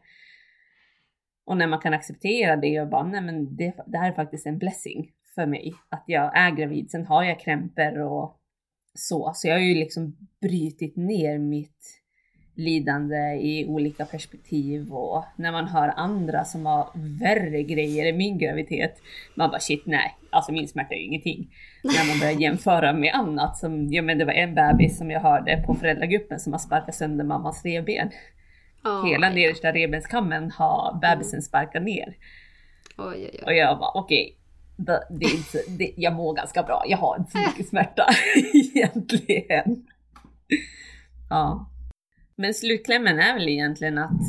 Och 1.45 1.57
när 1.57 1.67
man 1.67 1.81
kan 1.81 1.95
acceptera 1.95 2.57
det 2.57 2.81
och 2.81 2.89
bara, 2.89 3.03
nej 3.03 3.21
men 3.21 3.57
det, 3.57 3.75
det 3.87 3.99
här 3.99 4.11
är 4.11 4.15
faktiskt 4.15 4.47
en 4.47 4.59
blessing 4.59 5.11
för 5.35 5.47
mig. 5.47 5.75
Att 5.89 6.05
jag 6.07 6.37
är 6.37 6.51
gravid, 6.51 6.91
sen 6.91 7.07
har 7.07 7.25
jag 7.25 7.41
krämpor 7.41 7.99
och 7.99 8.41
så. 8.95 9.33
Så 9.35 9.49
jag 9.49 9.55
har 9.55 9.61
ju 9.61 9.75
liksom 9.75 10.17
brytit 10.41 10.97
ner 10.97 11.39
mitt 11.39 12.01
lidande 12.57 13.17
i 13.41 13.67
olika 13.69 14.05
perspektiv 14.05 14.93
och 14.93 15.25
när 15.37 15.53
man 15.53 15.69
hör 15.69 15.93
andra 15.97 16.45
som 16.45 16.67
har 16.67 16.89
värre 17.21 17.63
grejer 17.63 18.13
än 18.13 18.17
min 18.17 18.39
graviditet. 18.39 18.95
Man 19.35 19.51
bara 19.51 19.61
shit 19.61 19.87
nej, 19.87 20.17
alltså 20.31 20.53
min 20.53 20.69
smärta 20.69 20.95
är 20.95 20.99
ju 20.99 21.05
ingenting. 21.05 21.51
när 21.83 22.09
man 22.09 22.19
börjar 22.19 22.41
jämföra 22.41 22.93
med 22.93 23.15
annat 23.15 23.57
som, 23.57 23.93
ja 23.93 24.03
men 24.03 24.19
det 24.19 24.25
var 24.25 24.33
en 24.33 24.55
bebis 24.55 24.99
som 24.99 25.11
jag 25.11 25.21
hörde 25.21 25.65
på 25.67 25.75
föräldragruppen 25.75 26.41
som 26.41 26.53
har 26.53 26.61
sparkat 26.61 26.95
sönder 26.95 27.25
mammas 27.25 27.65
revben. 27.65 28.11
Oh, 28.85 29.07
Hela 29.07 29.31
nedersta 29.31 29.73
revbenskammen 29.73 30.51
har 30.51 30.99
bebisen 31.01 31.43
sparkat 31.43 31.83
ner. 31.83 32.17
Oj, 32.99 33.07
oj, 33.07 33.31
oj. 33.33 33.43
Och 33.45 33.55
jag 33.55 33.79
bara 33.79 33.91
okej, 33.91 34.25
okay, 34.25 34.37
det, 34.77 35.07
det, 35.11 35.79
det, 35.79 35.93
jag 35.97 36.13
mår 36.13 36.35
ganska 36.35 36.63
bra, 36.63 36.85
jag 36.87 36.99
har 36.99 37.17
inte 37.19 37.31
så 37.31 37.39
mycket 37.39 37.69
smärta 37.69 38.07
egentligen. 38.55 39.87
Ja. 41.31 41.71
Men 42.37 42.55
slutklämmen 42.55 43.19
är 43.19 43.35
väl 43.35 43.49
egentligen 43.49 43.99
att 43.99 44.21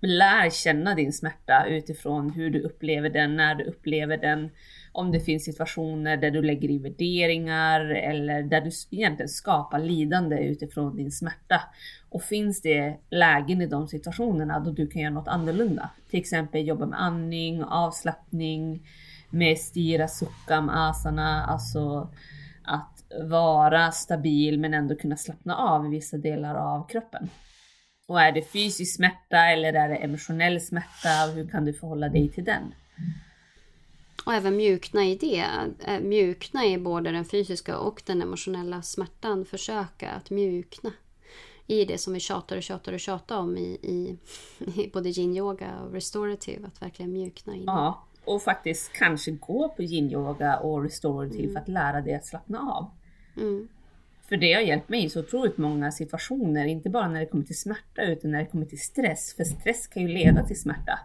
lär 0.00 0.50
känna 0.50 0.94
din 0.94 1.12
smärta 1.12 1.66
utifrån 1.66 2.30
hur 2.30 2.50
du 2.50 2.60
upplever 2.60 3.10
den, 3.10 3.36
när 3.36 3.54
du 3.54 3.64
upplever 3.64 4.16
den. 4.16 4.50
Om 4.92 5.12
det 5.12 5.20
finns 5.20 5.44
situationer 5.44 6.16
där 6.16 6.30
du 6.30 6.42
lägger 6.42 6.70
i 6.70 6.78
värderingar 6.78 7.80
eller 7.80 8.42
där 8.42 8.60
du 8.60 8.70
egentligen 8.90 9.28
skapar 9.28 9.78
lidande 9.78 10.36
utifrån 10.36 10.96
din 10.96 11.10
smärta. 11.10 11.60
Och 12.10 12.22
finns 12.22 12.62
det 12.62 12.96
lägen 13.10 13.62
i 13.62 13.66
de 13.66 13.88
situationerna 13.88 14.60
då 14.60 14.70
du 14.70 14.86
kan 14.86 15.02
göra 15.02 15.14
något 15.14 15.28
annorlunda. 15.28 15.90
Till 16.10 16.20
exempel 16.20 16.68
jobba 16.68 16.86
med 16.86 17.02
andning, 17.02 17.64
avslappning, 17.64 18.86
med 19.30 19.58
stira 19.58 20.08
sukkam, 20.08 20.68
asana, 20.68 21.44
alltså 21.44 22.10
att 22.64 23.04
vara 23.30 23.90
stabil 23.90 24.58
men 24.60 24.74
ändå 24.74 24.96
kunna 24.96 25.16
slappna 25.16 25.56
av 25.56 25.86
i 25.86 25.88
vissa 25.88 26.16
delar 26.16 26.54
av 26.54 26.88
kroppen. 26.88 27.28
Och 28.08 28.20
är 28.20 28.32
det 28.32 28.52
fysisk 28.52 28.96
smärta 28.96 29.38
eller 29.38 29.72
är 29.72 29.88
det 29.88 29.96
emotionell 29.96 30.60
smärta? 30.60 31.32
Hur 31.34 31.48
kan 31.48 31.64
du 31.64 31.72
förhålla 31.72 32.08
dig 32.08 32.28
till 32.28 32.44
den? 32.44 32.74
Och 34.26 34.34
även 34.34 34.56
mjukna 34.56 35.04
i 35.04 35.16
det. 35.16 35.44
Eh, 35.86 36.00
mjukna 36.00 36.66
i 36.66 36.78
både 36.78 37.10
den 37.10 37.24
fysiska 37.24 37.78
och 37.78 38.02
den 38.06 38.22
emotionella 38.22 38.82
smärtan. 38.82 39.44
Försöka 39.44 40.10
att 40.10 40.30
mjukna 40.30 40.92
i 41.66 41.84
det 41.84 41.98
som 41.98 42.12
vi 42.12 42.20
tjatar 42.20 42.56
och 42.56 42.62
tjatar 42.62 42.92
och 42.92 43.00
tjatar 43.00 43.38
om 43.38 43.56
i, 43.56 43.78
i, 43.82 44.18
i 44.82 44.90
både 44.92 45.08
yin-yoga 45.08 45.80
och 45.80 45.92
restorative. 45.92 46.66
Att 46.66 46.82
verkligen 46.82 47.12
mjukna 47.12 47.54
in. 47.54 47.64
Ja, 47.66 48.04
och 48.24 48.42
faktiskt 48.42 48.92
kanske 48.92 49.30
gå 49.30 49.68
på 49.68 49.82
yin-yoga 49.82 50.58
och 50.58 50.82
restorative 50.82 51.42
mm. 51.42 51.52
för 51.52 51.60
att 51.60 51.68
lära 51.68 52.00
dig 52.00 52.14
att 52.14 52.26
slappna 52.26 52.58
av. 52.58 52.90
Mm. 53.36 53.68
För 54.28 54.36
det 54.36 54.52
har 54.52 54.60
hjälpt 54.60 54.88
mig 54.88 55.04
i 55.04 55.10
så 55.10 55.20
otroligt 55.20 55.58
många 55.58 55.92
situationer, 55.92 56.64
inte 56.64 56.90
bara 56.90 57.08
när 57.08 57.20
det 57.20 57.26
kommer 57.26 57.44
till 57.44 57.58
smärta 57.58 58.02
utan 58.02 58.30
när 58.30 58.38
det 58.38 58.46
kommer 58.46 58.66
till 58.66 58.80
stress. 58.80 59.34
För 59.36 59.44
stress 59.44 59.86
kan 59.86 60.02
ju 60.02 60.08
leda 60.08 60.46
till 60.46 60.60
smärta. 60.60 60.98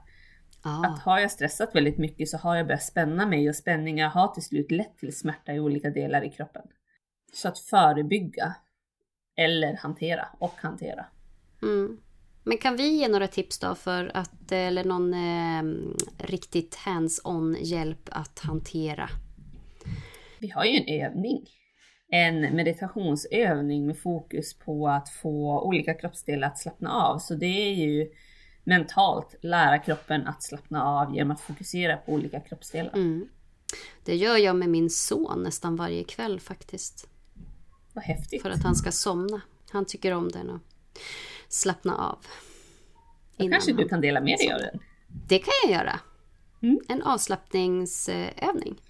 Ah. 0.61 0.85
Att 0.85 0.99
har 0.99 1.19
jag 1.19 1.31
stressat 1.31 1.75
väldigt 1.75 1.97
mycket 1.97 2.29
så 2.29 2.37
har 2.37 2.55
jag 2.55 2.67
börjat 2.67 2.83
spänna 2.83 3.25
mig 3.25 3.49
och 3.49 3.55
spänningar 3.55 4.09
har 4.09 4.27
till 4.27 4.43
slut 4.43 4.71
lett 4.71 4.97
till 4.97 5.17
smärta 5.17 5.53
i 5.53 5.59
olika 5.59 5.89
delar 5.89 6.23
i 6.23 6.29
kroppen. 6.29 6.61
Så 7.33 7.47
att 7.47 7.59
förebygga 7.59 8.55
eller 9.37 9.73
hantera 9.73 10.27
och 10.39 10.53
hantera. 10.57 11.05
Mm. 11.61 11.97
Men 12.43 12.57
kan 12.57 12.75
vi 12.75 12.87
ge 12.87 13.07
några 13.07 13.27
tips 13.27 13.59
då 13.59 13.75
för 13.75 14.11
att, 14.13 14.51
eller 14.51 14.83
någon 14.83 15.13
eh, 15.13 15.93
riktigt 16.27 16.75
hands-on 16.75 17.57
hjälp 17.59 18.09
att 18.11 18.39
hantera? 18.39 19.09
Vi 20.39 20.49
har 20.49 20.65
ju 20.65 20.77
en 20.77 21.05
övning. 21.05 21.45
En 22.09 22.55
meditationsövning 22.55 23.87
med 23.87 23.99
fokus 23.99 24.59
på 24.59 24.87
att 24.87 25.09
få 25.09 25.61
olika 25.61 25.93
kroppsdelar 25.93 26.47
att 26.47 26.57
slappna 26.57 26.91
av. 26.91 27.19
Så 27.19 27.35
det 27.35 27.45
är 27.45 27.73
ju 27.73 28.11
mentalt 28.67 29.35
lära 29.41 29.79
kroppen 29.79 30.27
att 30.27 30.43
slappna 30.43 30.83
av 30.83 31.15
genom 31.15 31.31
att 31.31 31.41
fokusera 31.41 31.97
på 31.97 32.11
olika 32.11 32.39
kroppsdelar. 32.39 32.93
Mm. 32.93 33.29
Det 34.05 34.15
gör 34.15 34.37
jag 34.37 34.55
med 34.55 34.69
min 34.69 34.89
son 34.89 35.43
nästan 35.43 35.75
varje 35.75 36.03
kväll 36.03 36.39
faktiskt. 36.39 37.09
Vad 37.93 38.03
häftigt. 38.03 38.41
För 38.41 38.49
att 38.49 38.63
han 38.63 38.75
ska 38.75 38.91
somna. 38.91 39.41
Han 39.69 39.85
tycker 39.85 40.13
om 40.13 40.29
den 40.29 40.49
och 40.49 40.59
slappna 41.47 41.95
av. 41.95 42.17
Då 43.37 43.49
kanske 43.49 43.73
du 43.73 43.87
kan 43.87 44.01
dela 44.01 44.21
med 44.21 44.37
dig 44.37 44.53
av 44.53 44.59
den? 44.59 44.79
Det 45.07 45.39
kan 45.39 45.53
jag 45.63 45.71
göra. 45.71 45.99
Mm. 46.61 46.79
En 46.87 47.01
avslappningsövning. 47.01 48.81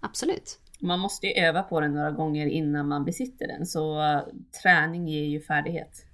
Absolut. 0.00 0.58
Man 0.78 1.00
måste 1.00 1.26
ju 1.26 1.32
öva 1.32 1.62
på 1.62 1.80
den 1.80 1.94
några 1.94 2.10
gånger 2.10 2.46
innan 2.46 2.88
man 2.88 3.04
besitter 3.04 3.46
den, 3.46 3.66
så 3.66 4.00
uh, 4.00 4.22
träning 4.62 5.08
ger 5.08 5.24
ju 5.24 5.40
färdighet. 5.40 6.07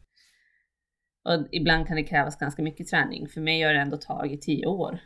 Och 1.25 1.47
ibland 1.53 1.87
kan 1.87 1.97
det 1.97 2.03
krävas 2.03 2.39
ganska 2.39 2.63
mycket 2.63 2.89
träning. 2.89 3.29
För 3.29 3.41
mig 3.41 3.63
har 3.63 3.73
det 3.73 3.81
ändå 3.81 3.97
tagit 3.97 4.43
tio 4.43 4.67
år 4.67 4.99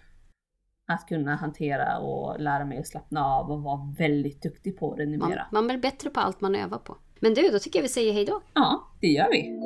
att 0.87 1.09
kunna 1.09 1.37
hantera 1.37 1.99
och 1.99 2.41
lära 2.41 2.64
mig 2.64 2.79
att 2.79 2.87
slappna 2.87 3.25
av 3.25 3.51
och 3.51 3.62
vara 3.62 3.95
väldigt 3.99 4.43
duktig 4.43 4.79
på 4.79 4.97
det 4.97 5.07
numera. 5.07 5.29
Man, 5.29 5.47
man 5.53 5.66
blir 5.66 5.79
bättre 5.79 6.11
på 6.11 6.21
allt 6.21 6.41
man 6.41 6.55
övar 6.55 6.79
på. 6.79 6.97
Men 7.21 7.35
du, 7.35 7.51
då 7.51 7.59
tycker 7.59 7.79
jag 7.79 7.83
vi 7.83 7.89
säger 7.89 8.12
hej 8.12 8.25
då. 8.25 8.41
Ja, 8.55 8.89
det 9.01 9.07
gör 9.07 9.29
vi. 9.31 9.59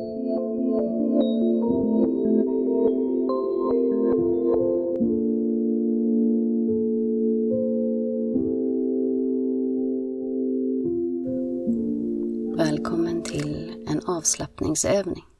Välkommen 12.57 13.22
till 13.22 13.86
en 13.88 14.00
avslappningsövning. 14.07 15.32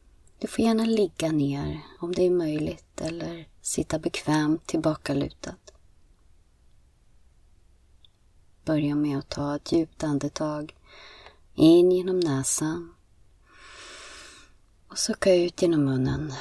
Du 0.43 0.49
får 0.49 0.65
gärna 0.65 0.85
ligga 0.85 1.33
ner 1.33 1.81
om 1.99 2.13
det 2.13 2.27
är 2.27 2.31
möjligt 2.31 3.01
eller 3.01 3.49
sitta 3.61 3.99
bekvämt 3.99 4.67
tillbakalutad. 4.67 5.55
Börja 8.65 8.95
med 8.95 9.19
att 9.19 9.29
ta 9.29 9.57
ett 9.57 9.73
djupt 9.73 10.05
andetag 10.05 10.75
in 11.55 11.93
genom 11.93 12.21
näsan 12.21 12.95
och 14.89 14.99
sucka 14.99 15.35
ut 15.35 15.63
genom 15.63 15.85
munnen. 15.85 16.33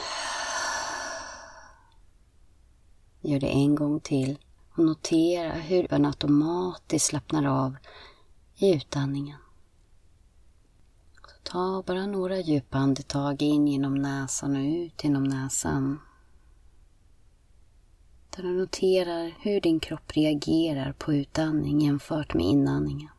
Gör 3.21 3.39
det 3.39 3.49
en 3.49 3.75
gång 3.75 3.99
till 3.99 4.37
och 4.71 4.85
notera 4.85 5.53
hur 5.53 5.87
den 5.87 6.05
automatiskt 6.05 7.05
slappnar 7.05 7.45
av 7.45 7.75
i 8.55 8.75
utandningen. 8.75 9.40
Ta 11.43 11.83
bara 11.87 12.05
några 12.05 12.39
djupa 12.39 12.77
andetag 12.77 13.41
in 13.41 13.67
genom 13.67 13.95
näsan 13.95 14.55
och 14.55 14.85
ut 14.85 15.03
genom 15.03 15.23
näsan. 15.23 15.99
Där 18.35 18.43
du 18.43 18.49
noterar 18.49 19.33
hur 19.39 19.61
din 19.61 19.79
kropp 19.79 20.11
reagerar 20.11 20.93
på 20.93 21.13
utandning 21.13 21.81
jämfört 21.81 22.33
med 22.33 22.45
inandningen. 22.45 23.09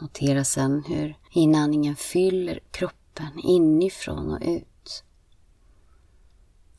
Notera 0.00 0.44
sedan 0.44 0.84
hur 0.88 1.18
inandningen 1.30 1.96
fyller 1.96 2.60
kroppen 2.70 3.38
inifrån 3.38 4.30
och 4.30 4.38
ut. 4.42 4.71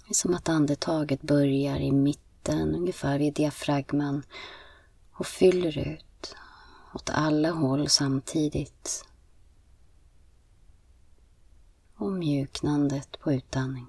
Det 0.05 0.11
är 0.11 0.13
som 0.13 0.33
att 0.33 0.49
andetaget 0.49 1.21
börjar 1.21 1.79
i 1.79 1.91
mitten, 1.91 2.75
ungefär 2.75 3.19
vid 3.19 3.33
diafragman 3.33 4.23
och 5.11 5.27
fyller 5.27 5.77
ut 5.77 6.35
åt 6.93 7.09
alla 7.09 7.51
håll 7.51 7.89
samtidigt. 7.89 9.05
Och 11.95 12.11
mjuknandet 12.11 13.19
på 13.19 13.33
utandning. 13.33 13.87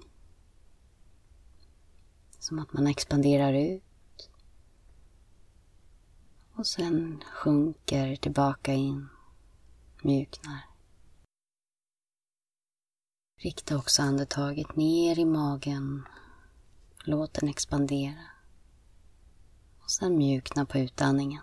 Som 2.39 2.59
att 2.59 2.73
man 2.73 2.87
expanderar 2.87 3.53
ut 3.53 4.31
och 6.55 6.67
sen 6.67 7.25
sjunker 7.33 8.17
tillbaka 8.17 8.73
in 8.73 9.09
mjuknar. 10.03 10.74
Rikta 13.45 13.77
också 13.77 14.03
andetaget 14.03 14.77
ner 14.77 15.19
i 15.19 15.25
magen. 15.25 16.09
Låt 17.05 17.35
den 17.35 17.49
expandera. 17.49 18.25
Och 19.83 19.91
sen 19.91 20.17
mjukna 20.17 20.65
på 20.65 20.79
utandningen. 20.79 21.43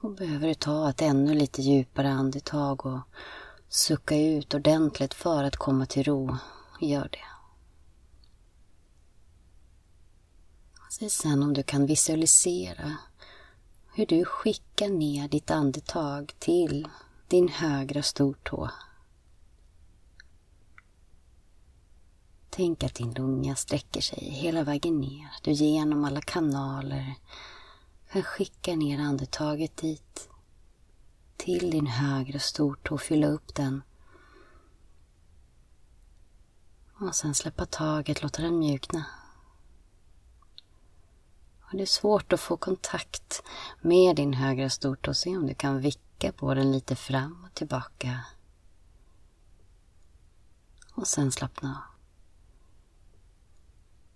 Och 0.00 0.14
behöver 0.14 0.48
du 0.48 0.54
ta 0.54 0.90
ett 0.90 1.02
ännu 1.02 1.34
lite 1.34 1.62
djupare 1.62 2.10
andetag 2.10 2.86
och 2.86 3.00
sucka 3.68 4.16
ut 4.16 4.54
ordentligt 4.54 5.14
för 5.14 5.44
att 5.44 5.56
komma 5.56 5.86
till 5.86 6.04
ro, 6.04 6.36
gör 6.80 7.08
det. 7.12 7.28
Se 10.90 11.10
sen 11.10 11.42
om 11.42 11.54
du 11.54 11.62
kan 11.62 11.86
visualisera 11.86 12.96
hur 13.94 14.06
du 14.06 14.24
skickar 14.24 14.88
ner 14.88 15.28
ditt 15.28 15.50
andetag 15.50 16.34
till 16.38 16.88
din 17.28 17.48
högra 17.48 18.02
stortå. 18.02 18.70
Tänk 22.50 22.82
att 22.82 22.94
din 22.94 23.12
lunga 23.14 23.56
sträcker 23.56 24.00
sig 24.00 24.30
hela 24.30 24.64
vägen 24.64 25.00
ner, 25.00 25.28
du 25.42 25.52
genom 25.52 26.04
alla 26.04 26.20
kanaler 26.20 27.14
kan 28.12 28.22
skicka 28.22 28.76
ner 28.76 28.98
andetaget 28.98 29.76
dit. 29.76 30.28
Till 31.36 31.70
din 31.70 31.86
högra 31.86 32.38
stortå, 32.38 32.98
fylla 32.98 33.26
upp 33.26 33.54
den. 33.54 33.82
Och 37.00 37.14
sen 37.14 37.34
släppa 37.34 37.66
taget, 37.66 38.22
låta 38.22 38.42
den 38.42 38.58
mjukna. 38.58 39.04
Det 41.72 41.82
är 41.82 41.86
svårt 41.86 42.32
att 42.32 42.40
få 42.40 42.56
kontakt 42.56 43.42
med 43.80 44.16
din 44.16 44.34
högra 44.34 44.70
stortå. 44.70 45.14
Se 45.14 45.36
om 45.36 45.46
du 45.46 45.54
kan 45.54 45.80
vicka 45.80 46.32
på 46.32 46.54
den 46.54 46.72
lite 46.72 46.96
fram 46.96 47.44
och 47.44 47.54
tillbaka. 47.54 48.24
Och 50.94 51.06
sen 51.06 51.32
slappna 51.32 51.70
av. 51.70 51.98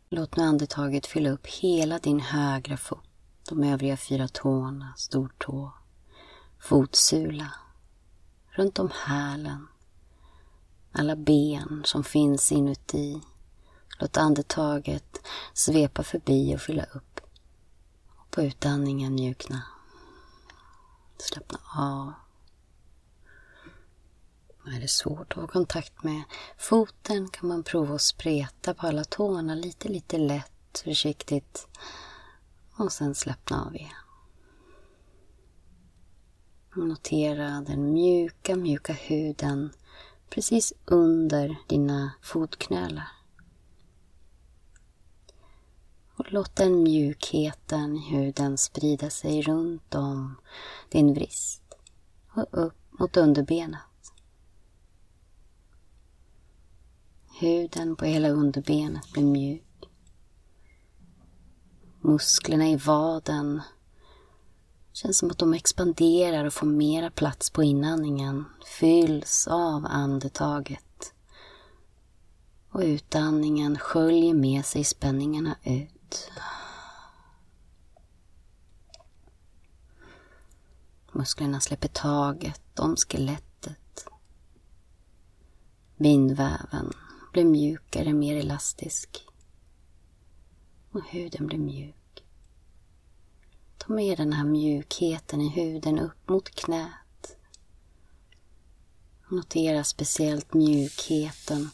Låt 0.08 0.36
nu 0.36 0.42
andetaget 0.42 1.06
fylla 1.06 1.30
upp 1.30 1.46
hela 1.46 1.98
din 1.98 2.20
högra 2.20 2.76
fot, 2.76 3.08
de 3.48 3.64
övriga 3.64 3.96
fyra 3.96 4.28
tårna, 4.28 4.94
stortå, 4.96 5.72
fotsula, 6.60 7.52
runt 8.50 8.78
om 8.78 8.90
hälen, 9.06 9.68
alla 10.92 11.16
ben 11.16 11.82
som 11.84 12.04
finns 12.04 12.52
inuti. 12.52 13.22
Låt 13.98 14.16
andetaget 14.16 15.26
svepa 15.52 16.02
förbi 16.02 16.56
och 16.56 16.60
fylla 16.60 16.84
upp 16.84 17.20
på 18.32 18.42
utandningen 18.42 19.14
mjukna. 19.14 19.62
Slappna 21.18 21.58
av. 21.76 22.12
Är 24.66 24.80
det 24.80 24.88
svårt 24.88 25.32
att 25.32 25.40
få 25.40 25.46
kontakt 25.46 26.02
med 26.02 26.22
foten 26.58 27.28
kan 27.28 27.48
man 27.48 27.62
prova 27.62 27.94
att 27.94 28.00
spreta 28.00 28.74
på 28.74 28.86
alla 28.86 29.04
tårna 29.04 29.54
lite, 29.54 29.88
lite 29.88 30.18
lätt, 30.18 30.82
försiktigt. 30.84 31.68
Och 32.76 32.92
sen 32.92 33.14
slappna 33.14 33.64
av 33.64 33.76
igen. 33.76 33.90
Notera 36.76 37.60
den 37.60 37.92
mjuka, 37.92 38.56
mjuka 38.56 38.92
huden 38.92 39.72
precis 40.30 40.72
under 40.84 41.56
dina 41.68 42.12
fotknölar. 42.22 43.21
Och 46.16 46.32
låt 46.32 46.56
den 46.56 46.82
mjukheten 46.82 47.96
i 47.96 48.10
huden 48.10 48.58
sprida 48.58 49.10
sig 49.10 49.42
runt 49.42 49.94
om 49.94 50.36
din 50.88 51.14
vrist 51.14 51.62
och 52.34 52.46
upp 52.50 52.74
mot 52.90 53.16
underbenet. 53.16 53.80
Huden 57.40 57.96
på 57.96 58.04
hela 58.04 58.28
underbenet 58.28 59.12
blir 59.12 59.24
mjuk. 59.24 59.88
Musklerna 62.00 62.68
i 62.68 62.76
vaden 62.76 63.60
känns 64.92 65.18
som 65.18 65.30
att 65.30 65.38
de 65.38 65.54
expanderar 65.54 66.44
och 66.44 66.54
får 66.54 66.66
mera 66.66 67.10
plats 67.10 67.50
på 67.50 67.62
inandningen, 67.62 68.44
fylls 68.78 69.46
av 69.50 69.86
andetaget. 69.86 71.14
Och 72.70 72.80
utandningen 72.80 73.78
sköljer 73.78 74.34
med 74.34 74.64
sig 74.64 74.84
spänningarna 74.84 75.56
ut. 75.64 76.01
Musklerna 81.12 81.60
släpper 81.60 81.88
taget 81.88 82.78
om 82.78 82.96
skelettet. 82.96 84.06
Bindväven 85.96 86.92
blir 87.32 87.44
mjukare, 87.44 88.12
mer 88.12 88.36
elastisk. 88.36 89.26
Och 90.92 91.04
huden 91.04 91.46
blir 91.46 91.58
mjuk. 91.58 92.24
Ta 93.78 93.92
med 93.92 94.18
den 94.18 94.32
här 94.32 94.44
mjukheten 94.44 95.40
i 95.40 95.48
huden 95.48 95.98
upp 95.98 96.28
mot 96.28 96.50
knät. 96.50 97.36
Notera 99.30 99.84
speciellt 99.84 100.54
mjukheten 100.54 101.70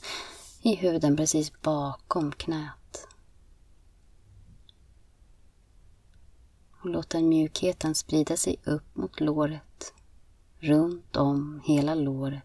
i 0.63 0.75
huden 0.75 1.17
precis 1.17 1.53
bakom 1.63 2.33
knät. 2.33 2.78
Och 6.81 6.91
låt 6.91 7.11
den 7.11 7.29
mjukheten 7.29 7.95
sprida 7.95 8.37
sig 8.37 8.57
upp 8.65 8.97
mot 8.97 9.21
låret, 9.21 9.95
runt 10.59 11.17
om 11.17 11.61
hela 11.65 11.95
låret. 11.95 12.43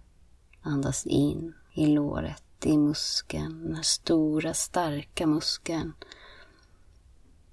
Andas 0.61 1.05
in 1.05 1.53
i 1.73 1.85
låret, 1.85 2.43
i 2.65 2.77
muskeln, 2.77 3.63
den 3.63 3.75
här 3.75 3.83
stora 3.83 4.53
starka 4.53 5.27
muskeln 5.27 5.93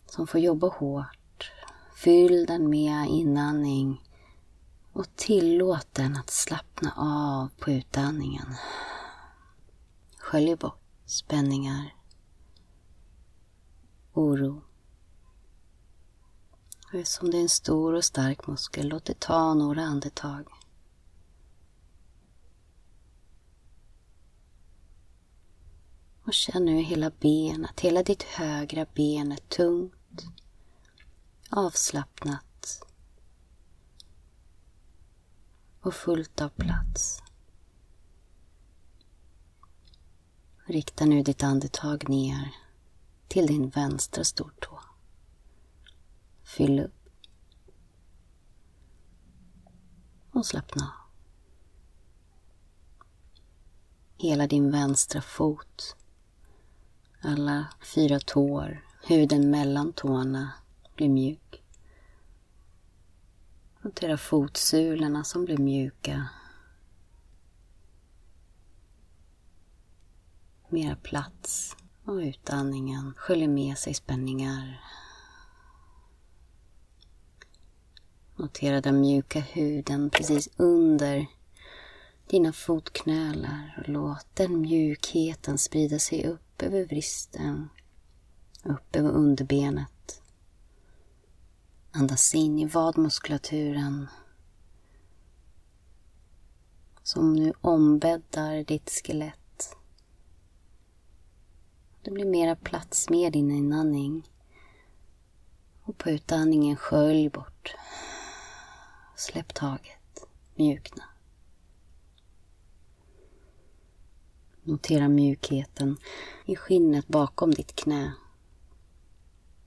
som 0.07 0.27
får 0.27 0.41
jobba 0.41 0.69
hårt. 0.69 1.53
Fyll 1.97 2.47
den 2.47 2.71
med 2.71 3.09
inandning 3.09 4.03
och 4.93 5.17
tillåt 5.17 5.87
den 5.93 6.17
att 6.17 6.31
slappna 6.31 6.93
av 6.97 7.49
på 7.59 7.71
utandningen. 7.71 8.55
Skölj 10.19 10.57
bort 10.57 10.81
spänningar, 11.07 11.95
oro. 14.13 14.63
Och 16.93 16.99
eftersom 16.99 17.31
det 17.31 17.37
är 17.37 17.43
en 17.43 17.49
stor 17.49 17.95
och 17.95 18.05
stark 18.05 18.47
muskel, 18.47 18.89
låt 18.89 19.05
det 19.05 19.21
ta 19.21 19.55
några 19.55 19.83
andetag. 19.83 20.49
Och 26.25 26.35
känn 26.35 26.65
nu 26.65 26.81
hela 26.81 27.11
benet, 27.11 27.81
hela 27.81 28.03
ditt 28.03 28.23
högra 28.23 28.87
ben 28.95 29.33
är 29.33 29.37
tungt, 29.37 30.25
avslappnat 31.51 32.83
och 35.81 35.95
fullt 35.95 36.41
av 36.41 36.49
plats. 36.49 37.23
Rikta 40.65 41.05
nu 41.05 41.23
ditt 41.23 41.43
andetag 41.43 42.09
ner 42.09 42.55
till 43.29 43.47
din 43.47 43.69
vänstra 43.69 44.25
stortå. 44.25 44.81
Fyll 46.57 46.81
upp. 46.81 47.09
Och 50.33 50.47
slappna 50.47 50.85
av. 50.85 50.91
Hela 54.17 54.47
din 54.47 54.71
vänstra 54.71 55.23
fot. 55.23 55.97
Alla 57.23 57.67
fyra 57.95 58.21
tår, 58.21 58.85
huden 59.03 59.51
mellan 59.51 59.93
tårna 59.93 60.53
blir 60.95 61.09
mjuk. 61.09 61.63
Notera 63.83 64.17
fotsulorna 64.17 65.25
som 65.25 65.45
blir 65.45 65.59
mjuka 65.59 66.29
mera 70.69 70.97
plats 70.97 71.77
och 72.05 72.15
utandningen 72.15 73.15
sköljer 73.17 73.49
med 73.49 73.79
sig 73.79 73.95
spänningar. 73.95 74.81
Notera 78.41 78.81
den 78.81 79.01
mjuka 79.01 79.41
huden 79.41 80.11
precis 80.11 80.49
under 80.57 81.27
dina 82.27 82.53
fotknölar 82.53 83.79
och 83.79 83.89
låt 83.89 84.27
den 84.35 84.61
mjukheten 84.61 85.59
sprida 85.59 85.99
sig 85.99 86.27
upp 86.27 86.63
över 86.63 86.85
vristen, 86.85 87.69
upp 88.65 88.97
över 88.97 89.11
underbenet. 89.11 90.23
Andas 91.91 92.35
in 92.35 92.59
i 92.59 92.67
vadmuskulaturen 92.67 94.07
som 97.03 97.33
nu 97.33 97.53
ombäddar 97.61 98.65
ditt 98.65 98.91
skelett 98.91 99.41
det 102.03 102.11
blir 102.11 102.25
mera 102.25 102.57
plats 102.57 103.11
med 103.11 103.33
din 103.33 103.51
inandning. 103.51 104.31
Och 105.83 105.99
på 105.99 106.11
utandningen 106.11 106.77
skölj 106.77 107.29
bort. 107.29 107.75
Släpp 109.21 109.55
taget. 109.55 110.27
Mjukna. 110.55 111.05
Notera 114.63 115.09
mjukheten 115.09 115.97
i 116.45 116.57
skinnet 116.57 117.09
bakom 117.09 117.51
ditt 117.51 117.77
knä. 117.77 118.13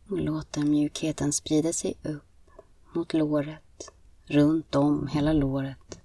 Och 0.09 0.17
låt 0.17 0.53
den 0.53 0.69
mjukheten 0.69 1.33
sprida 1.33 1.73
sig 1.73 1.93
upp 2.03 2.51
mot 2.93 3.13
låret, 3.13 3.91
runt 4.25 4.75
om 4.75 5.07
hela 5.07 5.33
låret. 5.33 5.99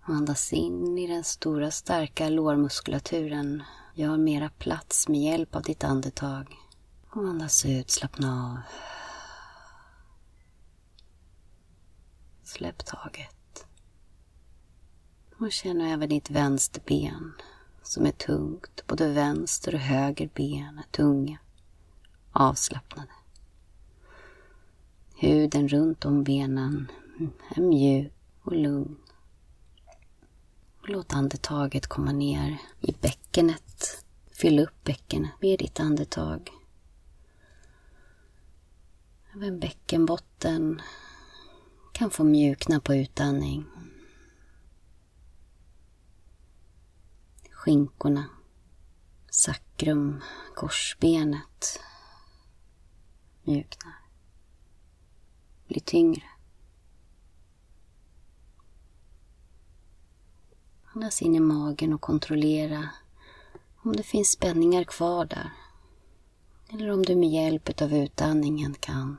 Andas 0.00 0.52
in 0.52 0.98
i 0.98 1.06
den 1.06 1.24
stora 1.24 1.70
starka 1.70 2.28
lårmuskulaturen. 2.28 3.62
Gör 3.94 4.16
mera 4.16 4.48
plats 4.48 5.08
med 5.08 5.20
hjälp 5.20 5.56
av 5.56 5.62
ditt 5.62 5.84
andetag. 5.84 6.56
Och 7.10 7.28
andas 7.28 7.66
ut, 7.66 7.90
slappna 7.90 8.50
av. 8.50 8.88
Släpp 12.48 12.84
taget. 12.84 13.66
Och 15.38 15.52
känn 15.52 15.80
även 15.80 16.08
ditt 16.08 16.30
vänsterben 16.30 17.32
som 17.82 18.06
är 18.06 18.10
tungt. 18.10 18.86
Både 18.86 19.12
vänster 19.12 19.74
och 19.74 19.80
höger 19.80 20.30
ben 20.34 20.78
är 20.78 20.92
tunga, 20.92 21.38
avslappnade. 22.32 23.12
Huden 25.16 25.68
runt 25.68 26.04
om 26.04 26.24
benen 26.24 26.90
är 27.56 27.60
mjuk 27.60 28.12
och 28.42 28.56
lugn. 28.56 28.96
Låt 30.82 31.14
andetaget 31.14 31.86
komma 31.86 32.12
ner 32.12 32.58
i 32.80 32.92
bäckenet. 33.00 34.04
Fyll 34.30 34.58
upp 34.58 34.84
bäckenet 34.84 35.32
med 35.40 35.58
ditt 35.58 35.80
andetag. 35.80 36.50
Även 39.34 39.60
bäckenbotten 39.60 40.82
kan 41.98 42.10
få 42.10 42.24
mjukna 42.24 42.80
på 42.80 42.94
utandning. 42.94 43.64
Skinkorna, 47.50 48.24
sakrum, 49.30 50.22
korsbenet 50.54 51.80
mjuknar. 53.42 53.94
Blir 55.68 55.80
tyngre. 55.80 56.22
Andas 60.94 61.22
in 61.22 61.34
i 61.34 61.40
magen 61.40 61.92
och 61.92 62.00
kontrollera 62.00 62.88
om 63.82 63.96
det 63.96 64.02
finns 64.02 64.30
spänningar 64.30 64.84
kvar 64.84 65.24
där. 65.24 65.52
Eller 66.68 66.90
om 66.90 67.02
du 67.02 67.16
med 67.16 67.30
hjälp 67.30 67.82
av 67.82 67.92
utandningen 67.92 68.74
kan 68.74 69.16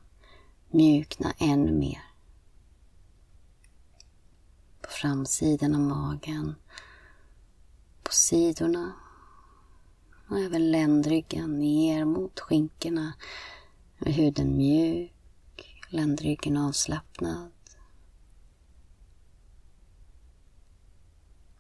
mjukna 0.70 1.34
ännu 1.38 1.72
mer. 1.72 2.09
På 4.90 4.94
framsidan 4.94 5.76
av 5.76 5.82
magen, 5.82 6.56
på 8.04 8.12
sidorna 8.14 8.94
och 10.30 10.40
även 10.40 10.72
ländryggen 10.72 11.60
ner 11.60 12.06
mot 12.06 12.40
skinkorna 12.40 13.14
med 13.98 14.14
huden 14.14 14.58
mjuk, 14.58 15.86
ländryggen 15.90 16.58
avslappnad. 16.58 17.52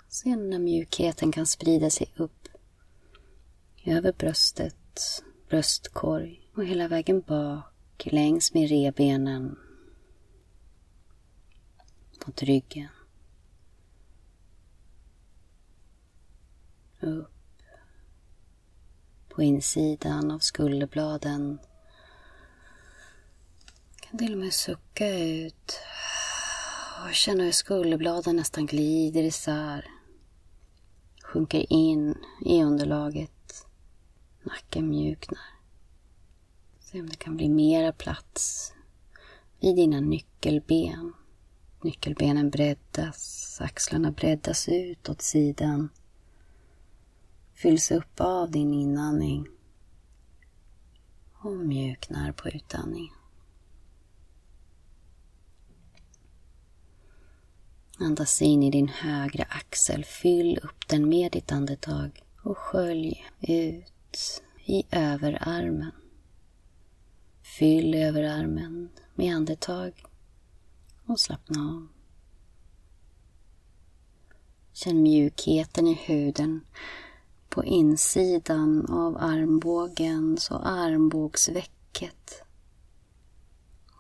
Se 0.08 0.36
när 0.36 0.60
mjukheten 0.60 1.32
kan 1.32 1.46
sprida 1.46 1.90
sig 1.90 2.14
upp 2.16 2.48
över 3.86 4.14
bröstet, 4.14 5.24
bröstkorg 5.50 6.50
och 6.56 6.66
hela 6.66 6.88
vägen 6.88 7.22
bak 7.22 8.06
längs 8.06 8.54
med 8.54 8.70
rebenen 8.70 9.58
mot 12.26 12.44
ryggen. 12.44 12.90
Upp 17.00 17.32
på 19.30 19.43
insidan 19.43 20.32
av 20.32 20.39
skulderbladen. 20.39 21.60
Kan 24.00 24.18
till 24.20 24.34
och 24.34 24.39
med 24.39 24.54
sucka 24.54 25.20
ut 25.20 25.80
och 27.04 27.14
känna 27.14 27.43
hur 27.43 27.52
skulderbladen 27.52 28.36
nästan 28.36 28.66
glider 28.66 29.24
isär 29.24 30.00
sjunker 31.30 31.74
in 31.74 32.16
i 32.45 32.64
underlaget. 32.64 33.66
Nacken 34.43 34.89
mjuknar. 34.89 35.41
Se 36.80 37.00
om 37.00 37.10
det 37.10 37.16
kan 37.16 37.38
bli 37.38 37.50
mera 37.50 37.91
plats 37.91 38.74
vid 39.60 39.76
dina 39.76 40.00
nyckelben. 40.00 41.14
Nyckelbenen 41.84 42.50
breddas, 42.50 43.58
axlarna 43.62 44.12
breddas 44.12 44.70
ut 44.70 45.10
åt 45.10 45.22
sidan. 45.22 45.89
Fylls 47.62 47.91
upp 47.91 48.22
av 48.22 48.51
din 48.51 48.74
inandning 48.74 49.47
och 51.34 51.57
mjuknar 51.57 52.32
på 52.32 52.49
utandningen. 52.49 53.14
Andas 57.97 58.41
in 58.41 58.64
i 58.64 58.72
din 58.72 58.88
högra 58.88 59.43
axel, 59.43 60.05
fyll 60.05 60.60
upp 60.64 60.88
den 60.88 61.10
med 61.10 61.32
ditt 61.32 61.51
andetag 61.51 62.24
och 62.43 62.57
skölj 62.57 63.26
ut 63.41 64.41
i 64.66 64.84
överarmen. 64.91 65.91
Fyll 67.41 67.95
överarmen 67.95 68.89
med 69.16 69.36
andetag 69.36 70.03
och 71.05 71.20
slappna 71.20 71.62
av. 71.62 71.88
Känn 74.74 75.01
mjukheten 75.01 75.88
i 75.88 75.93
huden 75.93 76.62
på 77.60 77.66
insidan 77.66 78.86
av 78.86 79.18
armbågen 79.18 80.38
och 80.51 80.68
armbågsvecket. 80.68 82.43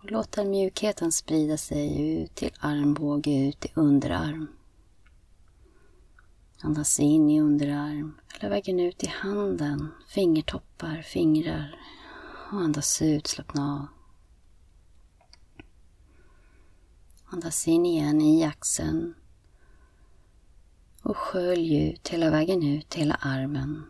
Och 0.01 0.11
låt 0.11 0.31
den 0.31 0.49
mjukheten 0.49 1.11
sprida 1.11 1.57
sig 1.57 2.11
ut 2.11 2.35
till 2.35 2.51
armbåge, 2.59 3.47
ut 3.47 3.65
i 3.65 3.71
underarm. 3.75 4.47
Andas 6.61 6.99
in 6.99 7.29
i 7.29 7.41
underarm, 7.41 8.19
hela 8.33 8.49
vägen 8.49 8.79
ut 8.79 9.03
i 9.03 9.07
handen, 9.07 9.91
fingertoppar, 10.07 11.01
fingrar. 11.01 11.75
Och 12.51 12.59
andas 12.61 13.01
ut, 13.01 13.27
slappna 13.27 13.73
av. 13.73 13.87
Andas 17.25 17.67
in 17.67 17.85
igen 17.85 18.21
i 18.21 18.43
axeln. 18.43 19.13
Och 21.03 21.17
skölj 21.17 21.89
ut 21.89 22.07
hela 22.07 22.29
vägen 22.29 22.63
ut 22.63 22.93
hela 22.93 23.15
armen. 23.15 23.83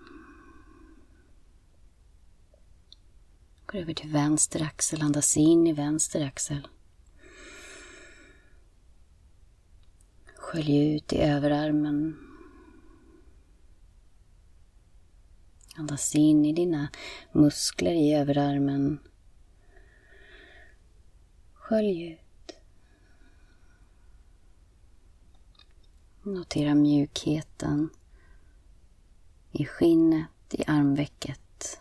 Gå 3.66 3.78
över 3.78 3.94
till 3.94 4.10
vänster 4.10 4.64
axel, 4.64 5.02
andas 5.02 5.38
in 5.38 5.68
i 5.68 5.74
vänster 5.74 6.26
axel. 6.26 6.68
Skölj 10.36 10.96
ut 10.96 11.14
i 11.14 11.22
överarmen. 11.22 12.18
Andas 15.76 16.16
in 16.16 16.46
i 16.46 16.54
dina 16.54 16.90
muskler 17.32 17.94
i 17.94 18.14
överarmen. 18.14 19.00
Skölj 21.54 22.12
ut. 22.12 22.29
Notera 26.34 26.76
mjukheten 26.76 27.90
i 29.52 29.66
skinnet, 29.66 30.30
i 30.52 30.64
armvecket. 30.68 31.80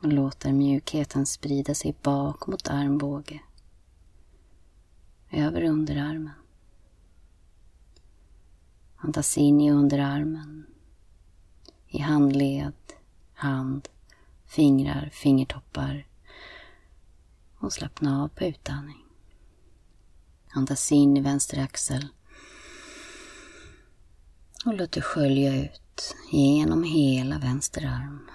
Och 0.00 0.12
låter 0.12 0.52
mjukheten 0.52 1.26
sprida 1.26 1.74
sig 1.74 1.96
bak 2.02 2.46
mot 2.46 2.68
armbåge. 2.68 3.40
Över 5.30 5.62
underarmen. 5.62 6.30
Andas 8.96 9.38
in 9.38 9.60
i 9.60 9.70
underarmen. 9.70 10.66
I 11.86 11.98
handled, 11.98 12.92
hand, 13.32 13.88
fingrar, 14.46 15.10
fingertoppar. 15.12 16.06
Och 17.58 17.72
slappna 17.72 18.22
av 18.22 18.28
på 18.28 18.44
utandning. 18.44 19.04
Andas 20.48 20.92
in 20.92 21.16
i 21.16 21.20
vänster 21.20 21.62
axel 21.62 22.08
och 24.66 24.74
låt 24.74 24.92
det 24.92 25.00
skölja 25.00 25.64
ut 25.64 26.14
genom 26.32 26.82
hela 26.82 27.38
vänster 27.38 27.86
arm. 27.86 28.30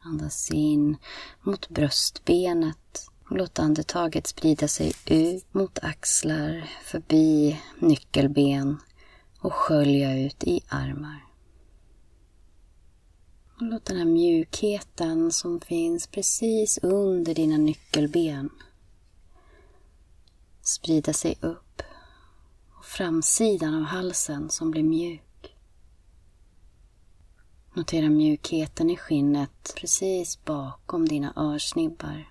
Andas 0.00 0.50
in 0.50 0.96
mot 1.42 1.68
bröstbenet 1.68 3.08
och 3.30 3.36
låt 3.36 3.58
andetaget 3.58 4.26
sprida 4.26 4.68
sig 4.68 4.92
ut 5.06 5.54
mot 5.54 5.78
axlar, 5.82 6.70
förbi 6.84 7.60
nyckelben 7.78 8.78
och 9.40 9.52
skölja 9.52 10.18
ut 10.18 10.44
i 10.44 10.60
armar. 10.68 11.24
Och 13.56 13.62
låt 13.62 13.84
den 13.84 13.96
här 13.96 14.04
mjukheten 14.04 15.32
som 15.32 15.60
finns 15.60 16.06
precis 16.06 16.78
under 16.82 17.34
dina 17.34 17.56
nyckelben 17.56 18.50
sprida 20.62 21.12
sig 21.12 21.38
upp 21.40 21.65
framsidan 22.96 23.74
av 23.74 23.82
halsen 23.82 24.50
som 24.50 24.70
blir 24.70 24.82
mjuk. 24.82 25.56
Notera 27.74 28.10
mjukheten 28.10 28.90
i 28.90 28.96
skinnet 28.96 29.72
precis 29.76 30.44
bakom 30.44 31.08
dina 31.08 31.32
örsnibbar. 31.36 32.28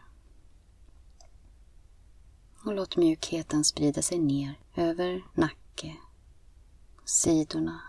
Och 2.63 2.74
låt 2.74 2.97
mjukheten 2.97 3.63
sprida 3.63 4.01
sig 4.01 4.20
ner 4.20 4.59
över 4.76 5.24
nacke, 5.34 5.95
sidorna, 7.05 7.82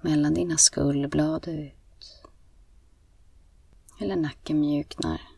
mellan 0.00 0.34
dina 0.34 0.56
skullblad 0.56 1.48
och 1.48 1.54
ut. 1.54 2.22
Eller 3.98 4.16
nacken 4.16 4.60
mjuknar 4.60 5.33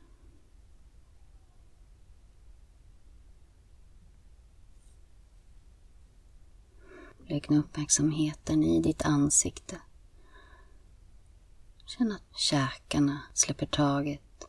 Lägg 7.29 7.51
uppmärksamheten 7.51 8.63
i 8.63 8.81
ditt 8.81 9.05
ansikte. 9.05 9.81
Känn 11.87 12.13
att 12.13 12.37
käkarna 12.37 13.23
släpper 13.35 13.67
taget. 13.67 14.45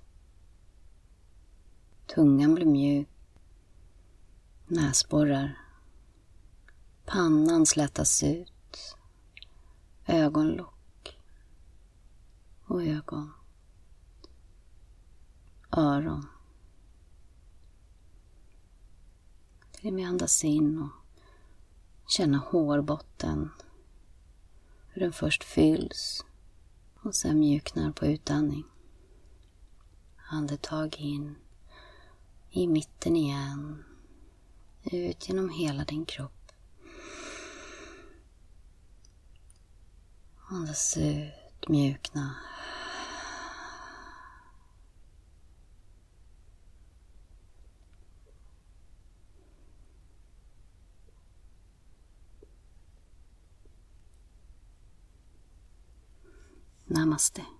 Tungan 2.15 2.55
blir 2.55 2.65
mjuk. 2.65 3.09
Näsborrar. 4.67 5.61
Pannan 7.05 7.65
slätas 7.65 8.23
ut. 8.23 8.95
Ögonlock. 10.05 11.19
Och 12.65 12.83
ögon. 12.83 13.33
Öron. 15.71 16.27
Till 19.71 19.87
och 19.87 19.93
med 19.93 20.07
andas 20.07 20.43
in 20.43 20.81
och 20.81 21.06
Känna 22.09 22.37
hårbotten. 22.37 23.51
Hur 24.87 25.01
den 25.01 25.13
först 25.13 25.43
fylls 25.43 26.25
och 27.01 27.15
sen 27.15 27.39
mjuknar 27.39 27.91
på 27.91 28.05
utandning. 28.05 28.63
Andetag 30.29 30.95
in. 30.99 31.35
I 32.49 32.67
mitten 32.67 33.15
igen. 33.15 33.83
Ut 34.83 35.27
genom 35.27 35.49
hela 35.49 35.83
din 35.83 36.05
kropp. 36.05 36.51
Andas 40.49 40.97
ut, 40.97 41.69
mjukna. 41.69 42.35
Namaste. 56.97 57.56